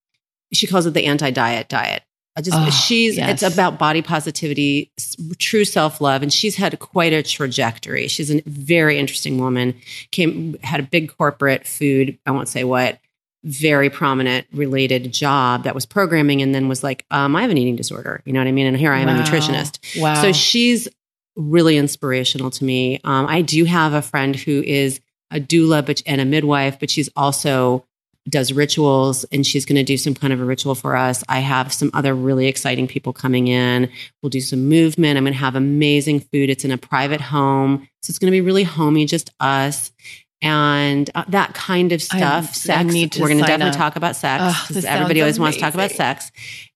she 0.52 0.66
calls 0.66 0.86
it 0.86 0.94
the 0.94 1.06
anti-diet 1.06 1.68
diet. 1.68 2.02
I 2.36 2.40
just 2.40 2.56
Oh, 2.56 2.70
she's 2.70 3.16
yes. 3.16 3.42
it's 3.42 3.52
about 3.52 3.80
body 3.80 4.00
positivity, 4.00 4.92
true 5.38 5.64
self-love 5.64 6.22
and 6.22 6.32
she's 6.32 6.54
had 6.54 6.78
quite 6.78 7.12
a 7.12 7.24
trajectory. 7.24 8.06
She's 8.06 8.30
a 8.30 8.40
very 8.46 8.96
interesting 8.96 9.38
woman. 9.38 9.74
Came 10.12 10.56
had 10.62 10.78
a 10.78 10.84
big 10.84 11.12
corporate 11.16 11.66
food, 11.66 12.16
I 12.24 12.30
won't 12.30 12.48
say 12.48 12.62
what, 12.62 13.00
very 13.44 13.88
prominent 13.88 14.46
related 14.52 15.12
job 15.12 15.64
that 15.64 15.74
was 15.74 15.86
programming 15.86 16.42
and 16.42 16.54
then 16.54 16.68
was 16.68 16.82
like, 16.82 17.04
um, 17.10 17.36
I 17.36 17.42
have 17.42 17.50
an 17.50 17.58
eating 17.58 17.76
disorder. 17.76 18.20
You 18.24 18.32
know 18.32 18.40
what 18.40 18.48
I 18.48 18.52
mean? 18.52 18.66
And 18.66 18.76
here 18.76 18.92
I 18.92 19.00
am 19.00 19.06
Wow. 19.08 19.20
a 19.20 19.22
nutritionist. 19.22 20.00
Wow. 20.00 20.20
So 20.20 20.32
she's 20.32 20.88
really 21.36 21.76
inspirational 21.76 22.50
to 22.50 22.64
me. 22.64 23.00
Um, 23.04 23.26
I 23.26 23.42
do 23.42 23.64
have 23.64 23.92
a 23.92 24.02
friend 24.02 24.34
who 24.34 24.62
is 24.62 25.00
a 25.30 25.38
doula 25.38 25.86
but, 25.86 26.02
and 26.06 26.20
a 26.20 26.24
midwife, 26.24 26.80
but 26.80 26.90
she's 26.90 27.08
also 27.14 27.84
does 28.28 28.52
rituals 28.52 29.24
and 29.32 29.46
she's 29.46 29.64
going 29.64 29.76
to 29.76 29.82
do 29.82 29.96
some 29.96 30.14
kind 30.14 30.32
of 30.32 30.40
a 30.40 30.44
ritual 30.44 30.74
for 30.74 30.96
us. 30.96 31.24
I 31.28 31.38
have 31.38 31.72
some 31.72 31.90
other 31.94 32.14
really 32.14 32.46
exciting 32.46 32.86
people 32.86 33.12
coming 33.12 33.48
in. 33.48 33.88
We'll 34.22 34.30
do 34.30 34.40
some 34.40 34.68
movement. 34.68 35.16
I'm 35.16 35.24
going 35.24 35.32
to 35.32 35.38
have 35.38 35.56
amazing 35.56 36.20
food. 36.20 36.50
It's 36.50 36.64
in 36.64 36.70
a 36.70 36.76
private 36.76 37.20
home. 37.20 37.88
So 38.02 38.10
it's 38.10 38.18
going 38.18 38.30
to 38.30 38.36
be 38.36 38.42
really 38.42 38.64
homey, 38.64 39.06
just 39.06 39.30
us. 39.40 39.92
And 40.40 41.10
uh, 41.14 41.24
that 41.28 41.54
kind 41.54 41.92
of 41.92 42.00
stuff. 42.00 42.50
I 42.50 42.52
sex. 42.52 42.92
need 42.92 43.12
to 43.12 43.22
We're 43.22 43.28
going 43.28 43.40
to 43.40 43.44
definitely 43.44 43.70
up. 43.70 43.76
talk 43.76 43.96
about 43.96 44.14
sex 44.14 44.68
because 44.68 44.84
everybody 44.84 45.20
always 45.20 45.40
wants 45.40 45.56
to 45.56 45.60
talk 45.60 45.74
about 45.74 45.90
sex. 45.90 46.30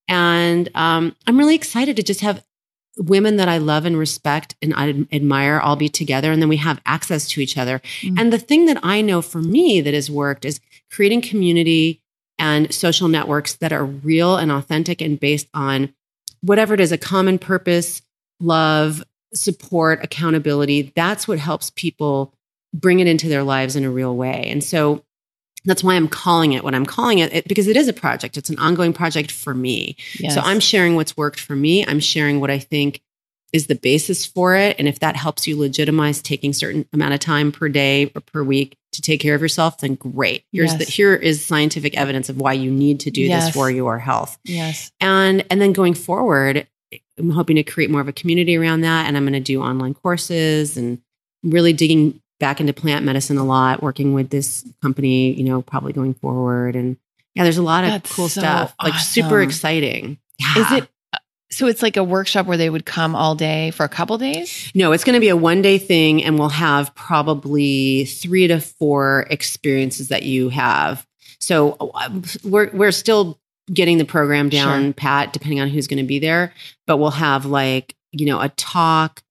And 0.09 0.68
um, 0.75 1.14
I'm 1.27 1.38
really 1.38 1.55
excited 1.55 1.96
to 1.96 2.03
just 2.03 2.20
have 2.22 2.44
women 2.98 3.37
that 3.37 3.48
I 3.48 3.59
love 3.59 3.87
and 3.87 3.96
respect 3.96 4.55
and 4.61 4.75
I 4.75 5.07
admire 5.12 5.59
all 5.59 5.77
be 5.77 5.88
together. 5.88 6.33
And 6.33 6.42
then 6.42 6.48
we 6.48 6.59
have 6.59 6.81
access 6.85 7.29
to 7.31 7.40
each 7.40 7.57
other. 7.57 7.81
Mm. 8.01 8.20
And 8.20 8.33
the 8.33 8.38
thing 8.38 8.66
that 8.66 8.81
I 8.83 9.01
know 9.01 9.22
for 9.22 9.40
me 9.40 9.81
that 9.81 9.94
has 9.94 10.11
worked 10.11 10.44
is 10.44 10.61
creating 10.90 11.22
community 11.22 12.03
and 12.38 12.72
social 12.75 13.09
networks 13.09 13.55
that 13.55 13.72
are 13.72 13.85
real 13.85 14.37
and 14.37 14.51
authentic 14.51 15.01
and 15.01 15.18
based 15.18 15.48
on 15.55 15.94
whatever 16.40 16.75
it 16.75 16.81
is 16.81 16.92
a 16.92 16.98
common 16.98 17.38
purpose, 17.38 18.03
love, 18.40 19.03
support, 19.33 20.05
accountability. 20.05 20.92
That's 20.94 21.27
what 21.27 21.38
helps 21.38 21.70
people 21.70 22.35
bring 22.75 23.01
it 23.01 23.07
into 23.07 23.29
their 23.29 23.43
lives 23.43 23.77
in 23.77 23.85
a 23.85 23.91
real 23.91 24.17
way. 24.17 24.45
And 24.49 24.63
so 24.63 25.05
that's 25.65 25.85
why 25.85 25.95
I'm 25.95 26.09
calling 26.09 26.53
it 26.53 26.65
what 26.65 26.75
I'm 26.75 26.87
calling 26.87 27.19
it, 27.21 27.33
it 27.33 27.49
because 27.49 27.69
it 27.69 27.77
is 27.77 27.87
a 27.89 27.93
project. 27.93 28.37
It's 28.37 28.51
an 28.51 28.59
ongoing 28.59 28.93
project 28.93 29.31
for 29.31 29.55
me. 29.55 29.97
Yes. 30.19 30.35
So 30.35 30.41
I'm 30.41 30.59
sharing 30.61 30.97
what's 30.97 31.17
worked 31.17 31.39
for 31.39 31.55
me. 31.55 31.87
I'm 31.87 32.01
sharing 32.01 32.41
what 32.41 32.51
I 32.51 32.59
think 32.59 33.01
is 33.53 33.67
the 33.67 33.75
basis 33.75 34.25
for 34.25 34.57
it. 34.57 34.75
And 34.79 34.89
if 34.89 35.01
that 35.01 35.15
helps 35.15 35.47
you 35.47 35.59
legitimize 35.59 36.23
taking 36.23 36.55
certain 36.55 36.87
amount 36.95 37.13
of 37.13 37.21
time 37.21 37.53
per 37.53 37.69
day 37.69 38.11
or 38.15 38.23
per 38.23 38.43
week 38.43 38.77
to 38.93 39.03
take 39.03 39.21
care 39.21 39.35
of 39.35 39.43
yourself, 39.43 39.79
then 39.79 39.95
great. 39.95 40.45
Here's 40.53 40.75
the, 40.79 40.85
here 40.85 41.15
is 41.15 41.45
scientific 41.45 41.95
evidence 41.97 42.31
of 42.31 42.39
why 42.39 42.55
you 42.55 42.71
need 42.71 43.01
to 43.01 43.11
do 43.11 43.21
Yes. 43.21 43.47
this 43.47 43.55
for 43.55 43.71
your 43.71 43.99
health. 43.99 44.39
yes. 44.45 44.91
And 45.01 45.45
and 45.51 45.61
then 45.61 45.73
going 45.75 45.93
forward, 45.95 46.67
I'm 47.19 47.31
hoping 47.31 47.57
to 47.57 47.63
create 47.63 47.91
more 47.91 48.01
of 48.01 48.09
a 48.09 48.13
community 48.13 48.57
around 48.57 48.81
that. 48.81 49.07
And 49.07 49.17
I'm 49.19 49.25
going 49.25 49.35
to 49.35 49.41
do 49.41 49.61
online 49.63 49.93
courses 49.95 50.79
and 50.79 50.99
really 51.43 51.75
digging 51.75 52.22
back 52.43 52.61
into 52.61 52.73
plant 52.73 53.05
medicine 53.05 53.39
a 53.39 53.45
lot, 53.45 53.83
working 53.83 54.15
with 54.15 54.29
this 54.31 54.67
company, 54.83 55.33
you 55.33 55.45
know, 55.45 55.63
probably 55.63 55.93
going 55.93 56.13
forward. 56.15 56.75
And 56.75 56.97
yeah, 57.37 57.45
there's 57.45 57.57
a 57.57 57.63
lot 57.63 57.85
of 57.85 57.91
That's 57.91 58.13
cool 58.15 58.29
so 58.29 58.41
stuff, 58.41 58.75
like 58.83 58.95
super 58.95 59.37
awesome. 59.39 59.43
exciting. 59.43 60.19
Is 60.57 60.73
it 60.73 60.89
so 61.53 61.67
it's 61.67 61.83
like 61.83 61.97
a 61.97 62.03
workshop 62.03 62.47
where 62.47 62.57
they 62.57 62.69
would 62.69 62.85
come 62.85 63.15
all 63.15 63.35
day 63.37 63.71
for 63.71 63.85
a 63.85 63.89
couple 63.89 64.19
days? 64.19 64.73
No, 64.75 64.91
it's 64.93 65.05
going 65.05 65.15
to 65.15 65.21
be 65.21 65.29
a 65.29 65.37
one 65.37 65.63
day 65.63 65.79
thing, 65.79 66.25
and 66.25 66.37
we'll 66.39 66.49
have 66.49 66.95
probably 66.95 68.07
three 68.07 68.49
to 68.49 68.59
four 68.59 69.27
experiences 69.31 70.09
that 70.09 70.25
you 70.25 70.49
have. 70.49 71.07
So 71.41 71.77
um, 71.95 72.25
we're 72.43 72.71
we're 72.73 72.91
still 72.91 73.39
getting 73.73 73.99
the 73.99 74.05
program 74.05 74.49
down, 74.49 74.83
Sure. 74.83 74.93
Pat, 74.95 75.33
depending 75.33 75.61
on 75.61 75.69
who's 75.69 75.87
going 75.87 76.03
to 76.03 76.09
be 76.09 76.19
there. 76.19 76.53
But 76.87 76.97
we'll 76.97 77.11
have 77.13 77.47
like 77.47 77.95
you 78.11 78.27
know 78.27 78.41
a 78.41 78.49
talk, 78.49 79.23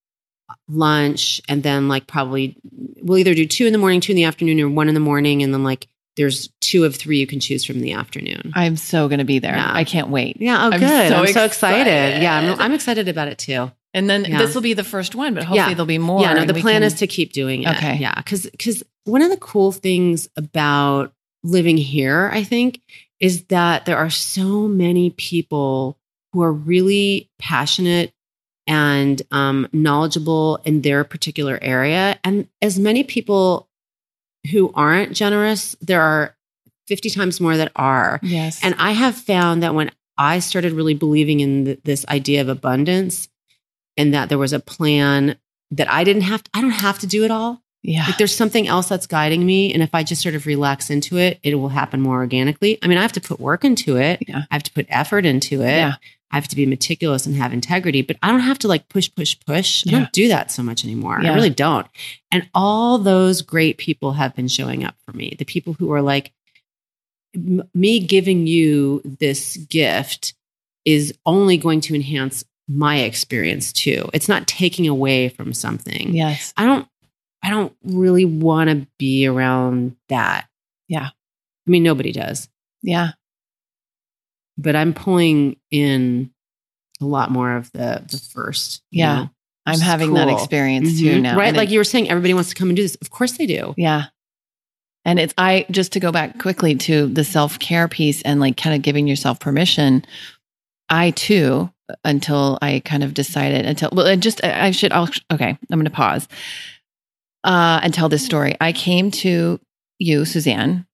lunch, 0.71 1.41
and 1.47 1.61
then 1.63 1.87
like 1.87 2.07
probably 2.07 2.55
we'll 3.01 3.17
either 3.17 3.33
do 3.33 3.45
two 3.45 3.65
in 3.65 3.73
the 3.73 3.79
morning, 3.79 3.99
two 4.01 4.11
in 4.13 4.15
the 4.15 4.23
afternoon, 4.23 4.59
or 4.59 4.69
one 4.69 4.87
in 4.87 4.93
the 4.93 4.99
morning, 4.99 5.43
and 5.43 5.53
then 5.53 5.63
like 5.63 5.87
there's 6.17 6.49
two 6.59 6.83
of 6.83 6.95
three 6.95 7.19
you 7.19 7.27
can 7.27 7.39
choose 7.39 7.63
from 7.63 7.77
in 7.77 7.81
the 7.81 7.93
afternoon. 7.93 8.51
I'm 8.53 8.75
so 8.75 9.07
going 9.07 9.19
to 9.19 9.25
be 9.25 9.39
there. 9.39 9.55
Yeah. 9.55 9.71
I 9.73 9.83
can't 9.85 10.09
wait. 10.09 10.37
Yeah, 10.41 10.57
oh, 10.65 10.71
I'm 10.71 10.79
good. 10.79 11.09
so 11.09 11.15
I'm 11.15 11.27
so 11.27 11.45
excited. 11.45 11.87
excited. 11.87 12.21
Yeah, 12.21 12.37
I'm, 12.53 12.59
I'm 12.59 12.73
excited 12.73 13.07
about 13.07 13.27
it 13.29 13.37
too. 13.37 13.71
And 13.93 14.09
then 14.09 14.25
Yeah. 14.25 14.37
this 14.37 14.53
will 14.53 14.61
be 14.61 14.73
the 14.73 14.83
first 14.83 15.15
one, 15.15 15.33
but 15.33 15.43
hopefully 15.43 15.57
Yeah. 15.69 15.73
there'll 15.73 15.85
be 15.85 15.97
more. 15.97 16.21
Yeah, 16.21 16.33
no, 16.33 16.45
the 16.45 16.53
plan 16.53 16.75
can- 16.75 16.83
is 16.83 16.95
to 16.95 17.07
keep 17.07 17.31
doing 17.33 17.63
it. 17.63 17.69
Okay. 17.77 17.95
Yeah. 17.97 18.13
Cause 18.23 18.43
because 18.49 18.83
one 19.05 19.21
of 19.21 19.29
the 19.29 19.37
cool 19.37 19.71
things 19.71 20.27
about 20.35 21.13
living 21.43 21.77
here, 21.77 22.29
I 22.33 22.43
think, 22.43 22.81
is 23.19 23.45
that 23.45 23.85
there 23.85 23.97
are 23.97 24.09
so 24.09 24.67
many 24.67 25.11
people 25.11 25.97
who 26.33 26.41
are 26.41 26.51
really 26.53 27.29
passionate 27.39 28.13
and 28.71 29.21
um, 29.31 29.67
knowledgeable 29.73 30.61
in 30.63 30.81
their 30.81 31.03
particular 31.03 31.59
area. 31.61 32.17
And 32.23 32.47
as 32.61 32.79
many 32.79 33.03
people 33.03 33.67
who 34.49 34.71
aren't 34.73 35.11
generous, 35.11 35.75
there 35.81 36.01
are 36.01 36.37
50 36.87 37.09
times 37.09 37.41
more 37.41 37.57
that 37.57 37.73
are. 37.75 38.21
Yes. 38.23 38.63
And 38.63 38.73
I 38.79 38.91
have 38.91 39.15
found 39.15 39.61
that 39.61 39.75
when 39.75 39.91
I 40.17 40.39
started 40.39 40.71
really 40.71 40.93
believing 40.93 41.41
in 41.41 41.65
th- 41.65 41.79
this 41.83 42.05
idea 42.07 42.39
of 42.39 42.47
abundance 42.47 43.27
and 43.97 44.13
that 44.13 44.29
there 44.29 44.37
was 44.37 44.53
a 44.53 44.59
plan 44.61 45.35
that 45.71 45.91
I 45.91 46.05
didn't 46.05 46.23
have 46.23 46.41
to, 46.43 46.49
I 46.53 46.61
don't 46.61 46.71
have 46.71 46.99
to 46.99 47.07
do 47.07 47.25
it 47.25 47.31
all. 47.31 47.61
yeah. 47.83 48.05
Like 48.07 48.17
there's 48.17 48.35
something 48.35 48.69
else 48.69 48.87
that's 48.87 49.05
guiding 49.05 49.45
me. 49.45 49.73
And 49.73 49.83
if 49.83 49.93
I 49.93 50.03
just 50.03 50.21
sort 50.21 50.35
of 50.35 50.45
relax 50.45 50.89
into 50.89 51.17
it, 51.17 51.39
it 51.43 51.55
will 51.55 51.69
happen 51.69 51.99
more 51.99 52.17
organically. 52.19 52.79
I 52.81 52.87
mean, 52.87 52.97
I 52.97 53.01
have 53.01 53.11
to 53.13 53.21
put 53.21 53.39
work 53.41 53.65
into 53.65 53.97
it. 53.97 54.23
Yeah. 54.27 54.43
I 54.49 54.55
have 54.55 54.63
to 54.63 54.71
put 54.71 54.85
effort 54.87 55.25
into 55.25 55.61
it. 55.61 55.75
Yeah. 55.75 55.95
I 56.31 56.37
have 56.37 56.47
to 56.47 56.55
be 56.55 56.65
meticulous 56.65 57.25
and 57.25 57.35
have 57.35 57.53
integrity, 57.53 58.01
but 58.01 58.17
I 58.23 58.29
don't 58.31 58.39
have 58.39 58.59
to 58.59 58.67
like 58.67 58.87
push, 58.89 59.09
push, 59.15 59.35
push. 59.45 59.85
I 59.87 59.91
Yeah. 59.91 59.99
don't 59.99 60.13
do 60.13 60.27
that 60.29 60.49
so 60.51 60.63
much 60.63 60.83
anymore. 60.85 61.19
Yeah. 61.21 61.31
I 61.31 61.35
really 61.35 61.49
don't. 61.49 61.85
And 62.31 62.49
all 62.53 62.97
those 62.97 63.41
great 63.41 63.77
people 63.77 64.13
have 64.13 64.33
been 64.35 64.47
showing 64.47 64.83
up 64.83 64.95
for 65.05 65.11
me. 65.15 65.35
The 65.37 65.45
people 65.45 65.73
who 65.73 65.91
are 65.91 66.01
like, 66.01 66.31
"M- 67.35 67.63
me 67.73 67.99
giving 67.99 68.47
you 68.47 69.01
this 69.19 69.57
gift 69.57 70.33
is 70.85 71.13
only 71.25 71.57
going 71.57 71.81
to 71.81 71.95
enhance 71.95 72.43
my 72.67 72.99
experience 72.99 73.73
too. 73.73 74.09
It's 74.13 74.29
not 74.29 74.47
taking 74.47 74.87
away 74.87 75.29
from 75.29 75.53
something. 75.53 76.15
Yes. 76.15 76.53
I 76.57 76.65
don't 76.65 76.87
I 77.43 77.49
don't 77.49 77.75
really 77.83 78.23
want 78.25 78.69
to 78.69 78.87
be 78.99 79.25
around 79.25 79.95
that. 80.09 80.47
Yeah. 80.87 81.07
I 81.07 81.69
mean 81.69 81.83
nobody 81.83 82.11
does. 82.11 82.47
Yeah. 82.81 83.11
But 84.61 84.75
I'm 84.75 84.93
pulling 84.93 85.57
in 85.71 86.31
a 87.01 87.05
lot 87.05 87.31
more 87.31 87.55
of 87.55 87.71
the 87.71 88.03
the 88.09 88.17
first. 88.33 88.81
Yeah. 88.91 89.15
know, 89.15 89.29
I'm 89.65 89.79
having 89.79 90.13
that 90.15 90.27
experience 90.29 90.99
too 90.99 91.17
Mhm. 91.17 91.21
now. 91.21 91.37
Right? 91.37 91.49
And 91.49 91.57
Like 91.57 91.69
it- 91.69 91.73
you 91.73 91.79
were 91.79 91.83
saying 91.83 92.09
everybody 92.09 92.33
wants 92.33 92.49
to 92.49 92.55
come 92.55 92.69
and 92.69 92.75
do 92.75 92.81
this. 92.83 92.95
Of 92.95 93.09
course 93.09 93.33
they 93.37 93.45
do. 93.45 93.73
Yeah. 93.77 94.05
And 95.05 95.19
it's, 95.19 95.33
I 95.37 95.65
just 95.71 95.93
to 95.93 95.99
go 95.99 96.11
back 96.11 96.37
quickly 96.39 96.75
to 96.75 97.07
the 97.07 97.23
self 97.23 97.57
care 97.59 97.87
piece 97.87 98.21
and 98.21 98.39
like 98.39 98.55
kind 98.57 98.75
of 98.75 98.81
giving 98.83 99.07
yourself 99.07 99.39
permission. 99.39 100.05
I 100.89 101.11
too, 101.11 101.71
until 102.03 102.59
I 102.61 102.81
kind 102.85 103.03
of 103.03 103.13
decided, 103.13 103.65
until, 103.65 103.89
well, 103.93 104.05
and 104.07 104.21
just, 104.21 104.43
I 104.43 104.67
I 104.67 104.71
should, 104.71 104.91
I'll, 104.91 105.09
okay, 105.33 105.49
I'm 105.49 105.79
going 105.79 105.85
to 105.85 105.89
pause 105.91 106.27
uh, 107.43 107.79
and 107.81 107.93
tell 107.93 108.09
this 108.09 108.25
story. 108.25 108.55
I 108.61 108.73
came 108.73 109.09
to 109.11 109.59
you, 109.99 110.25
Suzanne. 110.25 110.85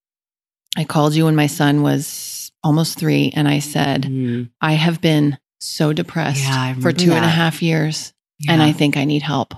I 0.77 0.83
called 0.83 1.15
you 1.15 1.25
when 1.25 1.35
my 1.35 1.47
son 1.47 1.81
was 1.81 2.05
almost 2.63 2.97
three 2.97 3.31
and 3.35 3.47
I 3.47 3.59
said, 3.59 4.03
Mhm. 4.03 4.49
I 4.61 4.73
have 4.73 5.01
been 5.01 5.37
so 5.59 5.93
depressed 5.93 6.43
Yeah, 6.43 6.75
for 6.75 6.91
two 6.91 7.11
and 7.11 7.25
a 7.25 7.29
half 7.29 7.61
years 7.61 8.13
and 8.47 8.61
I 8.61 8.71
think 8.71 8.97
I 8.97 9.05
need 9.05 9.23
help. 9.23 9.53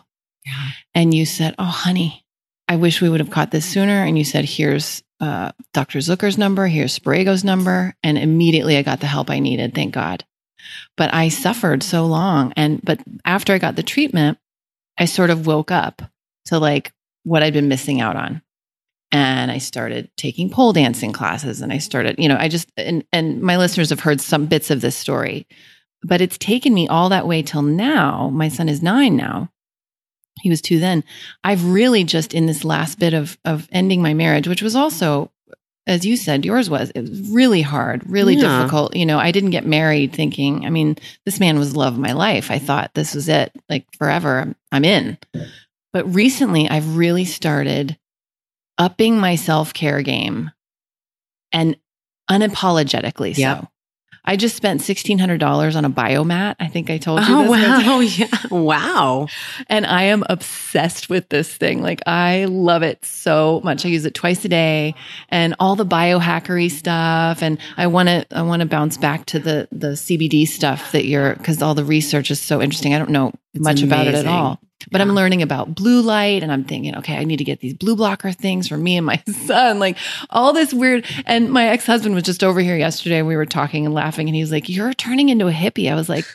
Yeah. 0.46 0.72
And 0.96 1.14
you 1.14 1.26
said, 1.26 1.56
Oh, 1.60 1.66
honey, 1.66 2.26
I 2.68 2.78
wish 2.78 3.02
we 3.02 3.10
would 3.10 3.20
have 3.20 3.30
caught 3.32 3.52
this 3.52 3.66
sooner. 3.66 4.04
And 4.04 4.18
you 4.18 4.24
said, 4.24 4.46
Here's 4.46 5.04
uh, 5.20 5.52
Dr. 5.74 6.00
Zucker's 6.00 6.38
number, 6.38 6.68
here's 6.68 6.98
Sprago's 6.98 7.44
number. 7.44 7.94
And 8.04 8.18
immediately 8.18 8.78
I 8.78 8.84
got 8.84 9.02
the 9.02 9.08
help 9.08 9.30
I 9.30 9.40
needed, 9.40 9.76
thank 9.76 9.94
God. 9.94 10.24
But 10.96 11.14
I 11.14 11.30
suffered 11.30 11.84
so 11.84 12.06
long. 12.06 12.54
And, 12.56 12.82
but 12.84 13.00
after 13.26 13.54
I 13.54 13.58
got 13.58 13.76
the 13.76 13.84
treatment, 13.84 14.38
I 14.98 15.06
sort 15.06 15.30
of 15.30 15.46
woke 15.46 15.72
up 15.72 16.02
to 16.46 16.60
like 16.60 16.94
what 17.24 17.44
I'd 17.44 17.54
been 17.54 17.68
missing 17.68 18.02
out 18.02 18.16
on. 18.16 18.42
And 19.12 19.50
I 19.52 19.58
started 19.58 20.10
taking 20.18 20.50
pole 20.52 20.72
dancing 20.74 21.12
classes 21.14 21.62
and 21.62 21.74
I 21.74 21.80
started, 21.80 22.16
you 22.20 22.28
know, 22.30 22.38
I 22.40 22.48
just, 22.48 22.72
and, 22.78 23.04
and 23.12 23.42
my 23.42 23.58
listeners 23.58 23.90
have 23.90 24.02
heard 24.02 24.22
some 24.22 24.46
bits 24.46 24.70
of 24.70 24.82
this 24.82 24.96
story, 24.96 25.48
but 26.04 26.22
it's 26.22 26.38
taken 26.38 26.74
me 26.76 26.88
all 26.88 27.10
that 27.10 27.28
way 27.28 27.42
till 27.42 27.64
now. 27.64 28.30
My 28.30 28.50
son 28.50 28.70
is 28.70 28.84
nine 28.84 29.16
now. 29.16 29.50
He 30.42 30.50
was 30.50 30.62
two 30.62 30.80
then. 30.80 31.04
I've 31.44 31.66
really 31.66 32.04
just 32.04 32.34
in 32.36 32.46
this 32.46 32.64
last 32.64 33.00
bit 33.00 33.14
of 33.14 33.38
of 33.46 33.68
ending 33.72 34.02
my 34.02 34.14
marriage 34.14 34.48
which 34.48 34.62
was 34.62 34.76
also 34.76 35.32
as 35.88 36.06
you 36.06 36.16
said 36.16 36.46
yours 36.46 36.70
was 36.70 36.92
it 36.92 37.02
was 37.02 37.30
really 37.30 37.62
hard 37.62 38.08
really 38.10 38.36
Yeah. 38.36 38.60
difficult. 38.60 38.96
You 38.96 39.06
know 39.06 39.18
i 39.18 39.32
didn't 39.32 39.50
get 39.50 39.66
married 39.66 40.14
thinking 40.14 40.66
i 40.66 40.70
mean 40.70 40.96
this 41.26 41.40
man 41.42 41.58
was 41.60 41.74
the 41.74 41.80
love 41.80 41.94
of 41.96 42.00
my 42.00 42.14
life. 42.14 42.52
I 42.52 42.60
thought 42.60 42.94
this 42.94 43.16
was 43.16 43.28
it 43.28 43.52
like 43.70 43.86
forever 43.98 44.54
I'm 44.72 44.86
in. 44.86 45.18
But 45.94 46.14
recently 46.14 46.70
i've 46.70 46.96
really 46.96 47.26
started 47.26 47.98
upping 48.80 49.20
my 49.20 49.36
self-care 49.36 50.02
game 50.02 50.50
and 51.52 51.76
unapologetically 52.32 53.38
Yep. 53.38 53.62
so 53.62 53.68
I 54.26 54.36
just 54.36 54.56
spent 54.56 54.82
$1,600 54.82 55.76
on 55.76 55.86
a 55.86 55.90
biomat. 55.90 56.56
I 56.60 56.68
think 56.68 56.92
I 56.92 56.98
told 57.00 57.22
you 57.22 57.28
Oh 57.36 57.42
this. 57.44 57.50
wow. 57.50 58.00
Yeah. 58.02 58.28
Wow. 58.52 59.28
And 59.68 59.86
I 59.88 60.04
am 60.04 60.24
obsessed 60.30 61.10
with 61.10 61.30
this 61.30 61.52
thing. 61.56 61.82
Like 61.82 62.02
I 62.06 62.46
love 62.46 62.84
it 62.84 63.04
so 63.04 63.60
much. 63.64 63.86
I 63.86 63.90
use 63.90 64.06
it 64.06 64.14
twice 64.14 64.46
a 64.46 64.50
day 64.50 64.94
and 65.30 65.56
all 65.60 65.76
the 65.76 65.86
biohackery 65.86 66.70
stuff. 66.70 67.42
And 67.42 67.58
I 67.78 67.88
want 67.88 68.10
to, 68.10 68.26
I 68.32 68.44
want 68.44 68.60
to 68.60 68.68
bounce 68.68 68.98
back 68.98 69.26
to 69.28 69.40
the, 69.40 69.68
the 69.72 69.90
CBD 69.94 70.48
stuff 70.48 70.92
that 70.92 71.06
you're, 71.06 71.34
cause 71.36 71.62
all 71.64 71.74
the 71.74 71.86
research 71.86 72.30
is 72.30 72.40
so 72.40 72.62
interesting. 72.62 72.94
I 72.94 73.00
don't 73.00 73.10
know 73.12 73.32
It's 73.56 73.64
much 73.64 73.82
about 73.82 74.06
it 74.06 74.14
at 74.16 74.28
all. 74.28 74.60
But 74.92 75.02
I'm 75.02 75.10
learning 75.12 75.42
about 75.42 75.76
blue 75.76 76.02
light 76.02 76.42
and 76.42 76.52
I'm 76.52 76.64
thinking, 76.64 76.96
okay, 76.98 77.18
I 77.18 77.26
need 77.26 77.38
to 77.38 77.44
get 77.44 77.60
these 77.60 77.74
blue 77.74 77.98
blocker 77.98 78.32
things 78.32 78.68
for 78.68 78.78
me 78.78 78.96
and 78.96 79.06
my 79.06 79.22
son. 79.46 79.78
Like 79.78 79.98
all 80.30 80.54
this 80.54 80.74
weird. 80.74 81.06
And 81.26 81.52
my 81.52 81.68
ex 81.68 81.86
husband 81.86 82.16
was 82.16 82.24
just 82.24 82.44
over 82.44 82.62
here 82.62 82.78
yesterday. 82.78 83.20
and 83.20 83.28
We 83.28 83.36
were 83.36 83.46
talking 83.46 83.86
and 83.86 83.94
laughing 83.94 84.30
and 84.30 84.36
he's 84.36 84.52
like, 84.52 84.70
You're 84.70 84.94
turning 84.94 85.30
into 85.30 85.48
a 85.48 85.52
hippie. 85.52 85.92
I 85.92 85.96
was 85.96 86.08
like, 86.08 86.26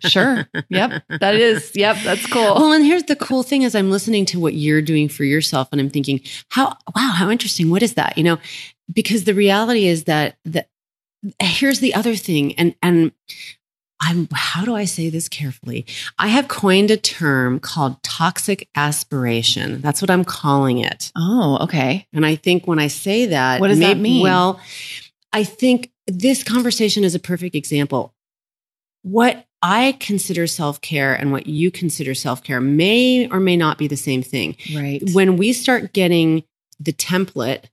Sure. 0.00 0.46
Yep. 0.68 1.02
That 1.20 1.34
is. 1.34 1.72
Yep. 1.74 1.96
That's 2.04 2.26
cool. 2.26 2.54
Well, 2.54 2.72
and 2.72 2.84
here's 2.84 3.04
the 3.04 3.16
cool 3.16 3.42
thing 3.42 3.62
is 3.62 3.74
I'm 3.74 3.90
listening 3.90 4.26
to 4.26 4.40
what 4.40 4.54
you're 4.54 4.82
doing 4.82 5.08
for 5.08 5.24
yourself 5.24 5.68
and 5.72 5.80
I'm 5.80 5.90
thinking, 5.90 6.20
how 6.50 6.76
wow, 6.94 7.12
how 7.14 7.30
interesting. 7.30 7.70
What 7.70 7.82
is 7.82 7.94
that? 7.94 8.18
You 8.18 8.24
know, 8.24 8.38
because 8.92 9.24
the 9.24 9.34
reality 9.34 9.86
is 9.86 10.04
that 10.04 10.36
that 10.44 10.68
here's 11.40 11.80
the 11.80 11.94
other 11.94 12.14
thing 12.14 12.54
and 12.54 12.74
and 12.82 13.12
I'm 14.00 14.28
how 14.32 14.64
do 14.64 14.74
I 14.74 14.84
say 14.84 15.10
this 15.10 15.28
carefully? 15.28 15.86
I 16.18 16.28
have 16.28 16.48
coined 16.48 16.90
a 16.90 16.96
term 16.96 17.60
called 17.60 18.02
toxic 18.02 18.68
aspiration. 18.74 19.80
That's 19.80 20.00
what 20.00 20.10
I'm 20.10 20.24
calling 20.24 20.78
it. 20.78 21.12
Oh, 21.16 21.58
okay. 21.62 22.06
And 22.12 22.24
I 22.24 22.36
think 22.36 22.66
when 22.66 22.78
I 22.78 22.88
say 22.88 23.26
that, 23.26 23.60
What 23.60 23.68
does 23.68 23.78
that 23.80 23.98
mean? 23.98 24.22
Well, 24.22 24.60
I 25.32 25.44
think 25.44 25.90
this 26.06 26.42
conversation 26.42 27.04
is 27.04 27.14
a 27.14 27.20
perfect 27.20 27.54
example. 27.54 28.14
What 29.02 29.46
I 29.62 29.96
consider 30.00 30.46
self 30.46 30.80
care 30.80 31.14
and 31.14 31.32
what 31.32 31.46
you 31.46 31.70
consider 31.70 32.14
self 32.14 32.42
care 32.42 32.60
may 32.60 33.28
or 33.28 33.40
may 33.40 33.56
not 33.56 33.78
be 33.78 33.86
the 33.86 33.96
same 33.96 34.22
thing. 34.22 34.56
Right. 34.74 35.02
When 35.12 35.36
we 35.36 35.52
start 35.52 35.92
getting 35.92 36.44
the 36.78 36.92
template 36.92 37.64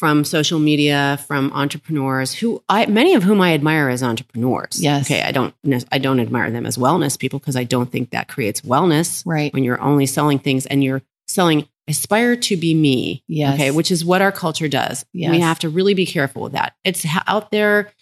from 0.00 0.24
social 0.24 0.58
media, 0.58 1.22
from 1.26 1.52
entrepreneurs 1.52 2.32
who 2.32 2.64
I, 2.70 2.86
many 2.86 3.12
of 3.12 3.22
whom 3.22 3.38
I 3.42 3.52
admire 3.52 3.90
as 3.90 4.02
entrepreneurs. 4.02 4.82
Yes. 4.82 5.04
Okay. 5.04 5.20
I 5.20 5.30
don't, 5.30 5.54
I 5.92 5.98
don't 5.98 6.20
admire 6.20 6.50
them 6.50 6.64
as 6.64 6.78
wellness 6.78 7.18
people 7.18 7.38
because 7.38 7.54
I 7.54 7.64
don't 7.64 7.92
think 7.92 8.08
that 8.08 8.26
creates 8.26 8.62
wellness 8.62 9.22
right. 9.26 9.52
when 9.52 9.62
you're 9.62 9.80
only 9.82 10.06
selling 10.06 10.38
things 10.38 10.64
and 10.64 10.82
you're 10.82 11.02
selling 11.28 11.68
aspire 11.86 12.34
to 12.34 12.56
be 12.56 12.72
me. 12.72 13.22
Yes. 13.28 13.56
Okay. 13.56 13.70
Which 13.72 13.90
is 13.90 14.02
what 14.02 14.22
our 14.22 14.32
culture 14.32 14.68
does. 14.68 15.04
Yes. 15.12 15.32
We 15.32 15.40
have 15.40 15.58
to 15.58 15.68
really 15.68 15.92
be 15.92 16.06
careful 16.06 16.44
with 16.44 16.52
that. 16.52 16.72
It's 16.82 17.04
out 17.26 17.50
there. 17.50 17.92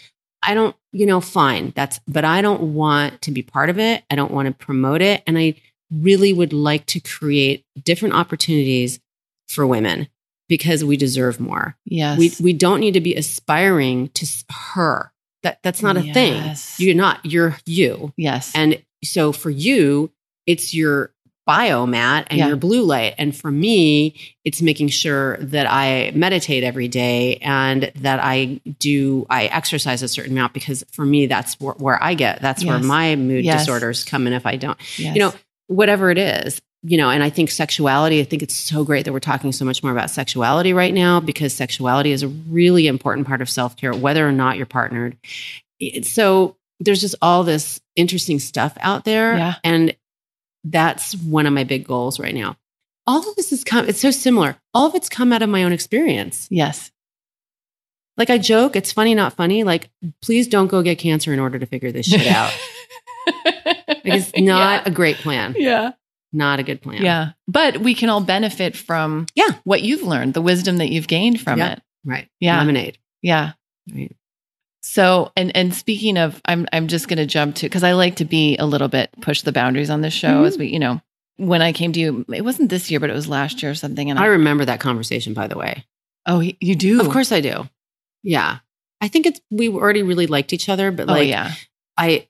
I 0.40 0.54
don't, 0.54 0.76
you 0.92 1.04
know, 1.04 1.20
fine. 1.20 1.72
That's, 1.74 1.98
but 2.06 2.24
I 2.24 2.42
don't 2.42 2.74
want 2.74 3.22
to 3.22 3.32
be 3.32 3.42
part 3.42 3.70
of 3.70 3.80
it. 3.80 4.04
I 4.08 4.14
don't 4.14 4.30
want 4.30 4.46
to 4.46 4.54
promote 4.54 5.02
it. 5.02 5.24
And 5.26 5.36
I 5.36 5.56
really 5.90 6.32
would 6.32 6.52
like 6.52 6.86
to 6.86 7.00
create 7.00 7.64
different 7.82 8.14
opportunities 8.14 9.00
for 9.48 9.66
women 9.66 10.06
because 10.48 10.84
we 10.84 10.96
deserve 10.96 11.38
more. 11.40 11.76
Yes. 11.84 12.18
We, 12.18 12.32
we 12.40 12.52
don't 12.52 12.80
need 12.80 12.94
to 12.94 13.00
be 13.00 13.14
aspiring 13.14 14.08
to 14.14 14.26
her. 14.72 15.12
That, 15.42 15.60
that's 15.62 15.82
not 15.82 15.96
a 15.96 16.12
thing. 16.12 16.54
You're 16.78 16.94
not, 16.96 17.24
you're 17.24 17.56
you. 17.66 18.12
yes. 18.16 18.50
And 18.54 18.82
so 19.04 19.30
for 19.32 19.50
you, 19.50 20.10
it's 20.46 20.74
your 20.74 21.12
biomat 21.48 22.26
and 22.28 22.38
Yeah. 22.38 22.48
your 22.48 22.56
blue 22.56 22.82
light. 22.82 23.14
And 23.16 23.34
for 23.34 23.50
me, 23.50 24.14
it's 24.44 24.60
making 24.60 24.88
sure 24.88 25.38
that 25.38 25.66
I 25.70 26.10
meditate 26.14 26.62
every 26.64 26.88
day 26.88 27.36
and 27.36 27.90
that 27.96 28.20
I 28.22 28.60
do, 28.78 29.26
I 29.30 29.44
exercise 29.46 30.02
a 30.02 30.08
certain 30.08 30.32
amount 30.32 30.52
because 30.52 30.84
for 30.92 31.06
me, 31.06 31.26
that's 31.26 31.58
where, 31.60 31.74
where 31.74 32.02
I 32.02 32.12
get, 32.14 32.42
that's 32.42 32.64
where 32.64 32.78
my 32.78 33.16
mood 33.16 33.44
Yes. 33.44 33.60
disorders 33.62 34.04
come 34.04 34.26
in 34.26 34.32
if 34.34 34.44
I 34.44 34.56
don't, 34.56 34.78
yes. 34.98 35.14
you 35.14 35.20
know, 35.20 35.32
whatever 35.68 36.10
it 36.10 36.18
is. 36.18 36.60
You 36.84 36.96
know, 36.96 37.10
and 37.10 37.24
I 37.24 37.30
think 37.30 37.50
sexuality, 37.50 38.20
I 38.20 38.24
think 38.24 38.42
it's 38.42 38.54
so 38.54 38.84
great 38.84 39.04
that 39.04 39.12
we're 39.12 39.18
talking 39.18 39.50
so 39.50 39.64
much 39.64 39.82
more 39.82 39.90
about 39.90 40.10
sexuality 40.10 40.72
right 40.72 40.94
now 40.94 41.18
because 41.18 41.52
sexuality 41.52 42.12
is 42.12 42.22
a 42.22 42.28
really 42.28 42.86
important 42.86 43.26
part 43.26 43.42
of 43.42 43.50
self 43.50 43.76
care, 43.76 43.92
whether 43.92 44.26
or 44.26 44.32
not 44.32 44.56
you're 44.56 44.66
partnered. 44.66 45.16
So 46.02 46.56
there's 46.78 47.00
just 47.00 47.16
all 47.20 47.42
this 47.42 47.80
interesting 47.96 48.38
stuff 48.38 48.76
out 48.80 49.04
there. 49.04 49.36
Yeah. 49.36 49.54
And 49.64 49.96
that's 50.62 51.14
one 51.16 51.46
of 51.46 51.52
my 51.52 51.64
big 51.64 51.84
goals 51.84 52.20
right 52.20 52.34
now. 52.34 52.56
All 53.06 53.28
of 53.28 53.36
this 53.36 53.50
has 53.50 53.64
come, 53.64 53.88
it's 53.88 54.00
so 54.00 54.10
similar. 54.12 54.56
All 54.72 54.86
of 54.86 54.94
it's 54.94 55.08
come 55.08 55.32
out 55.32 55.42
of 55.42 55.48
my 55.48 55.64
own 55.64 55.72
experience. 55.72 56.46
yes. 56.50 56.92
Like 58.16 58.30
I 58.30 58.38
joke, 58.38 58.74
it's 58.74 58.90
funny, 58.90 59.14
not 59.14 59.34
funny. 59.34 59.62
Like, 59.62 59.90
please 60.22 60.48
don't 60.48 60.66
go 60.66 60.82
get 60.82 60.98
cancer 60.98 61.32
in 61.32 61.38
order 61.38 61.56
to 61.58 61.66
figure 61.66 61.92
this 61.92 62.06
shit 62.06 62.26
out. 62.26 62.52
It's 64.04 64.32
not 64.38 64.86
a 64.86 64.90
great 64.90 65.16
plan. 65.16 65.54
Yeah. 65.56 65.92
Not 66.32 66.60
a 66.60 66.62
good 66.62 66.82
plan. 66.82 67.02
Yeah. 67.02 67.30
But 67.46 67.78
we 67.78 67.94
can 67.94 68.10
all 68.10 68.20
benefit 68.20 68.76
from 68.76 69.26
Yeah. 69.34 69.54
what 69.64 69.82
you've 69.82 70.02
learned, 70.02 70.34
the 70.34 70.42
wisdom 70.42 70.76
that 70.78 70.90
you've 70.90 71.08
gained 71.08 71.40
from 71.40 71.58
Yeah. 71.58 71.72
it. 71.72 71.82
Right. 72.04 72.28
Yeah. 72.40 72.58
Lemonade. 72.58 72.98
Yeah. 73.22 73.52
Right. 73.92 74.14
So, 74.82 75.32
and 75.36 75.54
and 75.56 75.74
speaking 75.74 76.16
of, 76.16 76.40
I'm 76.44 76.66
I'm 76.72 76.88
just 76.88 77.08
going 77.08 77.18
to 77.18 77.26
jump 77.26 77.56
to 77.56 77.66
because 77.66 77.82
I 77.82 77.92
like 77.92 78.16
to 78.16 78.24
be 78.24 78.56
a 78.58 78.64
little 78.64 78.88
bit 78.88 79.10
push 79.20 79.42
the 79.42 79.52
boundaries 79.52 79.90
on 79.90 80.00
this 80.02 80.14
show 80.14 80.28
mm-hmm. 80.28 80.44
as 80.44 80.56
we, 80.58 80.68
you 80.68 80.78
know, 80.78 81.00
when 81.36 81.62
I 81.62 81.72
came 81.72 81.92
to 81.92 82.00
you, 82.00 82.24
it 82.32 82.42
wasn't 82.44 82.70
this 82.70 82.90
year, 82.90 83.00
but 83.00 83.10
it 83.10 83.14
was 83.14 83.28
last 83.28 83.62
year 83.62 83.72
or 83.72 83.74
something. 83.74 84.08
And 84.10 84.18
I 84.18 84.24
I, 84.24 84.26
remember 84.26 84.64
that 84.64 84.80
conversation, 84.80 85.34
by 85.34 85.46
the 85.46 85.56
way. 85.58 85.84
oh, 86.26 86.40
you 86.40 86.74
do, 86.76 87.00
Of 87.00 87.10
course 87.10 87.32
I 87.32 87.40
do. 87.40 87.68
Yeah. 88.22 88.58
I 89.00 89.08
think 89.08 89.26
it's, 89.26 89.40
we 89.50 89.68
already 89.68 90.02
really 90.02 90.26
liked 90.26 90.52
each 90.52 90.68
other, 90.68 90.90
but 90.90 91.08
Oh 91.08 91.12
like, 91.12 91.28
yeah, 91.28 91.52
I, 91.96 92.26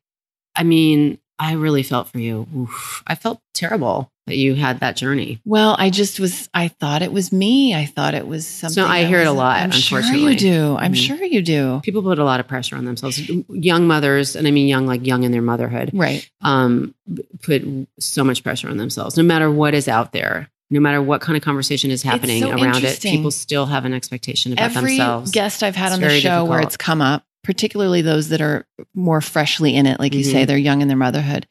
I 0.55 0.62
mean, 0.62 1.18
I 1.39 1.53
really 1.53 1.82
felt 1.82 2.09
for 2.09 2.18
you. 2.18 2.47
Oof. 2.57 3.03
I 3.07 3.14
felt 3.14 3.41
terrible 3.55 4.11
that 4.26 4.36
you 4.36 4.55
had 4.55 4.80
that 4.80 4.97
journey. 4.97 5.41
Well, 5.45 5.76
I 5.78 5.89
just 5.91 6.18
was. 6.20 6.49
I 6.53 6.68
thought 6.68 7.01
it 7.03 7.12
was 7.12 7.32
me. 7.32 7.74
I 7.74 7.86
thought 7.86 8.14
it 8.14 8.26
was 8.26 8.47
something. 8.47 8.74
So 8.74 8.86
I 8.86 9.05
hear 9.05 9.20
it 9.20 9.26
a 9.26 9.32
lot, 9.32 9.61
I'm 9.62 9.70
sure 9.70 9.99
unfortunately. 9.99 10.32
you 10.32 10.39
do. 10.39 10.76
I'm 10.76 10.93
Mhm. 10.93 10.97
sure 11.07 11.24
you 11.24 11.41
do. 11.41 11.80
People 11.84 12.03
put 12.03 12.18
a 12.18 12.24
lot 12.24 12.41
of 12.41 12.49
pressure 12.49 12.76
on 12.76 12.84
themselves. 12.84 13.20
Young 13.49 13.86
mothers, 13.86 14.36
and 14.36 14.47
I 14.47 14.51
mean 14.51 14.68
young, 14.68 14.86
like 14.86 15.07
young 15.07 15.22
in 15.22 15.32
their 15.32 15.41
motherhood, 15.43 15.91
Right. 15.95 16.28
um, 16.43 16.95
put 17.43 17.64
so 17.99 18.24
much 18.24 18.43
pressure 18.43 18.68
on 18.68 18.76
themselves. 18.76 19.16
No 19.16 19.22
matter 19.22 19.51
what 19.51 19.74
is 19.74 19.89
out 19.89 20.12
there, 20.12 20.51
no 20.70 20.80
matter 20.80 21.01
what 21.01 21.22
kind 21.22 21.34
of 21.36 21.43
conversation 21.43 21.91
is 21.91 22.03
happening 22.03 22.43
so 22.43 22.51
around 22.51 22.84
it, 22.84 23.01
people 23.01 23.30
still 23.30 23.64
have 23.66 23.86
an 23.86 23.95
expectation 23.95 24.53
about 24.53 24.76
Every 24.76 24.91
themselves. 24.99 25.30
guest 25.30 25.62
I've 25.62 25.76
had 25.76 25.86
It's 25.86 25.95
on 25.95 26.01
the 26.03 26.20
show 26.20 26.45
where 26.45 26.61
it's 26.61 26.76
come 26.76 27.01
up, 27.01 27.24
particularly 27.49 28.03
those 28.03 28.28
that 28.28 28.42
are 28.42 28.66
more 28.94 29.22
freshly 29.22 29.74
in 29.74 29.86
it, 29.86 29.99
like 29.99 30.12
you 30.12 30.22
say, 30.22 30.42
Mhm. 30.42 30.46
they're 30.46 30.59
young 30.59 30.82
in 30.82 30.88
their 30.88 30.99
motherhood. 30.99 31.46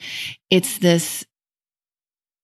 It's 0.52 0.78
this. 0.78 1.26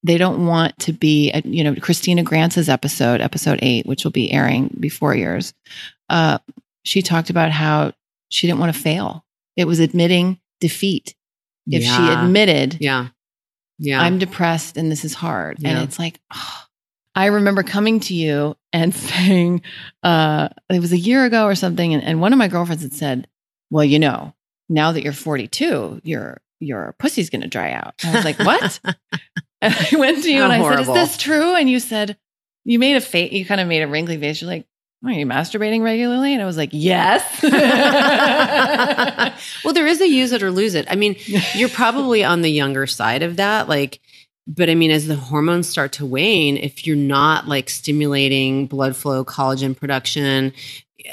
They 0.01 0.17
don't 0.17 0.47
want 0.47 0.75
to 0.79 0.91
be, 0.91 1.31
uh, 1.31 1.41
you 1.45 1.63
know, 1.63 1.75
Christina 1.75 2.23
Grantz's 2.23 2.67
episode, 2.67 3.21
episode 3.21 3.59
eight, 3.61 3.85
which 3.85 4.03
will 4.03 4.11
be 4.11 4.31
airing 4.31 4.75
before 4.79 5.13
yours. 5.15 5.53
Uh, 6.09 6.39
she 6.83 7.03
talked 7.03 7.29
about 7.29 7.51
how 7.51 7.93
she 8.29 8.47
didn't 8.47 8.59
want 8.59 8.73
to 8.73 8.81
fail. 8.81 9.23
It 9.55 9.65
was 9.65 9.79
admitting 9.79 10.39
defeat. 10.59 11.13
If 11.67 11.83
she 11.83 11.89
admitted, 12.11 12.77
yeah, 12.81 13.09
yeah, 13.77 14.01
I'm 14.01 14.17
depressed 14.17 14.77
and 14.77 14.91
this 14.91 15.05
is 15.05 15.13
hard. 15.13 15.59
And 15.63 15.77
it's 15.83 15.99
like, 15.99 16.19
oh. 16.33 16.59
I 17.15 17.27
remember 17.27 17.61
coming 17.61 17.99
to 17.99 18.15
you 18.15 18.57
and 18.73 18.93
saying, 19.09 19.61
uh, 20.01 20.49
it 20.71 20.79
was 20.79 20.91
a 20.91 20.97
year 20.97 21.23
ago 21.25 21.45
or 21.45 21.53
something. 21.53 21.93
And, 21.93 22.03
and 22.03 22.19
one 22.19 22.33
of 22.33 22.39
my 22.39 22.47
girlfriends 22.47 22.81
had 22.81 22.93
said, 22.93 23.27
well, 23.73 23.83
you 23.83 23.97
know, 23.97 24.35
now 24.69 24.91
that 24.91 25.03
you're 25.03 25.13
42, 25.13 26.01
your, 26.03 26.39
your 26.59 26.93
pussy's 26.99 27.31
going 27.31 27.41
to 27.41 27.47
dry 27.47 27.71
out. 27.71 27.95
And 28.03 28.11
I 28.11 28.15
was 28.15 28.23
like, 28.23 28.37
what? 28.37 28.79
and 29.61 29.73
I 29.73 29.95
went 29.97 30.21
to 30.21 30.31
you 30.31 30.37
How 30.37 30.43
and 30.43 30.53
I 30.53 30.59
horrible. 30.59 30.93
said, 30.93 31.01
is 31.01 31.09
this 31.09 31.17
true? 31.17 31.55
And 31.55 31.67
you 31.67 31.79
said, 31.79 32.15
you 32.65 32.77
made 32.77 32.97
a 32.97 33.01
face, 33.01 33.31
you 33.31 33.45
kind 33.45 33.59
of 33.59 33.67
made 33.67 33.81
a 33.81 33.87
wrinkly 33.87 34.19
face. 34.19 34.41
You're 34.41 34.51
like, 34.51 34.67
are 35.03 35.11
you 35.11 35.25
masturbating 35.25 35.81
regularly? 35.81 36.33
And 36.33 36.41
I 36.43 36.45
was 36.45 36.55
like, 36.55 36.69
yes. 36.71 37.41
well, 39.65 39.73
there 39.73 39.87
is 39.87 40.01
a 40.01 40.07
use 40.07 40.33
it 40.33 40.43
or 40.43 40.51
lose 40.51 40.75
it. 40.75 40.85
I 40.87 40.95
mean, 40.95 41.15
you're 41.55 41.69
probably 41.69 42.23
on 42.23 42.43
the 42.43 42.51
younger 42.51 42.85
side 42.85 43.23
of 43.23 43.37
that. 43.37 43.67
Like, 43.67 44.01
but 44.45 44.69
I 44.69 44.75
mean, 44.75 44.91
as 44.91 45.07
the 45.07 45.15
hormones 45.15 45.67
start 45.67 45.93
to 45.93 46.05
wane, 46.05 46.57
if 46.57 46.85
you're 46.85 46.95
not 46.95 47.47
like 47.47 47.71
stimulating 47.71 48.67
blood 48.67 48.95
flow, 48.95 49.25
collagen 49.25 49.75
production, 49.75 50.53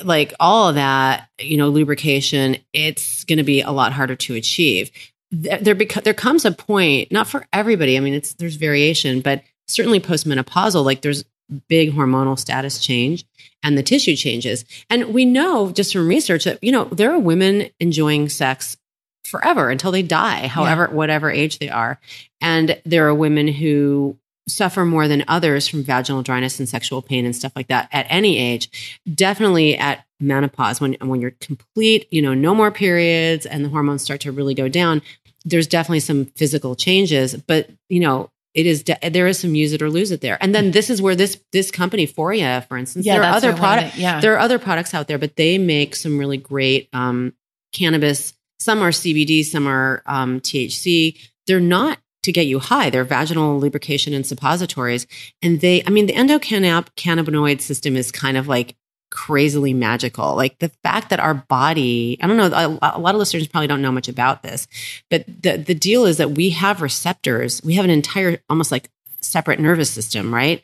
like 0.04 0.32
all 0.40 0.68
of 0.68 0.74
that, 0.76 1.28
you 1.38 1.56
know, 1.56 1.68
lubrication, 1.68 2.56
it's 2.72 3.24
going 3.24 3.38
to 3.38 3.44
be 3.44 3.60
a 3.60 3.70
lot 3.70 3.92
harder 3.92 4.16
to 4.16 4.34
achieve. 4.34 4.90
There, 5.30 5.58
there, 5.58 5.74
beco- 5.74 6.02
there 6.02 6.14
comes 6.14 6.44
a 6.44 6.52
point, 6.52 7.10
not 7.12 7.26
for 7.26 7.46
everybody. 7.52 7.96
I 7.96 8.00
mean, 8.00 8.14
it's 8.14 8.34
there's 8.34 8.56
variation, 8.56 9.20
but 9.20 9.42
certainly 9.68 10.00
postmenopausal, 10.00 10.84
like 10.84 11.02
there's 11.02 11.24
big 11.68 11.92
hormonal 11.92 12.38
status 12.38 12.78
change 12.78 13.24
and 13.62 13.76
the 13.76 13.82
tissue 13.82 14.16
changes. 14.16 14.64
And 14.88 15.12
we 15.12 15.24
know 15.24 15.72
just 15.72 15.92
from 15.92 16.08
research 16.08 16.44
that, 16.44 16.62
you 16.62 16.72
know, 16.72 16.84
there 16.84 17.12
are 17.12 17.18
women 17.18 17.70
enjoying 17.80 18.28
sex 18.28 18.76
forever 19.24 19.70
until 19.70 19.92
they 19.92 20.02
die, 20.02 20.46
however, 20.46 20.88
whatever 20.88 21.30
age 21.30 21.58
they 21.58 21.68
are. 21.68 22.00
And 22.40 22.80
there 22.84 23.06
are 23.08 23.14
women 23.14 23.48
who 23.48 24.16
suffer 24.50 24.84
more 24.84 25.08
than 25.08 25.24
others 25.28 25.66
from 25.68 25.82
vaginal 25.82 26.22
dryness 26.22 26.58
and 26.58 26.68
sexual 26.68 27.02
pain 27.02 27.24
and 27.24 27.34
stuff 27.34 27.52
like 27.56 27.68
that 27.68 27.88
at 27.92 28.06
any 28.08 28.38
age. 28.38 28.98
Definitely 29.14 29.76
at 29.78 30.04
menopause 30.20 30.80
when 30.80 30.94
when 31.00 31.20
you're 31.20 31.32
complete, 31.40 32.06
you 32.10 32.20
know, 32.22 32.34
no 32.34 32.54
more 32.54 32.70
periods 32.70 33.46
and 33.46 33.64
the 33.64 33.68
hormones 33.68 34.02
start 34.02 34.20
to 34.22 34.32
really 34.32 34.54
go 34.54 34.68
down, 34.68 35.00
there's 35.44 35.66
definitely 35.66 36.00
some 36.00 36.26
physical 36.36 36.74
changes, 36.74 37.34
but 37.46 37.70
you 37.88 38.00
know, 38.00 38.30
it 38.52 38.66
is 38.66 38.82
de- 38.82 39.10
there 39.10 39.26
is 39.28 39.38
some 39.38 39.54
use 39.54 39.72
it 39.72 39.80
or 39.80 39.88
lose 39.88 40.10
it 40.10 40.20
there. 40.20 40.36
And 40.42 40.54
then 40.54 40.72
this 40.72 40.90
is 40.90 41.00
where 41.00 41.14
this 41.14 41.40
this 41.52 41.70
company 41.70 42.06
Foria, 42.06 42.66
for 42.66 42.76
instance, 42.76 43.06
yeah, 43.06 43.14
there 43.14 43.22
are 43.22 43.34
other 43.34 43.52
what 43.52 43.60
I 43.60 43.62
wanted- 43.62 43.80
products 43.80 43.98
Yeah. 43.98 44.20
there 44.20 44.34
are 44.34 44.38
other 44.40 44.58
products 44.58 44.92
out 44.92 45.06
there, 45.08 45.18
but 45.18 45.36
they 45.36 45.56
make 45.56 45.94
some 45.96 46.18
really 46.18 46.36
great 46.36 46.88
um, 46.92 47.32
cannabis. 47.72 48.32
Some 48.58 48.82
are 48.82 48.90
CBD, 48.90 49.44
some 49.44 49.66
are 49.66 50.02
um, 50.04 50.40
THC. 50.40 51.16
They're 51.46 51.60
not 51.60 51.98
to 52.22 52.32
get 52.32 52.46
you 52.46 52.58
high. 52.58 52.90
They're 52.90 53.04
vaginal 53.04 53.58
lubrication 53.58 54.12
and 54.12 54.26
suppositories. 54.26 55.06
And 55.42 55.60
they, 55.60 55.82
I 55.86 55.90
mean, 55.90 56.06
the 56.06 56.12
endocannabinoid 56.12 57.60
system 57.60 57.96
is 57.96 58.12
kind 58.12 58.36
of 58.36 58.48
like 58.48 58.76
crazily 59.10 59.74
magical. 59.74 60.36
Like 60.36 60.58
the 60.58 60.70
fact 60.82 61.10
that 61.10 61.20
our 61.20 61.34
body, 61.34 62.18
I 62.22 62.26
don't 62.26 62.36
know, 62.36 62.46
a, 62.46 62.96
a, 62.96 63.00
lot 63.00 63.14
of 63.14 63.18
listeners 63.18 63.48
probably 63.48 63.66
don't 63.66 63.82
know 63.82 63.92
much 63.92 64.08
about 64.08 64.42
this, 64.42 64.68
but 65.10 65.24
the, 65.26 65.56
the 65.56 65.74
deal 65.74 66.04
is 66.04 66.18
that 66.18 66.32
we 66.32 66.50
have 66.50 66.82
receptors. 66.82 67.62
We 67.62 67.74
have 67.74 67.84
an 67.84 67.90
entire, 67.90 68.38
almost 68.48 68.70
like 68.70 68.90
separate 69.20 69.58
nervous 69.58 69.90
system, 69.90 70.32
right? 70.32 70.62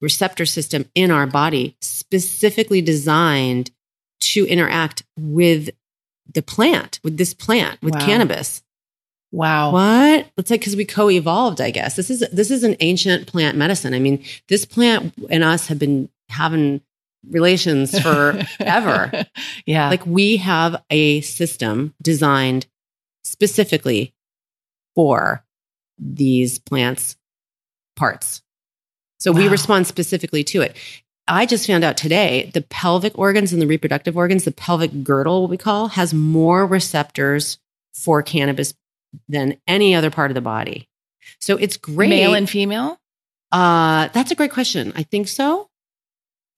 Receptor 0.00 0.46
system 0.46 0.86
in 0.94 1.10
our 1.10 1.26
body 1.26 1.76
specifically 1.80 2.80
designed 2.80 3.70
to 4.20 4.46
interact 4.46 5.02
with 5.18 5.70
the 6.32 6.42
plant, 6.42 6.98
with 7.04 7.16
this 7.16 7.34
plant, 7.34 7.80
with 7.82 7.94
wow. 7.94 8.06
cannabis. 8.06 8.62
Wow. 9.32 9.72
What? 9.72 10.26
It's 10.36 10.50
like 10.50 10.60
because 10.60 10.76
we 10.76 10.84
co-evolved, 10.84 11.60
I 11.60 11.70
guess. 11.70 11.96
This 11.96 12.10
is 12.10 12.22
this 12.32 12.50
is 12.50 12.62
an 12.62 12.76
ancient 12.80 13.26
plant 13.26 13.56
medicine. 13.56 13.94
I 13.94 13.98
mean, 13.98 14.22
this 14.48 14.66
plant 14.66 15.14
and 15.30 15.42
us 15.42 15.66
have 15.68 15.78
been 15.78 16.10
having 16.28 16.82
relations 17.30 17.98
forever. 18.02 19.26
yeah. 19.66 19.88
Like 19.88 20.04
we 20.06 20.36
have 20.36 20.82
a 20.90 21.22
system 21.22 21.94
designed 22.02 22.66
specifically 23.24 24.14
for 24.94 25.44
these 25.98 26.58
plants 26.58 27.16
parts. 27.96 28.42
So 29.18 29.32
wow. 29.32 29.38
we 29.38 29.48
respond 29.48 29.86
specifically 29.86 30.44
to 30.44 30.60
it. 30.60 30.76
I 31.28 31.46
just 31.46 31.66
found 31.66 31.84
out 31.84 31.96
today 31.96 32.50
the 32.52 32.62
pelvic 32.62 33.16
organs 33.16 33.52
and 33.52 33.62
the 33.62 33.66
reproductive 33.66 34.16
organs, 34.16 34.44
the 34.44 34.52
pelvic 34.52 35.04
girdle, 35.04 35.42
what 35.42 35.50
we 35.50 35.56
call, 35.56 35.88
has 35.88 36.12
more 36.12 36.66
receptors 36.66 37.58
for 37.94 38.22
cannabis 38.22 38.74
than 39.28 39.56
any 39.66 39.94
other 39.94 40.10
part 40.10 40.30
of 40.30 40.34
the 40.34 40.40
body. 40.40 40.88
So 41.40 41.56
it's 41.56 41.76
great. 41.76 42.10
Male 42.10 42.34
and 42.34 42.48
female? 42.48 43.00
Uh, 43.50 44.08
that's 44.08 44.30
a 44.30 44.34
great 44.34 44.52
question. 44.52 44.92
I 44.96 45.02
think 45.02 45.28
so. 45.28 45.68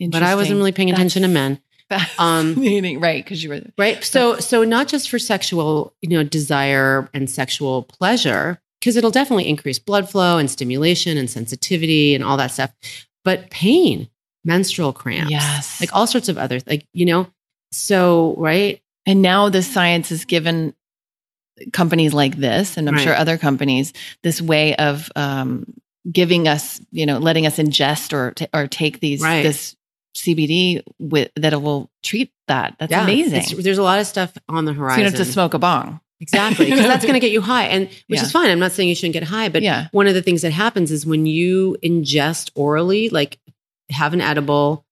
But 0.01 0.23
I 0.23 0.35
wasn't 0.35 0.59
really 0.59 0.73
paying 0.73 0.91
attention 0.91 1.23
that's, 1.23 1.31
to 1.31 1.35
men. 1.35 1.61
Um, 2.19 2.57
right? 2.99 3.23
Because 3.23 3.45
you 3.45 3.51
were 3.51 3.61
right. 3.79 4.03
So, 4.05 4.39
so 4.39 4.65
not 4.65 4.89
just 4.89 5.11
for 5.11 5.19
sexual, 5.19 5.95
you 6.01 6.09
know, 6.09 6.25
desire 6.25 7.09
and 7.13 7.29
sexual 7.29 7.85
pleasure, 7.85 8.59
because 8.81 8.97
it'll 8.97 9.11
definitely 9.11 9.49
increase 9.49 9.79
blood 9.79 10.09
flow 10.09 10.39
and 10.39 10.51
stimulation 10.51 11.19
and 11.19 11.31
sensitivity 11.31 12.15
and 12.15 12.25
all 12.25 12.37
that 12.39 12.51
stuff, 12.51 12.73
but 13.23 13.51
pain, 13.51 14.09
menstrual 14.45 14.93
cramps, 14.93 15.31
yes, 15.31 15.81
like 15.81 15.95
all 15.95 16.07
sorts 16.07 16.29
of 16.29 16.39
other, 16.39 16.59
like 16.67 16.87
you 16.95 17.05
know. 17.05 17.27
So, 17.71 18.35
right. 18.39 18.81
And 19.07 19.21
now 19.21 19.49
the 19.49 19.63
science 19.63 20.11
is 20.11 20.25
given 20.25 20.75
companies 21.73 22.13
like 22.15 22.37
this, 22.37 22.77
and 22.77 22.89
I'm 22.89 22.95
right. 22.95 23.05
sure 23.05 23.15
other 23.15 23.39
companies, 23.39 23.93
this 24.23 24.41
way 24.41 24.75
of 24.77 25.11
um, 25.17 25.73
giving 26.11 26.49
us, 26.49 26.81
you 26.91 27.07
know, 27.07 27.19
letting 27.19 27.47
us 27.47 27.59
ingest 27.59 28.13
or 28.13 28.33
t- 28.33 28.49
or 28.53 28.67
take 28.67 29.01
these 29.01 29.23
right. 29.23 29.43
this 29.43 29.77
CBD 30.17 30.83
with 30.99 31.31
that 31.37 31.61
will 31.61 31.91
treat 32.03 32.33
that. 32.49 32.77
That's 32.79 32.91
yeah, 32.91 33.05
amazing. 33.05 33.63
There's 33.63 33.79
a 33.79 33.83
lot 33.83 33.99
of 33.99 34.07
stuff 34.07 34.33
on 34.49 34.65
the 34.65 34.73
horizon. 34.73 34.97
So 34.97 34.99
you 35.01 35.11
don't 35.11 35.19
have 35.19 35.27
to 35.27 35.33
smoke 35.33 35.55
a 35.55 35.59
bong. 35.59 36.01
Exactly, 36.21 36.67
because 36.67 36.81
that's 36.81 37.05
going 37.05 37.15
to 37.15 37.21
get 37.21 37.33
you 37.33 37.41
high, 37.41 37.65
and 37.65 37.87
which 37.89 38.19
yeah. 38.19 38.23
is 38.23 38.33
fine. 38.33 38.51
I'm 38.51 38.61
not 38.61 38.73
saying 38.73 38.89
you 38.89 38.95
shouldn't 38.95 39.15
get 39.15 39.25
high, 39.25 39.49
but 39.49 39.63
yeah. 39.63 39.89
one 39.91 40.07
of 40.07 40.15
the 40.15 40.23
things 40.23 40.43
that 40.43 40.53
happens 40.53 40.91
is 40.91 41.05
when 41.05 41.27
you 41.27 41.77
ingest 41.83 42.51
orally, 42.55 43.11
like 43.11 43.39
have 43.91 44.15
an 44.15 44.21
edible 44.21 44.87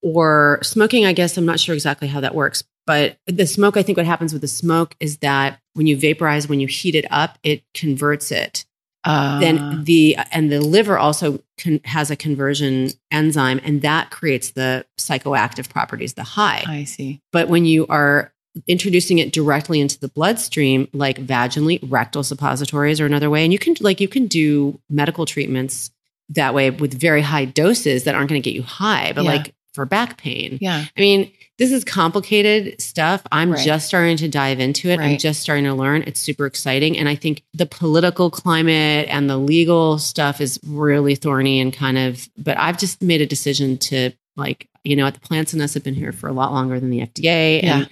or 0.00 0.60
smoking. 0.62 1.04
I 1.04 1.12
guess 1.12 1.36
I'm 1.36 1.44
not 1.44 1.60
sure 1.60 1.74
exactly 1.74 2.08
how 2.08 2.20
that 2.20 2.34
works, 2.34 2.62
but 2.86 3.18
the 3.26 3.46
smoke, 3.46 3.76
I 3.76 3.82
think 3.82 3.96
what 3.96 4.06
happens 4.06 4.32
with 4.32 4.42
the 4.42 4.48
smoke 4.48 4.94
is 5.00 5.18
that 5.18 5.60
when 5.74 5.86
you 5.86 5.96
vaporize, 5.96 6.48
when 6.48 6.60
you 6.60 6.66
heat 6.66 6.94
it 6.94 7.06
up, 7.10 7.38
it 7.42 7.62
converts 7.72 8.30
it. 8.30 8.64
Uh, 9.04 9.38
then 9.38 9.58
ah. 9.58 9.80
the 9.82 10.16
and 10.32 10.50
the 10.50 10.60
liver 10.60 10.98
also 10.98 11.42
con- 11.58 11.80
has 11.84 12.10
a 12.10 12.16
conversion 12.16 12.90
enzyme, 13.10 13.60
and 13.62 13.82
that 13.82 14.10
creates 14.10 14.52
the 14.52 14.86
psychoactive 14.98 15.68
properties, 15.68 16.14
the 16.14 16.22
high. 16.22 16.64
I 16.66 16.84
see. 16.84 17.20
But 17.30 17.48
when 17.48 17.66
you 17.66 17.86
are 17.88 18.32
introducing 18.66 19.18
it 19.18 19.32
directly 19.32 19.80
into 19.80 19.98
the 19.98 20.08
bloodstream, 20.08 20.88
like 20.94 21.18
vaginally, 21.18 21.80
rectal 21.82 22.22
suppositories 22.22 22.98
are 23.00 23.06
another 23.06 23.28
way, 23.28 23.44
and 23.44 23.52
you 23.52 23.58
can 23.58 23.76
like 23.80 24.00
you 24.00 24.08
can 24.08 24.26
do 24.26 24.80
medical 24.88 25.26
treatments 25.26 25.90
that 26.30 26.54
way 26.54 26.70
with 26.70 26.98
very 26.98 27.20
high 27.20 27.44
doses 27.44 28.04
that 28.04 28.14
aren't 28.14 28.30
going 28.30 28.40
to 28.40 28.50
get 28.50 28.56
you 28.56 28.62
high, 28.62 29.12
but 29.12 29.24
yeah. 29.24 29.32
like 29.32 29.54
for 29.74 29.84
back 29.84 30.16
pain. 30.16 30.58
Yeah. 30.60 30.84
I 30.96 31.00
mean, 31.00 31.30
this 31.58 31.70
is 31.70 31.84
complicated 31.84 32.80
stuff. 32.80 33.22
I'm 33.30 33.52
right. 33.52 33.64
just 33.64 33.86
starting 33.86 34.16
to 34.18 34.28
dive 34.28 34.60
into 34.60 34.88
it. 34.88 34.98
Right. 34.98 35.10
I'm 35.10 35.18
just 35.18 35.40
starting 35.40 35.64
to 35.64 35.74
learn. 35.74 36.02
It's 36.02 36.20
super 36.20 36.46
exciting. 36.46 36.96
And 36.96 37.08
I 37.08 37.16
think 37.16 37.42
the 37.52 37.66
political 37.66 38.30
climate 38.30 39.08
and 39.08 39.28
the 39.28 39.36
legal 39.36 39.98
stuff 39.98 40.40
is 40.40 40.58
really 40.66 41.14
thorny 41.14 41.60
and 41.60 41.72
kind 41.72 41.98
of, 41.98 42.28
but 42.36 42.58
I've 42.58 42.78
just 42.78 43.02
made 43.02 43.20
a 43.20 43.26
decision 43.26 43.78
to 43.78 44.12
like, 44.36 44.68
you 44.84 44.96
know, 44.96 45.06
at 45.06 45.14
the 45.14 45.20
plants 45.20 45.52
and 45.52 45.62
us 45.62 45.74
have 45.74 45.84
been 45.84 45.94
here 45.94 46.12
for 46.12 46.28
a 46.28 46.32
lot 46.32 46.52
longer 46.52 46.80
than 46.80 46.90
the 46.90 47.00
FDA. 47.00 47.62
Yeah. 47.62 47.78
And 47.78 47.90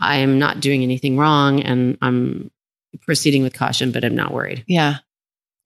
I 0.00 0.16
am 0.16 0.38
not 0.38 0.60
doing 0.60 0.82
anything 0.82 1.16
wrong 1.16 1.60
and 1.60 1.96
I'm 2.02 2.50
proceeding 3.02 3.42
with 3.42 3.54
caution, 3.54 3.92
but 3.92 4.04
I'm 4.04 4.14
not 4.16 4.32
worried. 4.32 4.64
Yeah. 4.66 4.96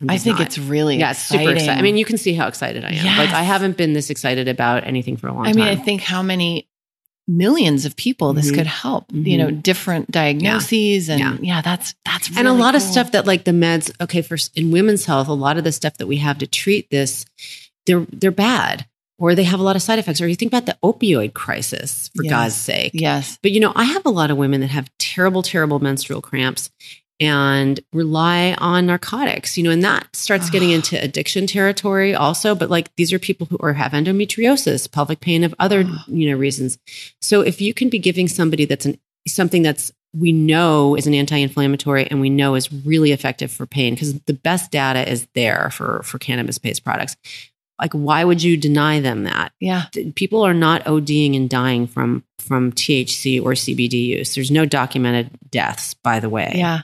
I 0.08 0.18
think 0.18 0.38
not. 0.38 0.46
it's 0.46 0.58
really 0.58 0.98
yeah, 0.98 1.12
it's 1.12 1.20
super 1.20 1.50
exciting. 1.52 1.78
I 1.78 1.82
mean, 1.82 1.96
you 1.96 2.04
can 2.04 2.18
see 2.18 2.34
how 2.34 2.48
excited 2.48 2.84
I 2.84 2.88
am. 2.88 3.04
Yes. 3.04 3.18
Like 3.18 3.30
I 3.30 3.42
haven't 3.42 3.76
been 3.76 3.92
this 3.92 4.10
excited 4.10 4.48
about 4.48 4.84
anything 4.84 5.16
for 5.16 5.28
a 5.28 5.32
long 5.32 5.46
I 5.46 5.52
time. 5.52 5.62
I 5.62 5.70
mean, 5.70 5.78
I 5.78 5.82
think 5.82 6.00
how 6.02 6.22
many 6.22 6.68
millions 7.26 7.86
of 7.86 7.96
people 7.96 8.32
this 8.32 8.46
mm-hmm. 8.46 8.56
could 8.56 8.66
help 8.66 9.08
mm-hmm. 9.08 9.26
you 9.26 9.38
know 9.38 9.50
different 9.50 10.10
diagnoses 10.10 11.08
yeah. 11.08 11.14
and 11.14 11.20
yeah. 11.20 11.54
yeah. 11.56 11.62
that's 11.62 11.94
that's 12.04 12.28
really 12.28 12.40
and 12.40 12.48
a 12.48 12.52
lot 12.52 12.72
cool. 12.72 12.76
of 12.76 12.82
stuff 12.82 13.12
that 13.12 13.26
like 13.26 13.44
the 13.44 13.50
meds 13.50 13.90
okay 14.00 14.20
for 14.20 14.36
in 14.54 14.70
women's 14.70 15.06
health 15.06 15.26
a 15.28 15.32
lot 15.32 15.56
of 15.56 15.64
the 15.64 15.72
stuff 15.72 15.96
that 15.96 16.06
we 16.06 16.18
have 16.18 16.36
to 16.36 16.46
treat 16.46 16.90
this 16.90 17.24
they're 17.86 18.06
they're 18.12 18.30
bad 18.30 18.86
or 19.18 19.34
they 19.34 19.44
have 19.44 19.58
a 19.58 19.62
lot 19.62 19.74
of 19.74 19.80
side 19.80 19.98
effects 19.98 20.20
or 20.20 20.28
you 20.28 20.34
think 20.34 20.52
about 20.52 20.66
the 20.66 20.76
opioid 20.84 21.32
crisis 21.32 22.10
for 22.14 22.24
yes. 22.24 22.30
god's 22.30 22.54
sake 22.54 22.92
yes 22.92 23.38
but 23.40 23.52
you 23.52 23.60
know 23.60 23.72
i 23.74 23.84
have 23.84 24.04
a 24.04 24.10
lot 24.10 24.30
of 24.30 24.36
women 24.36 24.60
that 24.60 24.66
have 24.66 24.90
terrible 24.98 25.42
terrible 25.42 25.78
menstrual 25.78 26.20
cramps 26.20 26.70
and 27.20 27.80
rely 27.92 28.54
on 28.58 28.86
narcotics, 28.86 29.56
you 29.56 29.62
know, 29.62 29.70
and 29.70 29.84
that 29.84 30.14
starts 30.14 30.50
getting 30.50 30.70
ah. 30.72 30.76
into 30.76 31.00
addiction 31.02 31.46
territory 31.46 32.14
also. 32.14 32.54
But 32.54 32.70
like 32.70 32.94
these 32.96 33.12
are 33.12 33.18
people 33.18 33.46
who 33.46 33.58
are 33.60 33.72
have 33.72 33.92
endometriosis, 33.92 34.90
pelvic 34.90 35.20
pain 35.20 35.44
of 35.44 35.54
other, 35.58 35.84
ah. 35.86 36.04
you 36.08 36.30
know, 36.30 36.36
reasons. 36.36 36.78
So 37.20 37.40
if 37.40 37.60
you 37.60 37.72
can 37.72 37.88
be 37.88 37.98
giving 37.98 38.28
somebody 38.28 38.64
that's 38.64 38.86
an 38.86 38.98
something 39.26 39.62
that's 39.62 39.92
we 40.12 40.32
know 40.32 40.94
is 40.94 41.06
an 41.06 41.14
anti-inflammatory 41.14 42.06
and 42.06 42.20
we 42.20 42.30
know 42.30 42.54
is 42.54 42.72
really 42.72 43.10
effective 43.10 43.50
for 43.50 43.66
pain 43.66 43.94
because 43.94 44.18
the 44.20 44.34
best 44.34 44.70
data 44.70 45.08
is 45.10 45.26
there 45.34 45.70
for 45.70 46.02
for 46.02 46.18
cannabis-based 46.18 46.84
products. 46.84 47.16
Like 47.80 47.92
why 47.92 48.24
would 48.24 48.42
you 48.42 48.56
deny 48.56 49.00
them 49.00 49.24
that? 49.24 49.52
Yeah. 49.60 49.84
People 50.14 50.42
are 50.42 50.54
not 50.54 50.84
ODing 50.84 51.36
and 51.36 51.50
dying 51.50 51.86
from 51.86 52.24
from 52.38 52.72
THC 52.72 53.42
or 53.42 53.52
CBD 53.52 54.06
use. 54.06 54.34
There's 54.34 54.50
no 54.50 54.66
documented 54.66 55.30
deaths, 55.50 55.94
by 55.94 56.20
the 56.20 56.28
way. 56.28 56.52
Yeah. 56.54 56.82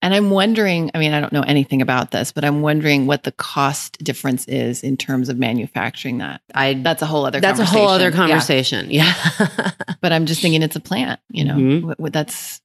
And 0.00 0.14
I'm 0.14 0.30
wondering, 0.30 0.90
I 0.94 0.98
mean, 0.98 1.12
I 1.12 1.20
don't 1.20 1.32
know 1.32 1.42
anything 1.42 1.82
about 1.82 2.12
this, 2.12 2.30
but 2.30 2.44
I'm 2.44 2.62
wondering 2.62 3.06
what 3.06 3.24
the 3.24 3.32
cost 3.32 3.98
difference 3.98 4.46
is 4.46 4.84
in 4.84 4.96
terms 4.96 5.28
of 5.28 5.38
manufacturing 5.38 6.18
that. 6.18 6.40
I 6.54 6.74
that's 6.74 7.02
a 7.02 7.06
whole 7.06 7.26
other 7.26 7.40
that's 7.40 7.58
a 7.58 7.64
whole 7.64 7.88
other 7.88 8.12
conversation. 8.12 8.90
Yeah. 8.90 9.12
yeah. 9.40 9.70
but 10.00 10.12
I'm 10.12 10.26
just 10.26 10.40
thinking 10.40 10.62
it's 10.62 10.76
a 10.76 10.80
plant, 10.80 11.18
you 11.30 11.44
know. 11.44 11.56
Mm-hmm. 11.56 12.06
That's 12.06 12.60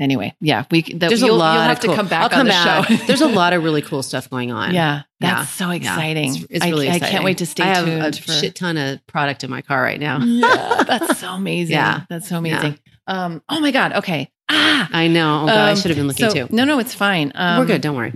anyway, 0.00 0.34
yeah. 0.40 0.64
We 0.70 0.80
the, 0.80 1.08
there's 1.08 1.20
a 1.20 1.26
lot. 1.26 1.54
You'll 1.54 1.62
have 1.64 1.80
cool, 1.80 1.90
to 1.90 1.96
come 1.96 2.08
back. 2.08 2.22
I'll 2.22 2.30
come 2.30 2.46
the 2.46 2.52
back. 2.52 3.06
there's 3.06 3.20
a 3.20 3.28
lot 3.28 3.52
of 3.52 3.62
really 3.62 3.82
cool 3.82 4.02
stuff 4.02 4.30
going 4.30 4.50
on. 4.50 4.72
Yeah, 4.72 5.02
that's 5.20 5.40
yeah. 5.60 5.66
so 5.66 5.70
exciting. 5.70 6.32
Yeah, 6.32 6.40
it's, 6.40 6.46
it's, 6.50 6.64
really 6.64 6.88
I, 6.88 6.94
exciting. 6.94 7.08
I 7.08 7.10
can't 7.10 7.24
wait 7.24 7.38
to 7.38 7.46
stay 7.46 7.64
I 7.64 7.74
have 7.74 7.84
tuned. 7.84 8.18
A 8.18 8.22
for... 8.22 8.32
shit 8.32 8.54
ton 8.54 8.78
of 8.78 9.06
product 9.06 9.44
in 9.44 9.50
my 9.50 9.60
car 9.60 9.82
right 9.82 10.00
now. 10.00 10.20
yeah, 10.20 10.82
that's 10.86 11.18
so 11.18 11.28
amazing. 11.28 11.74
Yeah, 11.74 12.04
that's 12.08 12.26
so 12.26 12.38
amazing. 12.38 12.78
Um, 13.06 13.42
oh 13.50 13.60
my 13.60 13.70
god. 13.70 13.92
Okay. 13.96 14.30
Ah, 14.48 14.88
I 14.92 15.08
know. 15.08 15.42
Oh 15.42 15.46
god, 15.46 15.56
um, 15.56 15.68
I 15.70 15.74
should 15.74 15.90
have 15.90 15.96
been 15.96 16.08
looking 16.08 16.30
so, 16.30 16.46
too. 16.46 16.54
No, 16.54 16.64
no, 16.64 16.78
it's 16.78 16.94
fine. 16.94 17.32
Um, 17.34 17.60
we're 17.60 17.66
good. 17.66 17.82
Don't 17.82 17.96
worry. 17.96 18.14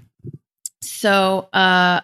So, 0.81 1.49
uh, 1.53 2.01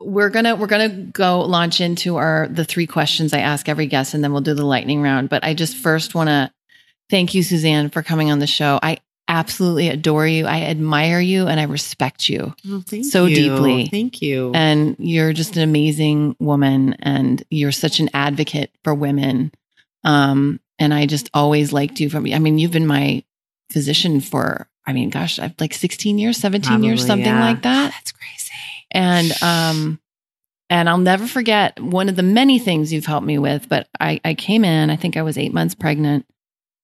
we're 0.00 0.30
gonna 0.30 0.56
we're 0.56 0.66
gonna 0.66 0.88
go 0.88 1.42
launch 1.42 1.80
into 1.80 2.16
our 2.16 2.48
the 2.50 2.64
three 2.64 2.86
questions 2.86 3.32
I 3.32 3.40
ask 3.40 3.68
every 3.68 3.86
guest, 3.86 4.14
and 4.14 4.24
then 4.24 4.32
we'll 4.32 4.40
do 4.40 4.54
the 4.54 4.64
lightning 4.64 5.02
round. 5.02 5.28
But 5.28 5.44
I 5.44 5.54
just 5.54 5.76
first 5.76 6.14
want 6.14 6.28
to 6.28 6.50
thank 7.10 7.34
you, 7.34 7.42
Suzanne, 7.42 7.90
for 7.90 8.02
coming 8.02 8.30
on 8.30 8.38
the 8.38 8.46
show. 8.46 8.78
I 8.82 8.98
absolutely 9.28 9.88
adore 9.88 10.26
you. 10.26 10.46
I 10.46 10.62
admire 10.62 11.20
you, 11.20 11.46
and 11.46 11.60
I 11.60 11.64
respect 11.64 12.28
you 12.28 12.54
oh, 12.68 12.82
so 13.02 13.26
you. 13.26 13.36
deeply. 13.36 13.86
Thank 13.86 14.22
you. 14.22 14.52
And 14.54 14.96
you're 14.98 15.32
just 15.32 15.56
an 15.56 15.62
amazing 15.62 16.34
woman, 16.40 16.94
and 16.98 17.42
you're 17.50 17.72
such 17.72 18.00
an 18.00 18.10
advocate 18.14 18.72
for 18.82 18.94
women. 18.94 19.52
Um, 20.02 20.60
and 20.78 20.94
I 20.94 21.06
just 21.06 21.30
always 21.34 21.72
liked 21.74 22.00
you 22.00 22.08
from, 22.08 22.26
I 22.32 22.38
mean, 22.38 22.58
you've 22.58 22.72
been 22.72 22.86
my 22.86 23.22
physician 23.72 24.20
for, 24.20 24.68
I 24.86 24.92
mean, 24.92 25.10
gosh, 25.10 25.38
I've 25.38 25.54
like 25.60 25.74
16 25.74 26.18
years, 26.18 26.36
17 26.38 26.68
Probably, 26.68 26.86
years, 26.86 27.06
something 27.06 27.26
yeah. 27.26 27.40
like 27.40 27.62
that. 27.62 27.92
That's 27.92 28.12
crazy. 28.12 28.52
And, 28.90 29.42
um, 29.42 30.00
and 30.68 30.88
I'll 30.88 30.98
never 30.98 31.26
forget 31.26 31.80
one 31.80 32.08
of 32.08 32.16
the 32.16 32.22
many 32.22 32.58
things 32.58 32.92
you've 32.92 33.06
helped 33.06 33.26
me 33.26 33.38
with, 33.38 33.68
but 33.68 33.88
I, 33.98 34.20
I 34.24 34.34
came 34.34 34.64
in, 34.64 34.90
I 34.90 34.96
think 34.96 35.16
I 35.16 35.22
was 35.22 35.36
eight 35.36 35.52
months 35.52 35.74
pregnant 35.74 36.26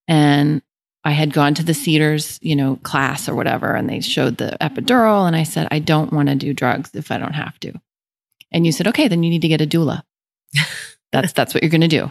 and 0.08 0.62
I 1.06 1.12
had 1.12 1.32
gone 1.32 1.54
to 1.54 1.62
the 1.62 1.72
Cedars, 1.72 2.40
you 2.42 2.56
know, 2.56 2.80
class 2.82 3.28
or 3.28 3.36
whatever, 3.36 3.72
and 3.74 3.88
they 3.88 4.00
showed 4.00 4.38
the 4.38 4.56
epidural. 4.60 5.24
And 5.28 5.36
I 5.36 5.44
said, 5.44 5.68
I 5.70 5.78
don't 5.78 6.12
want 6.12 6.28
to 6.28 6.34
do 6.34 6.52
drugs 6.52 6.90
if 6.94 7.12
I 7.12 7.18
don't 7.18 7.32
have 7.32 7.60
to. 7.60 7.72
And 8.50 8.66
you 8.66 8.72
said, 8.72 8.88
okay, 8.88 9.06
then 9.06 9.22
you 9.22 9.30
need 9.30 9.42
to 9.42 9.48
get 9.48 9.60
a 9.60 9.68
doula. 9.68 10.02
that's 11.12 11.32
that's 11.32 11.54
what 11.54 11.62
you're 11.62 11.70
going 11.70 11.82
to 11.82 11.88
do. 11.88 12.10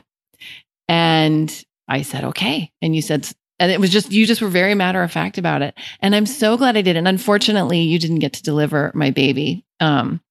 And 0.88 1.66
I 1.90 2.04
said, 2.04 2.24
okay. 2.24 2.72
And 2.82 2.96
you 2.96 3.02
said, 3.02 3.30
and 3.60 3.72
it 3.72 3.80
was 3.80 3.90
just 3.90 4.12
you 4.12 4.26
just 4.26 4.42
were 4.42 4.50
very 4.50 4.76
matter 4.76 5.02
of 5.02 5.12
fact 5.12 5.38
about 5.38 5.62
it. 5.62 5.76
And 6.02 6.16
I'm 6.16 6.26
so 6.26 6.58
glad 6.58 6.78
I 6.78 6.82
did. 6.82 6.98
And 6.98 7.08
unfortunately, 7.08 7.82
you 7.82 8.00
didn't 8.00 8.20
get 8.20 8.34
to 8.34 8.44
deliver 8.44 8.92
my 8.94 9.12
baby 9.12 9.66
um, 9.80 10.22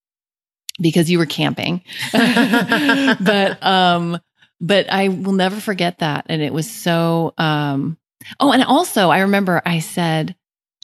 because 0.81 1.11
you 1.11 1.19
were 1.19 1.27
camping. 1.27 1.83
but 2.13 3.63
um, 3.63 4.21
but 4.61 4.91
I 4.93 5.09
will 5.09 5.33
never 5.33 5.61
forget 5.61 5.99
that. 5.99 6.27
And 6.29 6.43
it 6.43 6.53
was 6.53 6.71
so. 6.71 7.35
Um, 7.39 7.99
oh, 8.41 8.53
and 8.53 8.63
also 8.63 9.11
I 9.11 9.21
remember 9.21 9.63
I 9.65 9.81
said 9.81 10.35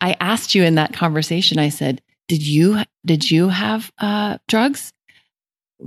I 0.00 0.16
asked 0.20 0.54
you 0.54 0.64
in 0.64 0.76
that 0.76 0.92
conversation. 0.92 1.58
I 1.58 1.68
said, 1.68 2.00
"Did 2.28 2.46
you 2.46 2.82
did 3.04 3.30
you 3.30 3.48
have 3.48 3.90
uh, 3.98 4.38
drugs 4.48 4.92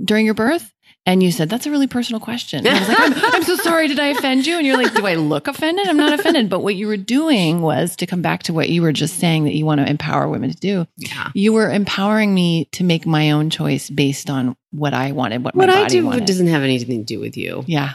during 0.04 0.24
your 0.24 0.34
birth?" 0.34 0.73
And 1.06 1.22
you 1.22 1.32
said, 1.32 1.50
that's 1.50 1.66
a 1.66 1.70
really 1.70 1.86
personal 1.86 2.18
question. 2.18 2.66
And 2.66 2.76
I 2.76 2.80
was 2.80 2.88
like, 2.88 2.98
I'm, 2.98 3.14
I'm, 3.34 3.42
so 3.42 3.56
sorry. 3.56 3.88
Did 3.88 4.00
I 4.00 4.06
offend 4.08 4.46
you? 4.46 4.56
And 4.56 4.66
you're 4.66 4.78
like, 4.78 4.94
do 4.94 5.06
I 5.06 5.16
look 5.16 5.48
offended? 5.48 5.86
I'm 5.86 5.98
not 5.98 6.18
offended. 6.18 6.48
But 6.48 6.60
what 6.60 6.76
you 6.76 6.86
were 6.86 6.96
doing 6.96 7.60
was 7.60 7.94
to 7.96 8.06
come 8.06 8.22
back 8.22 8.44
to 8.44 8.54
what 8.54 8.70
you 8.70 8.80
were 8.80 8.92
just 8.92 9.18
saying 9.18 9.44
that 9.44 9.54
you 9.54 9.66
want 9.66 9.80
to 9.80 9.88
empower 9.88 10.28
women 10.28 10.50
to 10.50 10.56
do. 10.56 10.86
Yeah. 10.96 11.30
You 11.34 11.52
were 11.52 11.70
empowering 11.70 12.34
me 12.34 12.66
to 12.72 12.84
make 12.84 13.04
my 13.04 13.32
own 13.32 13.50
choice 13.50 13.90
based 13.90 14.30
on 14.30 14.56
what 14.70 14.94
I 14.94 15.12
wanted, 15.12 15.44
what, 15.44 15.54
what 15.54 15.68
my 15.68 15.74
body 15.74 15.84
I 15.84 15.88
do 15.88 16.06
wanted. 16.06 16.24
doesn't 16.24 16.46
have 16.46 16.62
anything 16.62 17.00
to 17.00 17.04
do 17.04 17.20
with 17.20 17.36
you. 17.36 17.64
Yeah. 17.66 17.94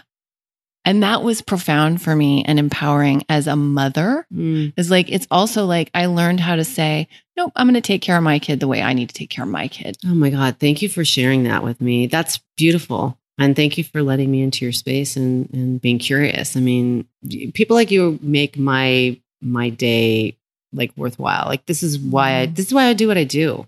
And 0.90 1.04
that 1.04 1.22
was 1.22 1.44
profound 1.44 2.02
for 2.02 2.16
me 2.16 2.44
and 2.46 2.58
empowering 2.58 3.24
as 3.30 3.46
a 3.46 3.56
mother. 3.56 4.26
Mm. 4.34 4.74
Is 4.76 4.90
like, 4.90 5.08
it's 5.12 5.28
also 5.30 5.68
like 5.68 5.92
I 5.94 6.08
learned 6.08 6.40
how 6.40 6.56
to 6.56 6.64
say, 6.64 7.08
nope, 7.38 7.52
I'm 7.56 7.68
going 7.68 7.76
to 7.76 7.82
take 7.82 8.02
care 8.02 8.18
of 8.18 8.24
my 8.24 8.40
kid 8.40 8.60
the 8.60 8.68
way 8.68 8.82
I 8.82 8.94
need 8.94 9.08
to 9.10 9.14
take 9.14 9.30
care 9.30 9.46
of 9.46 9.52
my 9.52 9.68
kid. 9.68 10.00
Oh 10.04 10.16
my 10.16 10.32
God. 10.32 10.58
Thank 10.60 10.82
you 10.82 10.90
for 10.90 11.06
sharing 11.06 11.44
that 11.44 11.64
with 11.64 11.80
me. 11.80 12.08
That's 12.08 12.40
beautiful. 12.58 13.20
And 13.38 13.56
thank 13.56 13.78
you 13.78 13.84
for 13.84 14.02
letting 14.02 14.32
me 14.32 14.42
into 14.42 14.66
your 14.66 14.72
space 14.72 15.16
and, 15.16 15.48
and 15.54 15.80
being 15.80 16.00
curious. 16.00 16.58
I 16.58 16.60
mean, 16.60 17.08
people 17.54 17.76
like 17.76 17.92
you 17.92 18.18
make 18.24 18.58
my 18.58 19.22
my 19.42 19.70
day 19.70 20.40
like 20.74 20.92
worthwhile. 20.98 21.46
Like 21.46 21.68
this 21.68 21.84
is 21.84 22.00
why 22.00 22.40
I 22.40 22.46
this 22.48 22.66
is 22.66 22.74
why 22.74 22.86
I 22.86 22.94
do 22.94 23.08
what 23.08 23.18
I 23.18 23.26
do. 23.26 23.68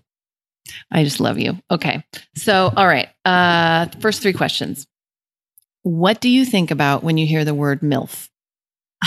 I 0.90 1.04
just 1.04 1.20
love 1.20 1.38
you. 1.38 1.56
Okay. 1.70 2.04
So, 2.34 2.72
all 2.76 2.86
right. 2.88 3.08
Uh 3.24 3.86
first 4.00 4.22
three 4.22 4.32
questions. 4.32 4.88
What 5.82 6.20
do 6.20 6.28
you 6.28 6.44
think 6.44 6.70
about 6.70 7.02
when 7.02 7.18
you 7.18 7.26
hear 7.26 7.44
the 7.44 7.54
word 7.54 7.80
MILF? 7.80 8.28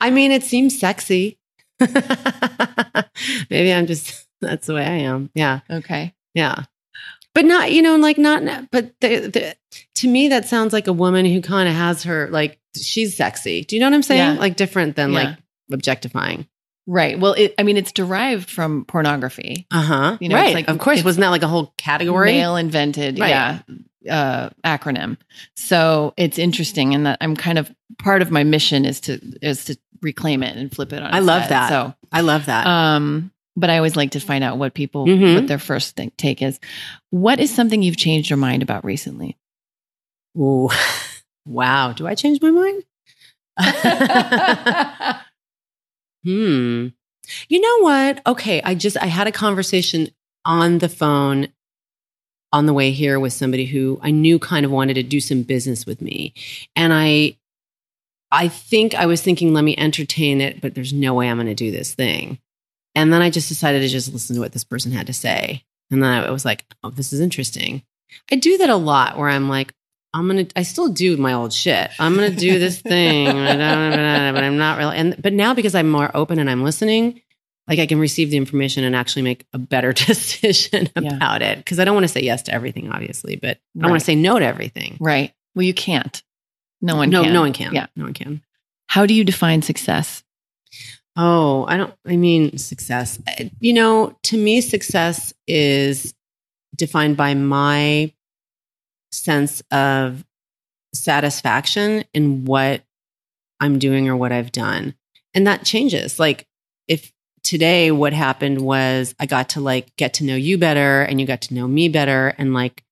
I 0.00 0.10
mean, 0.10 0.32
it 0.32 0.42
seems 0.42 0.78
sexy. 0.78 1.38
Maybe 3.50 3.72
I'm 3.72 3.86
just 3.86 4.26
that's 4.40 4.66
the 4.66 4.74
way 4.74 4.84
I 4.84 4.98
am. 4.98 5.30
Yeah. 5.34 5.60
Okay. 5.70 6.14
Yeah. 6.34 6.64
But 7.34 7.44
not, 7.44 7.70
you 7.72 7.82
know, 7.82 7.96
like 7.96 8.18
not, 8.18 8.70
but 8.70 8.92
the, 9.00 9.18
the, 9.28 9.56
to 9.96 10.08
me, 10.08 10.28
that 10.28 10.46
sounds 10.46 10.72
like 10.72 10.86
a 10.88 10.92
woman 10.92 11.24
who 11.26 11.40
kind 11.40 11.68
of 11.68 11.74
has 11.74 12.02
her, 12.04 12.28
like, 12.30 12.58
she's 12.76 13.16
sexy. 13.16 13.62
Do 13.64 13.76
you 13.76 13.80
know 13.80 13.86
what 13.86 13.94
I'm 13.94 14.02
saying? 14.02 14.34
Yeah. 14.34 14.40
Like, 14.40 14.56
different 14.56 14.96
than 14.96 15.12
Yeah. 15.12 15.18
like 15.22 15.38
objectifying. 15.72 16.48
Right. 16.86 17.18
Well, 17.20 17.34
it, 17.34 17.54
I 17.58 17.62
mean, 17.64 17.76
it's 17.76 17.92
derived 17.92 18.50
from 18.50 18.86
pornography. 18.86 19.66
Uh 19.70 19.82
huh. 19.82 20.16
You 20.20 20.30
know, 20.30 20.36
it's 20.36 20.44
right. 20.46 20.54
like- 20.54 20.68
of 20.68 20.78
course. 20.78 21.04
Wasn't 21.04 21.20
that 21.20 21.28
like 21.28 21.42
a 21.42 21.48
whole 21.48 21.72
category? 21.76 22.32
Male 22.32 22.56
invented, 22.56 23.18
Right. 23.20 23.28
yeah, 23.28 23.58
uh, 24.08 24.50
acronym. 24.64 25.16
So 25.56 26.14
it's 26.16 26.38
interesting, 26.38 26.94
and 26.94 27.06
that 27.06 27.18
I'm 27.20 27.36
kind 27.36 27.58
of 27.58 27.72
part 27.98 28.22
of 28.22 28.30
my 28.30 28.44
mission 28.44 28.84
is 28.84 29.00
to 29.02 29.18
is 29.42 29.64
to 29.66 29.76
reclaim 30.02 30.42
it 30.42 30.56
and 30.56 30.70
flip 30.70 30.92
it 30.92 31.02
on. 31.02 31.12
I 31.12 31.18
love 31.20 31.42
head. 31.42 31.50
that. 31.50 31.68
So, 31.70 31.94
I 32.12 32.20
love 32.20 32.46
that. 32.46 32.66
um, 32.66 33.32
but 33.56 33.70
I 33.70 33.76
always 33.78 33.96
like 33.96 34.12
to 34.12 34.20
find 34.20 34.44
out 34.44 34.56
what 34.58 34.74
people 34.74 35.06
Mhm. 35.06 35.34
what 35.34 35.46
their 35.48 35.58
first 35.58 35.96
thing, 35.96 36.12
take 36.16 36.40
is. 36.42 36.60
What 37.10 37.40
is 37.40 37.52
something 37.52 37.82
you've 37.82 37.96
changed 37.96 38.30
your 38.30 38.36
mind 38.36 38.62
about 38.62 38.84
recently? 38.84 39.36
Ooh. 40.38 40.68
wow. 41.44 41.92
Do 41.92 42.06
I 42.06 42.14
change 42.14 42.40
my 42.40 42.50
mind? 42.50 42.84
Hmm. 46.24 46.88
You 47.48 47.60
know 47.60 47.78
what? 47.80 48.26
Okay. 48.26 48.62
I 48.62 48.74
just, 48.74 48.96
I 49.00 49.06
had 49.06 49.26
a 49.26 49.32
conversation 49.32 50.08
on 50.44 50.78
the 50.78 50.88
phone 50.88 51.48
on 52.52 52.66
the 52.66 52.72
way 52.72 52.90
here 52.90 53.20
with 53.20 53.32
somebody 53.32 53.66
who 53.66 54.00
I 54.02 54.10
knew 54.10 54.38
kind 54.38 54.64
of 54.64 54.72
wanted 54.72 54.94
to 54.94 55.02
do 55.02 55.20
some 55.20 55.42
business 55.42 55.84
with 55.84 56.00
me. 56.00 56.32
And 56.74 56.92
I, 56.92 57.36
I 58.30 58.48
think 58.48 58.94
I 58.94 59.06
was 59.06 59.22
thinking, 59.22 59.52
let 59.52 59.64
me 59.64 59.76
entertain 59.76 60.40
it, 60.40 60.60
but 60.60 60.74
there's 60.74 60.92
no 60.92 61.14
way 61.14 61.28
I'm 61.28 61.38
to 61.44 61.54
do 61.54 61.70
this 61.70 61.94
thing. 61.94 62.38
And 62.94 63.12
then 63.12 63.22
I 63.22 63.30
just 63.30 63.48
decided 63.48 63.80
to 63.80 63.88
just 63.88 64.12
listen 64.12 64.36
to 64.36 64.40
what 64.40 64.52
this 64.52 64.64
person 64.64 64.92
had 64.92 65.06
to 65.06 65.12
say. 65.12 65.64
And 65.90 66.02
then 66.02 66.10
I 66.10 66.30
was 66.30 66.44
like, 66.44 66.64
oh, 66.82 66.90
this 66.90 67.12
is 67.12 67.20
interesting. 67.20 67.82
I 68.30 68.36
do 68.36 68.58
that 68.58 68.70
a 68.70 68.76
lot 68.76 69.16
where 69.16 69.28
I'm 69.28 69.48
like, 69.48 69.72
I'm 70.14 70.26
gonna. 70.26 70.46
I 70.56 70.62
still 70.62 70.88
do 70.88 71.18
my 71.18 71.34
old 71.34 71.52
shit. 71.52 71.90
I'm 71.98 72.14
gonna 72.14 72.30
do 72.30 72.58
this 72.58 72.80
thing, 72.80 73.26
but 73.26 73.60
I'm 73.60 74.56
not 74.56 74.78
really. 74.78 74.96
And 74.96 75.20
but 75.20 75.34
now 75.34 75.52
because 75.52 75.74
I'm 75.74 75.90
more 75.90 76.10
open 76.14 76.38
and 76.38 76.48
I'm 76.48 76.64
listening, 76.64 77.20
like 77.68 77.78
I 77.78 77.86
can 77.86 77.98
receive 77.98 78.30
the 78.30 78.36
information 78.38 78.82
and 78.84 78.96
actually 78.96 79.22
make 79.22 79.46
a 79.52 79.58
better 79.58 79.92
decision 80.06 80.88
Yeah. 80.98 81.14
about 81.16 81.42
it. 81.42 81.58
Because 81.58 81.78
I 81.78 81.84
don't 81.84 81.94
want 81.94 82.04
to 82.04 82.08
say 82.08 82.22
yes 82.22 82.42
to 82.42 82.52
everything, 82.54 82.90
obviously, 82.90 83.36
but 83.36 83.58
I 83.82 83.86
want 83.88 84.00
to 84.00 84.04
say 84.04 84.14
no 84.14 84.38
to 84.38 84.44
everything. 84.44 84.96
Right. 85.00 85.32
Well, 85.54 85.64
you 85.64 85.74
can't. 85.74 86.22
No 86.80 86.96
one. 86.96 87.10
no, 87.10 87.24
can. 87.24 87.32
no 87.32 87.40
one 87.42 87.52
can. 87.52 87.74
Yeah. 87.74 87.86
no 87.96 88.04
one 88.04 88.14
can. 88.14 88.42
How 88.86 89.04
do 89.06 89.12
you 89.14 89.24
define 89.24 89.62
success? 89.62 90.22
Oh, 91.16 91.64
I 91.66 91.76
don't, 91.76 91.92
I 92.06 92.16
mean, 92.16 92.56
success. 92.58 93.18
Uh, 93.28 93.44
You 93.60 93.72
know, 93.74 94.16
to 94.24 94.38
me, 94.38 94.60
success 94.60 95.32
is 95.46 96.14
defined 96.76 97.16
by 97.16 97.34
my 97.34 98.12
sense 99.10 99.62
of 99.72 100.24
satisfaction 100.94 102.04
in 102.14 102.44
what 102.44 102.82
I'm 103.60 103.78
doing 103.78 104.08
or 104.08 104.16
what 104.16 104.32
I've 104.32 104.52
done. 104.52 104.94
And 105.34 105.46
that 105.46 105.64
changes. 105.64 106.18
Like, 106.18 106.46
today 107.42 107.90
what 107.90 108.12
happened 108.12 108.60
was 108.60 109.14
I 109.18 109.26
got 109.26 109.50
to 109.50 109.60
like 109.60 109.94
get 109.96 110.14
to 110.14 110.24
know 110.24 110.36
you 110.36 110.58
better 110.58 111.02
and 111.02 111.20
you 111.20 111.26
got 111.26 111.42
to 111.42 111.54
know 111.54 111.66
me 111.68 111.88
better, 111.88 112.34
and 112.38 112.52
like 112.54 112.82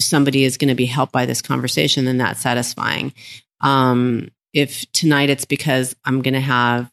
somebody 0.00 0.44
is 0.44 0.56
going 0.56 0.68
to 0.68 0.74
be 0.74 0.86
helped 0.86 1.12
by 1.12 1.26
this 1.26 1.42
conversation, 1.42 2.04
then 2.04 2.18
that's 2.18 2.40
satisfying. 2.40 3.12
Um, 3.60 4.30
if 4.52 4.90
tonight 4.92 5.28
it's 5.30 5.44
because 5.44 5.94
I'm 6.04 6.22
going 6.22 6.34
to 6.34 6.40
have 6.40 6.90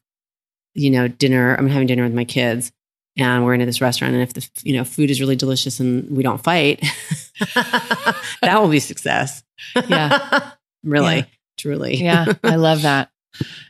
you 0.77 0.89
know, 0.89 1.07
dinner. 1.07 1.55
I'm 1.55 1.69
having 1.69 1.87
dinner 1.87 2.03
with 2.03 2.13
my 2.13 2.25
kids, 2.25 2.69
and 3.17 3.45
we're 3.45 3.53
into 3.53 3.65
this 3.65 3.79
restaurant. 3.79 4.13
And 4.13 4.21
if 4.23 4.33
the 4.33 4.45
you 4.67 4.75
know 4.75 4.83
food 4.83 5.09
is 5.09 5.21
really 5.21 5.37
delicious 5.37 5.79
and 5.79 6.09
we 6.15 6.21
don't 6.21 6.43
fight, 6.43 6.81
that 7.55 8.57
will 8.59 8.67
be 8.67 8.79
success. 8.81 9.41
Yeah. 9.87 10.51
really, 10.83 11.15
Yeah. 11.15 11.25
truly. 11.57 11.95
Yeah, 11.95 12.33
I 12.43 12.57
love 12.57 12.81
that. 12.81 13.09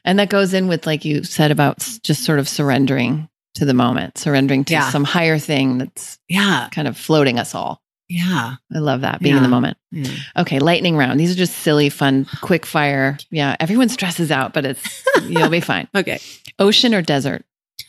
And 0.04 0.20
that 0.20 0.30
goes 0.30 0.54
in 0.54 0.68
with, 0.68 0.86
like 0.86 1.06
you 1.06 1.24
said, 1.24 1.52
about 1.52 1.78
just 2.04 2.24
sort 2.24 2.40
of 2.40 2.48
surrendering 2.50 3.30
to 3.56 3.66
the 3.66 3.74
moment, 3.74 4.18
surrendering 4.18 4.66
to 4.66 4.74
Yeah. 4.74 4.90
some 4.90 5.04
higher 5.04 5.38
thing 5.40 5.78
that's 5.78 6.20
yeah, 6.28 6.68
kind 6.72 6.88
of 6.88 6.98
floating 6.98 7.40
us 7.40 7.56
all. 7.56 7.82
yeah, 8.10 8.56
I 8.74 8.78
love 8.80 9.02
that 9.02 9.20
being 9.22 9.36
in 9.38 9.42
the 9.44 9.50
moment. 9.50 9.78
yeah. 9.92 10.12
Okay, 10.38 10.60
lightning 10.60 10.96
round. 10.98 11.20
These 11.20 11.32
are 11.32 11.36
just 11.38 11.56
silly, 11.60 11.90
fun, 11.90 12.28
quick 12.42 12.66
fire. 12.66 13.18
Yeah, 13.32 13.56
everyone 13.60 13.90
stresses 13.90 14.30
out, 14.32 14.54
but 14.54 14.66
it's 14.66 15.04
you'll 15.28 15.50
be 15.50 15.62
fine. 15.62 15.88
Okay. 15.96 16.20
Ocean 16.60 16.94
or 16.94 17.02
desert? 17.02 17.44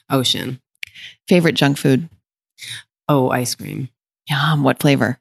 Ocean. 0.08 0.60
Favorite 1.28 1.54
junk 1.56 1.76
food? 1.78 2.08
Oh, 3.08 3.30
ice 3.30 3.54
cream. 3.54 3.88
Yum. 4.30 4.62
What 4.62 4.80
flavor? 4.80 5.18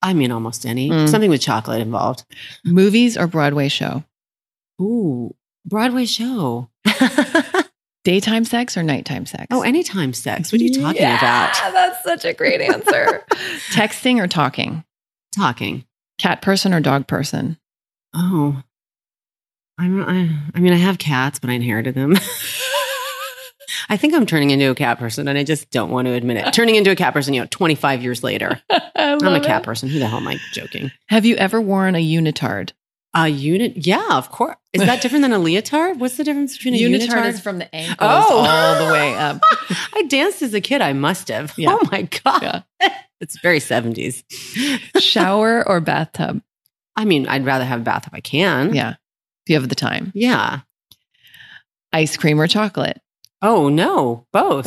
I 0.00 0.14
mean, 0.14 0.32
almost 0.32 0.64
any. 0.66 0.88
Mm. 0.90 1.08
Something 1.08 1.30
with 1.30 1.40
chocolate 1.42 1.80
involved. 1.80 2.24
Movies 2.64 3.16
or 3.16 3.26
Broadway 3.28 3.68
show? 3.68 4.02
Ooh, 4.80 5.34
Broadway 5.64 6.06
show. 6.06 6.68
Daytime 8.04 8.44
sex 8.44 8.76
or 8.76 8.82
nighttime 8.82 9.26
sex? 9.26 9.46
oh, 9.52 9.62
anytime 9.62 10.12
sex. 10.12 10.50
What 10.50 10.60
are 10.60 10.64
you 10.64 10.74
talking 10.80 11.00
Yeah, 11.02 11.18
about? 11.18 11.72
That's 11.72 12.02
such 12.02 12.24
a 12.24 12.34
great 12.34 12.60
answer. 12.60 13.24
Texting 13.70 14.20
or 14.22 14.26
talking? 14.26 14.82
Talking. 15.34 15.84
Cat 16.18 16.42
person 16.42 16.74
or 16.74 16.80
dog 16.80 17.06
person? 17.06 17.58
Oh, 18.14 18.60
I'm, 19.78 20.02
I, 20.02 20.28
I 20.54 20.60
mean, 20.60 20.72
I 20.72 20.76
have 20.76 20.98
cats, 20.98 21.38
but 21.38 21.48
I 21.48 21.52
inherited 21.54 21.94
them. 21.94 22.16
I 23.88 23.96
think 23.96 24.14
I'm 24.14 24.26
turning 24.26 24.50
into 24.50 24.70
a 24.70 24.74
cat 24.74 24.98
person, 24.98 25.28
and 25.28 25.38
I 25.38 25.44
just 25.44 25.70
don't 25.70 25.90
want 25.90 26.06
to 26.06 26.12
admit 26.12 26.36
it. 26.38 26.52
Turning 26.52 26.74
into 26.74 26.90
a 26.90 26.96
cat 26.96 27.12
person, 27.14 27.34
you 27.34 27.40
know, 27.40 27.46
25 27.50 28.02
years 28.02 28.22
later. 28.22 28.60
I'm 28.96 29.22
a 29.24 29.40
cat 29.40 29.62
person. 29.62 29.88
Who 29.88 29.98
the 29.98 30.06
hell 30.06 30.18
am 30.18 30.28
I 30.28 30.38
joking? 30.52 30.90
Have 31.08 31.24
you 31.24 31.36
ever 31.36 31.60
worn 31.60 31.94
a 31.94 32.04
unitard? 32.04 32.72
A 33.14 33.28
unit? 33.28 33.86
Yeah, 33.86 34.06
of 34.12 34.30
course. 34.30 34.56
Is 34.72 34.80
that 34.80 35.02
different 35.02 35.22
than 35.22 35.32
a 35.34 35.38
leotard? 35.38 36.00
What's 36.00 36.16
the 36.16 36.24
difference 36.24 36.56
between 36.56 36.74
a 36.74 36.78
unitard? 36.78 37.26
is 37.26 37.40
from 37.40 37.58
the 37.58 37.74
ankles 37.74 37.98
Oh. 38.00 38.38
all 38.38 38.86
the 38.86 38.90
way 38.92 39.14
up. 39.18 39.40
I 39.94 40.02
danced 40.08 40.40
as 40.40 40.54
a 40.54 40.60
kid. 40.62 40.80
I 40.80 40.94
must 40.94 41.28
have. 41.28 41.52
Yeah. 41.58 41.76
Oh 41.78 41.88
my 41.92 42.02
god, 42.24 42.42
Yeah. 42.80 42.94
it's 43.20 43.38
very 43.40 43.58
70s. 43.58 44.24
Shower 44.98 45.66
or 45.68 45.80
bathtub? 45.80 46.42
I 46.96 47.04
mean, 47.04 47.26
I'd 47.28 47.44
rather 47.44 47.64
have 47.66 47.80
a 47.80 47.84
bath 47.84 48.06
if 48.06 48.14
I 48.14 48.20
can. 48.20 48.74
Yeah. 48.74 48.90
If 49.44 49.50
you 49.50 49.56
have 49.56 49.68
the 49.68 49.74
time. 49.74 50.10
Yeah. 50.14 50.60
ice 51.92 52.16
cream 52.16 52.40
or 52.40 52.46
chocolate? 52.46 52.98
Oh 53.42 53.68
no, 53.68 54.26
both. 54.32 54.66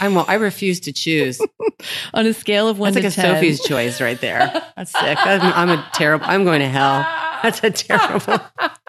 I'm. 0.00 0.16
I 0.18 0.34
refuse 0.34 0.80
to 0.80 0.92
choose. 0.92 1.40
On 2.14 2.26
a 2.26 2.32
scale 2.32 2.68
of 2.68 2.78
one 2.78 2.92
That's 2.92 3.14
to 3.14 3.20
like 3.20 3.28
a 3.28 3.32
10. 3.32 3.36
Sophie's 3.36 3.60
choice 3.64 4.00
right 4.00 4.20
there. 4.20 4.50
That's 4.76 4.92
sick. 4.92 5.18
I'm, 5.20 5.40
I'm 5.42 5.70
a 5.78 5.88
terrible. 5.94 6.24
I'm 6.28 6.44
going 6.44 6.60
to 6.60 6.68
hell. 6.68 7.04
That's 7.44 7.62
a 7.62 7.70
terrible. 7.70 8.40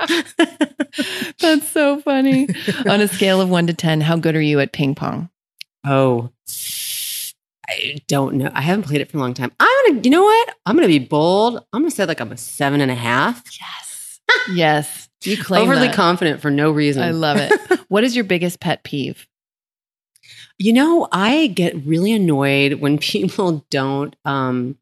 That's 1.40 1.70
so 1.70 2.00
funny. 2.00 2.48
On 2.88 3.02
a 3.02 3.08
scale 3.08 3.42
of 3.42 3.50
one 3.50 3.68
to 3.68 3.74
10, 3.74 4.00
how 4.02 4.16
good 4.16 4.36
are 4.36 4.42
you 4.42 4.62
at 4.62 4.72
ping 4.72 4.96
pong? 4.96 5.30
Oh, 5.84 6.30
I 7.68 7.98
don't 8.08 8.36
know. 8.36 8.50
I 8.54 8.62
haven't 8.62 8.84
played 8.84 9.02
it 9.02 9.12
for 9.12 9.18
a 9.18 9.20
long 9.20 9.34
time. 9.34 9.52
I'm 9.60 9.92
gonna. 9.92 10.02
You 10.04 10.10
know 10.10 10.24
what? 10.24 10.56
I'm 10.66 10.76
gonna 10.76 10.88
be 10.88 11.00
bold. 11.00 11.66
I'm 11.74 11.82
gonna 11.82 11.92
say 11.92 12.06
like 12.06 12.22
I'm 12.22 12.32
a 12.32 12.38
seven 12.38 12.80
and 12.80 12.92
a 12.92 12.96
half. 12.96 13.44
Yes. 13.60 14.20
yes. 14.54 15.10
You 15.24 15.42
claim 15.44 15.64
Overly 15.64 15.88
that. 15.88 15.96
confident 15.96 16.42
for 16.42 16.50
no 16.52 16.72
reason. 16.72 17.04
I 17.04 17.12
love 17.12 17.38
it. 17.40 17.80
what 17.90 18.04
is 18.04 18.16
your 18.16 18.26
biggest 18.26 18.60
pet 18.60 18.84
peeve? 18.84 19.28
You 20.58 20.74
know, 20.74 21.08
I 21.12 21.48
get 21.48 21.76
really 21.86 22.14
annoyed 22.14 22.76
when 22.76 22.98
people 23.00 23.66
don't 23.70 24.16
um 24.24 24.78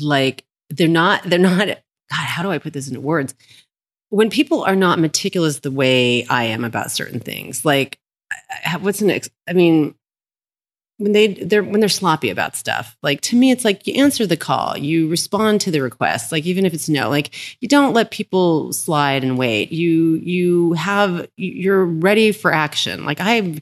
like 0.00 0.44
they're 0.70 0.88
not 0.88 1.22
they're 1.24 1.38
not 1.38 1.78
God, 2.14 2.26
how 2.26 2.42
do 2.42 2.50
I 2.50 2.58
put 2.58 2.72
this 2.72 2.88
into 2.88 3.00
words? 3.00 3.34
When 4.10 4.30
people 4.30 4.62
are 4.62 4.76
not 4.76 4.98
meticulous 4.98 5.58
the 5.58 5.70
way 5.70 6.24
I 6.26 6.44
am 6.44 6.64
about 6.64 6.90
certain 6.90 7.20
things. 7.20 7.64
Like 7.64 7.98
what's 8.80 9.00
the 9.00 9.06
next 9.06 9.30
I 9.48 9.52
mean 9.52 9.94
when 10.98 11.12
they 11.12 11.28
they're 11.28 11.64
when 11.64 11.80
they're 11.80 11.88
sloppy 11.88 12.30
about 12.30 12.54
stuff. 12.56 12.96
Like 13.02 13.20
to 13.22 13.36
me 13.36 13.50
it's 13.50 13.64
like 13.64 13.86
you 13.86 13.94
answer 13.94 14.26
the 14.26 14.36
call, 14.36 14.78
you 14.78 15.08
respond 15.08 15.60
to 15.62 15.70
the 15.70 15.82
request, 15.82 16.30
like 16.30 16.46
even 16.46 16.64
if 16.64 16.72
it's 16.72 16.88
no. 16.88 17.10
Like 17.10 17.34
you 17.60 17.68
don't 17.68 17.94
let 17.94 18.10
people 18.10 18.72
slide 18.72 19.24
and 19.24 19.36
wait. 19.36 19.72
You 19.72 20.14
you 20.16 20.72
have 20.74 21.26
you're 21.36 21.84
ready 21.84 22.30
for 22.30 22.52
action. 22.52 23.04
Like 23.04 23.18
I 23.20 23.60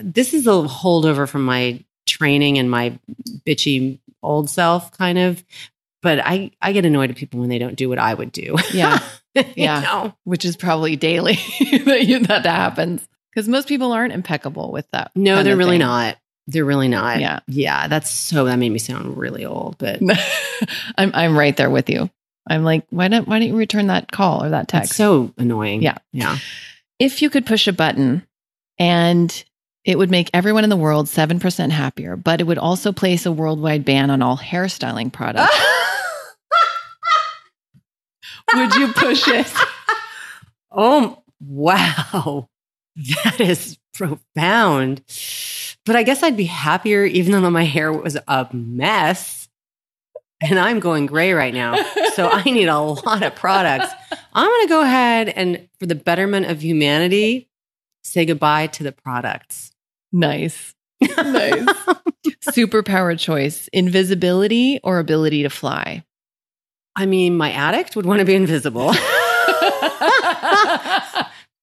this 0.00 0.34
is 0.34 0.46
a 0.46 0.50
holdover 0.50 1.28
from 1.28 1.44
my 1.44 1.82
training 2.06 2.58
and 2.58 2.70
my 2.70 2.98
bitchy 3.44 3.98
old 4.22 4.48
self 4.48 4.92
kind 4.96 5.18
of 5.18 5.44
but 6.02 6.18
i 6.20 6.50
i 6.62 6.72
get 6.72 6.84
annoyed 6.84 7.10
at 7.10 7.16
people 7.16 7.40
when 7.40 7.48
they 7.48 7.58
don't 7.58 7.76
do 7.76 7.88
what 7.88 7.98
i 7.98 8.12
would 8.14 8.32
do 8.32 8.56
Yeah. 8.72 8.98
Yeah. 9.54 9.80
know? 9.82 10.14
Which 10.24 10.44
is 10.44 10.56
probably 10.56 10.96
daily 10.96 11.34
that, 11.84 12.06
you, 12.06 12.18
that 12.26 12.44
happens. 12.44 13.06
Because 13.32 13.48
most 13.48 13.68
people 13.68 13.92
aren't 13.92 14.12
impeccable 14.12 14.72
with 14.72 14.90
that. 14.92 15.12
no 15.14 15.42
they're 15.44 15.56
really 15.56 15.72
thing. 15.78 15.86
not 15.86 16.16
they're 16.48 16.64
really 16.64 16.88
not 16.88 17.20
Yeah. 17.20 17.40
yeah 17.46 17.86
that's 17.88 18.10
so 18.10 18.46
that 18.46 18.56
made 18.58 18.70
me 18.70 18.78
sound 18.80 19.16
really 19.16 19.44
old 19.44 19.76
but 19.78 20.00
I'm 20.98 21.10
I'm 21.14 21.36
right 21.38 21.56
there 21.56 21.70
with 21.70 21.88
you. 21.90 22.10
I'm 22.50 22.64
like, 22.64 22.84
why 22.90 23.08
don't 23.08 23.28
why 23.28 23.38
don't 23.38 23.48
you 23.48 23.56
return 23.56 23.88
that 23.88 24.10
call 24.10 24.42
or 24.42 24.50
that 24.50 24.66
text? 24.68 24.94
so 24.94 25.32
annoying 25.36 25.82
Yeah. 25.82 25.98
yeah 26.12 26.38
if 26.98 27.22
you 27.22 27.30
could 27.30 27.46
push 27.46 27.68
a 27.68 27.72
button 27.72 28.26
and 28.78 29.44
it 29.84 29.96
would 29.96 30.10
make 30.10 30.30
everyone 30.34 30.64
in 30.64 30.70
the 30.70 30.76
world 30.76 31.06
7% 31.06 31.70
happier, 31.70 32.16
but 32.16 32.40
it 32.42 32.44
would 32.44 32.58
also 32.58 32.92
place 32.92 33.24
a 33.24 33.32
worldwide 33.32 33.84
ban 33.86 34.10
on 34.10 34.20
all 34.20 34.36
hairstyling 34.36 35.10
products. 35.12 35.54
Would 38.54 38.74
you 38.74 38.92
push 38.92 39.26
it? 39.28 39.52
oh 40.70 41.22
wow 41.40 42.48
that 43.24 43.40
is 43.40 43.78
profound 43.94 45.02
but 45.86 45.96
i 45.96 46.02
guess 46.02 46.22
i'd 46.22 46.36
be 46.36 46.44
happier 46.44 47.04
even 47.04 47.32
though 47.32 47.50
my 47.50 47.64
hair 47.64 47.92
was 47.92 48.16
a 48.26 48.48
mess 48.52 49.48
and 50.40 50.58
i'm 50.58 50.78
going 50.78 51.06
gray 51.06 51.32
right 51.32 51.54
now 51.54 51.76
so 52.18 52.28
I 52.28 52.42
need 52.50 52.66
a 52.66 52.80
lot 52.80 53.22
of 53.22 53.36
products. 53.36 53.94
I'm 54.32 54.48
going 54.48 54.66
to 54.66 54.68
go 54.68 54.82
ahead 54.82 55.28
and, 55.28 55.68
for 55.78 55.86
the 55.86 55.94
betterment 55.94 56.46
of 56.46 56.60
humanity, 56.60 57.48
say 58.02 58.26
goodbye 58.26 58.66
to 58.66 58.82
the 58.82 58.90
products. 58.90 59.70
Nice. 60.10 60.74
Nice. 61.00 61.64
Superpower 62.48 63.16
choice 63.16 63.68
invisibility 63.72 64.80
or 64.82 64.98
ability 64.98 65.44
to 65.44 65.48
fly? 65.48 66.04
I 66.96 67.06
mean, 67.06 67.36
my 67.36 67.52
addict 67.52 67.94
would 67.96 68.06
want 68.06 68.18
to 68.20 68.24
be 68.24 68.34
invisible, 68.34 68.92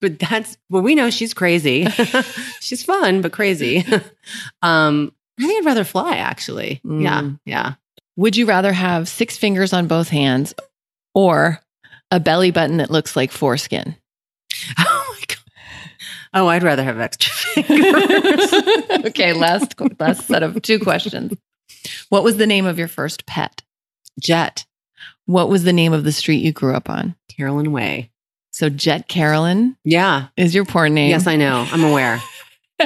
but 0.02 0.20
that's 0.20 0.58
well, 0.70 0.82
we 0.82 0.96
know 0.96 1.10
she's 1.10 1.34
crazy. 1.34 1.86
she's 2.62 2.84
fun, 2.84 3.22
but 3.22 3.32
crazy. 3.32 3.86
um, 4.62 5.12
I 5.40 5.46
think 5.48 5.60
I'd 5.62 5.66
rather 5.66 5.84
fly, 5.84 6.16
actually. 6.18 6.80
Yeah, 6.84 7.22
Mm. 7.22 7.40
yeah. 7.46 7.74
Would 8.18 8.38
you 8.38 8.46
rather 8.46 8.72
have 8.72 9.10
six 9.10 9.38
fingers 9.38 9.74
on 9.74 9.88
both 9.88 10.08
hands 10.10 10.54
or 11.14 11.60
a 12.12 12.20
belly 12.20 12.52
button 12.52 12.78
that 12.78 12.92
looks 12.92 13.16
like 13.16 13.32
foreskin? 13.32 13.96
Oh 14.80 15.06
my 15.20 15.24
god. 15.28 15.38
Oh, 16.34 16.48
I'd 16.48 16.64
rather 16.64 16.84
have 16.84 17.00
extra 17.00 17.32
fingers. 17.34 18.54
okay, 19.08 19.34
last 19.34 19.76
last 20.00 20.26
set 20.28 20.44
of 20.44 20.62
two 20.62 20.80
questions. 20.80 21.34
What 22.10 22.24
was 22.24 22.38
the 22.38 22.48
name 22.48 22.66
of 22.66 22.80
your 22.80 22.88
first 22.88 23.26
pet? 23.26 23.62
Jet, 24.20 24.66
What 25.26 25.50
was 25.50 25.64
the 25.64 25.74
name 25.74 25.94
of 25.94 26.04
the 26.04 26.12
street 26.12 26.44
you 26.44 26.52
grew 26.52 26.76
up 26.76 26.90
on? 26.90 27.16
Carolyn 27.36 27.72
Way. 27.72 28.12
So 28.52 28.70
Jet 28.70 29.08
Carolyn 29.08 29.76
Yeah. 29.84 30.28
is 30.38 30.54
your 30.56 30.66
porn 30.66 30.94
name. 30.94 31.10
Yes, 31.10 31.28
I 31.28 31.36
know. 31.36 31.66
I'm 31.72 31.84
aware. 31.84 32.22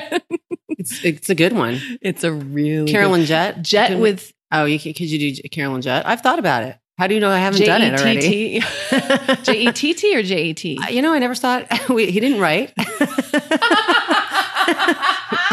it's 0.70 1.04
it's 1.04 1.30
a 1.30 1.36
good 1.36 1.54
one. 1.54 1.80
it's 2.02 2.24
a 2.24 2.32
really 2.32 2.92
Carolyn 2.92 3.26
Jet. 3.26 3.62
Jet 3.62 3.88
Can- 3.90 4.00
with 4.00 4.32
Oh, 4.52 4.66
you 4.66 4.80
could 4.80 5.00
you 5.00 5.34
do 5.34 5.50
Carolyn 5.50 5.82
Jet? 5.82 6.08
I've 6.08 6.22
thought 6.22 6.40
about 6.40 6.64
it. 6.64 6.76
How 6.98 7.06
do 7.08 7.14
you 7.14 7.20
know 7.22 7.30
I 7.30 7.38
haven't 7.38 7.64
done 7.66 7.82
it 7.82 7.94
already? 8.00 8.60
J-E-T-T. 8.60 9.44
J-E-T-T 9.44 10.16
or 10.18 10.24
J-E-T? 10.24 10.80
Uh, 10.84 10.90
You 10.90 11.02
know, 11.02 11.14
I 11.14 11.20
never 11.20 11.34
thought 11.36 11.68
we, 11.90 12.10
he 12.12 12.20
didn't 12.20 12.42
write. 12.42 12.74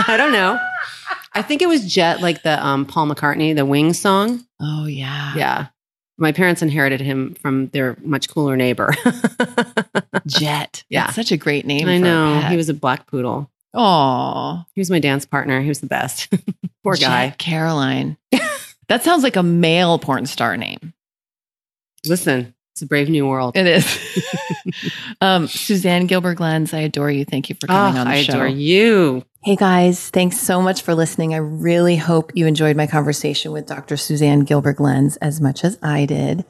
I 0.08 0.14
don't 0.16 0.32
know. 0.32 0.58
I 1.34 1.42
think 1.42 1.62
it 1.62 1.68
was 1.68 1.92
Jet, 1.92 2.20
like 2.20 2.42
the 2.42 2.64
um, 2.64 2.84
Paul 2.86 3.06
McCartney, 3.08 3.54
the 3.54 3.64
Wings 3.66 3.98
song. 3.98 4.44
Oh 4.60 4.86
yeah. 4.86 5.34
Yeah. 5.36 5.66
My 6.18 6.32
parents 6.32 6.62
inherited 6.62 7.00
him 7.00 7.34
from 7.34 7.68
their 7.68 7.96
much 8.02 8.28
cooler 8.30 8.56
neighbor. 8.56 8.94
Jet. 10.26 10.84
Yeah. 10.88 11.04
That's 11.04 11.16
such 11.16 11.32
a 11.32 11.36
great 11.36 11.66
name. 11.66 11.88
I 11.88 11.98
know. 11.98 12.40
He 12.48 12.56
was 12.56 12.68
a 12.68 12.74
black 12.74 13.06
poodle. 13.06 13.50
Oh, 13.74 14.64
He 14.74 14.80
was 14.80 14.90
my 14.90 14.98
dance 14.98 15.26
partner. 15.26 15.60
He 15.60 15.68
was 15.68 15.80
the 15.80 15.86
best. 15.86 16.32
Poor 16.82 16.94
guy. 16.96 17.28
Jet 17.28 17.38
Caroline. 17.38 18.16
that 18.88 19.02
sounds 19.04 19.22
like 19.22 19.36
a 19.36 19.42
male 19.42 19.98
porn 19.98 20.24
star 20.24 20.56
name. 20.56 20.94
Listen, 22.06 22.54
it's 22.76 22.82
a 22.82 22.86
brave 22.86 23.08
new 23.08 23.26
world. 23.26 23.56
It 23.56 23.66
is. 23.66 23.98
um, 25.22 25.46
Suzanne 25.48 26.06
Gilberg 26.06 26.40
Lenz, 26.40 26.74
I 26.74 26.80
adore 26.80 27.10
you. 27.10 27.24
Thank 27.24 27.48
you 27.48 27.56
for 27.58 27.66
coming 27.68 27.96
Oh, 27.96 28.00
on 28.00 28.06
the 28.06 28.12
I 28.12 28.22
show. 28.22 28.34
adore 28.34 28.48
you. 28.48 29.24
Hey 29.42 29.56
guys, 29.56 30.10
thanks 30.10 30.38
so 30.38 30.60
much 30.60 30.82
for 30.82 30.94
listening. 30.94 31.32
I 31.32 31.38
really 31.38 31.96
hope 31.96 32.32
you 32.34 32.46
enjoyed 32.46 32.76
my 32.76 32.86
conversation 32.86 33.50
with 33.52 33.64
Dr. 33.64 33.96
Suzanne 33.96 34.44
Gilberg 34.44 34.78
Lenz 34.78 35.16
as 35.18 35.40
much 35.40 35.64
as 35.64 35.78
I 35.82 36.04
did. 36.04 36.44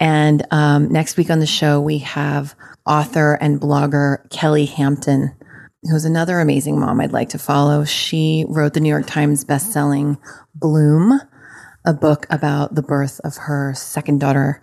And 0.00 0.46
um, 0.50 0.90
next 0.90 1.18
week 1.18 1.28
on 1.28 1.40
the 1.40 1.46
show, 1.46 1.78
we 1.78 1.98
have 1.98 2.54
author 2.86 3.34
and 3.34 3.60
blogger 3.60 4.30
Kelly 4.30 4.64
Hampton, 4.64 5.36
who's 5.82 6.06
another 6.06 6.40
amazing 6.40 6.80
mom 6.80 7.02
I'd 7.02 7.12
like 7.12 7.28
to 7.30 7.38
follow. 7.38 7.84
She 7.84 8.46
wrote 8.48 8.72
the 8.72 8.80
New 8.80 8.88
York 8.88 9.06
Times 9.06 9.44
bestselling 9.44 10.16
Bloom, 10.54 11.20
a 11.84 11.92
book 11.92 12.24
about 12.30 12.74
the 12.76 12.82
birth 12.82 13.20
of 13.24 13.36
her 13.36 13.74
second 13.74 14.20
daughter, 14.20 14.62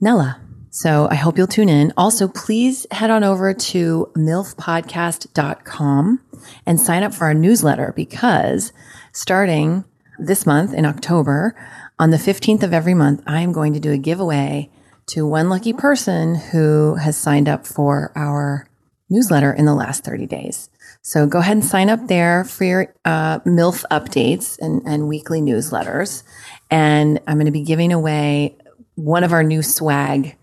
Nella. 0.00 0.40
So 0.74 1.06
I 1.10 1.16
hope 1.16 1.36
you'll 1.36 1.46
tune 1.46 1.68
in. 1.68 1.92
Also, 1.98 2.28
please 2.28 2.86
head 2.90 3.10
on 3.10 3.22
over 3.22 3.52
to 3.52 4.10
milfpodcast.com 4.16 6.20
and 6.64 6.80
sign 6.80 7.02
up 7.02 7.12
for 7.12 7.26
our 7.26 7.34
newsletter 7.34 7.92
because 7.94 8.72
starting 9.12 9.84
this 10.18 10.46
month 10.46 10.72
in 10.72 10.86
October, 10.86 11.54
on 11.98 12.08
the 12.08 12.16
15th 12.16 12.62
of 12.62 12.72
every 12.72 12.94
month, 12.94 13.22
I 13.26 13.42
am 13.42 13.52
going 13.52 13.74
to 13.74 13.80
do 13.80 13.92
a 13.92 13.98
giveaway 13.98 14.70
to 15.08 15.26
one 15.26 15.50
lucky 15.50 15.74
person 15.74 16.36
who 16.36 16.94
has 16.94 17.18
signed 17.18 17.50
up 17.50 17.66
for 17.66 18.10
our 18.16 18.66
newsletter 19.10 19.52
in 19.52 19.66
the 19.66 19.74
last 19.74 20.04
30 20.04 20.24
days. 20.24 20.70
So 21.02 21.26
go 21.26 21.40
ahead 21.40 21.58
and 21.58 21.66
sign 21.66 21.90
up 21.90 22.06
there 22.06 22.44
for 22.44 22.64
your 22.64 22.94
uh, 23.04 23.40
MILF 23.40 23.84
updates 23.90 24.58
and, 24.58 24.80
and 24.86 25.06
weekly 25.06 25.42
newsletters. 25.42 26.22
And 26.70 27.20
I'm 27.26 27.36
going 27.36 27.44
to 27.44 27.52
be 27.52 27.62
giving 27.62 27.92
away 27.92 28.56
one 28.94 29.22
of 29.22 29.34
our 29.34 29.42
new 29.42 29.62
swag 29.62 30.38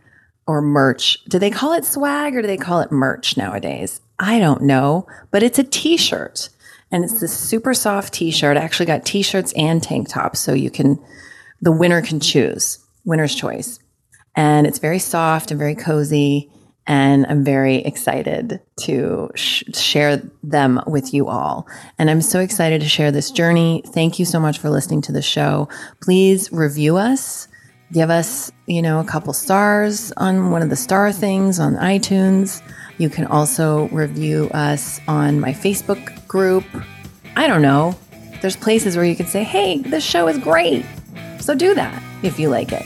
or 0.49 0.63
merch. 0.63 1.23
Do 1.25 1.37
they 1.37 1.51
call 1.51 1.73
it 1.73 1.85
swag 1.85 2.35
or 2.35 2.41
do 2.41 2.47
they 2.47 2.57
call 2.57 2.79
it 2.79 2.91
merch 2.91 3.37
nowadays? 3.37 4.01
I 4.17 4.39
don't 4.39 4.63
know, 4.63 5.05
but 5.29 5.43
it's 5.43 5.59
a 5.59 5.63
t-shirt 5.63 6.49
and 6.91 7.03
it's 7.03 7.19
this 7.19 7.37
super 7.37 7.75
soft 7.75 8.15
t-shirt. 8.15 8.57
I 8.57 8.61
actually 8.61 8.87
got 8.87 9.05
t-shirts 9.05 9.53
and 9.55 9.81
tank 9.83 10.09
tops. 10.09 10.39
So 10.39 10.53
you 10.53 10.71
can, 10.71 10.97
the 11.61 11.71
winner 11.71 12.01
can 12.01 12.19
choose 12.19 12.79
winner's 13.05 13.35
choice 13.35 13.77
and 14.35 14.65
it's 14.65 14.79
very 14.79 14.97
soft 14.97 15.51
and 15.51 15.59
very 15.59 15.75
cozy. 15.75 16.49
And 16.87 17.27
I'm 17.27 17.43
very 17.43 17.75
excited 17.75 18.59
to 18.79 19.29
sh- 19.35 19.65
share 19.75 20.19
them 20.41 20.81
with 20.87 21.13
you 21.13 21.27
all. 21.27 21.67
And 21.99 22.09
I'm 22.09 22.21
so 22.21 22.39
excited 22.39 22.81
to 22.81 22.89
share 22.89 23.11
this 23.11 23.29
journey. 23.29 23.83
Thank 23.85 24.17
you 24.17 24.25
so 24.25 24.39
much 24.39 24.57
for 24.57 24.71
listening 24.71 25.03
to 25.03 25.11
the 25.11 25.21
show. 25.21 25.69
Please 26.01 26.51
review 26.51 26.97
us 26.97 27.48
give 27.91 28.09
us, 28.09 28.51
you 28.67 28.81
know, 28.81 28.99
a 28.99 29.03
couple 29.03 29.33
stars 29.33 30.11
on 30.17 30.51
one 30.51 30.61
of 30.61 30.69
the 30.69 30.75
star 30.75 31.11
things 31.11 31.59
on 31.59 31.75
iTunes. 31.75 32.61
You 32.97 33.09
can 33.09 33.25
also 33.25 33.87
review 33.89 34.49
us 34.53 34.99
on 35.07 35.39
my 35.39 35.51
Facebook 35.51 36.27
group. 36.27 36.65
I 37.35 37.47
don't 37.47 37.61
know. 37.61 37.97
There's 38.41 38.55
places 38.55 38.95
where 38.95 39.05
you 39.05 39.15
can 39.15 39.25
say, 39.25 39.43
hey, 39.43 39.79
this 39.79 40.03
show 40.03 40.27
is 40.27 40.37
great. 40.37 40.85
So 41.39 41.55
do 41.55 41.73
that 41.75 42.03
if 42.23 42.39
you 42.39 42.49
like 42.49 42.71
it. 42.71 42.85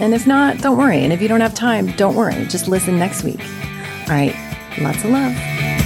And 0.00 0.14
if 0.14 0.26
not, 0.26 0.58
don't 0.58 0.78
worry. 0.78 1.02
And 1.02 1.12
if 1.12 1.20
you 1.20 1.28
don't 1.28 1.40
have 1.40 1.54
time, 1.54 1.92
don't 1.92 2.14
worry. 2.14 2.46
Just 2.46 2.68
listen 2.68 2.98
next 2.98 3.24
week. 3.24 3.40
All 3.40 4.14
right. 4.14 4.34
Lots 4.78 5.04
of 5.04 5.10
love. 5.10 5.77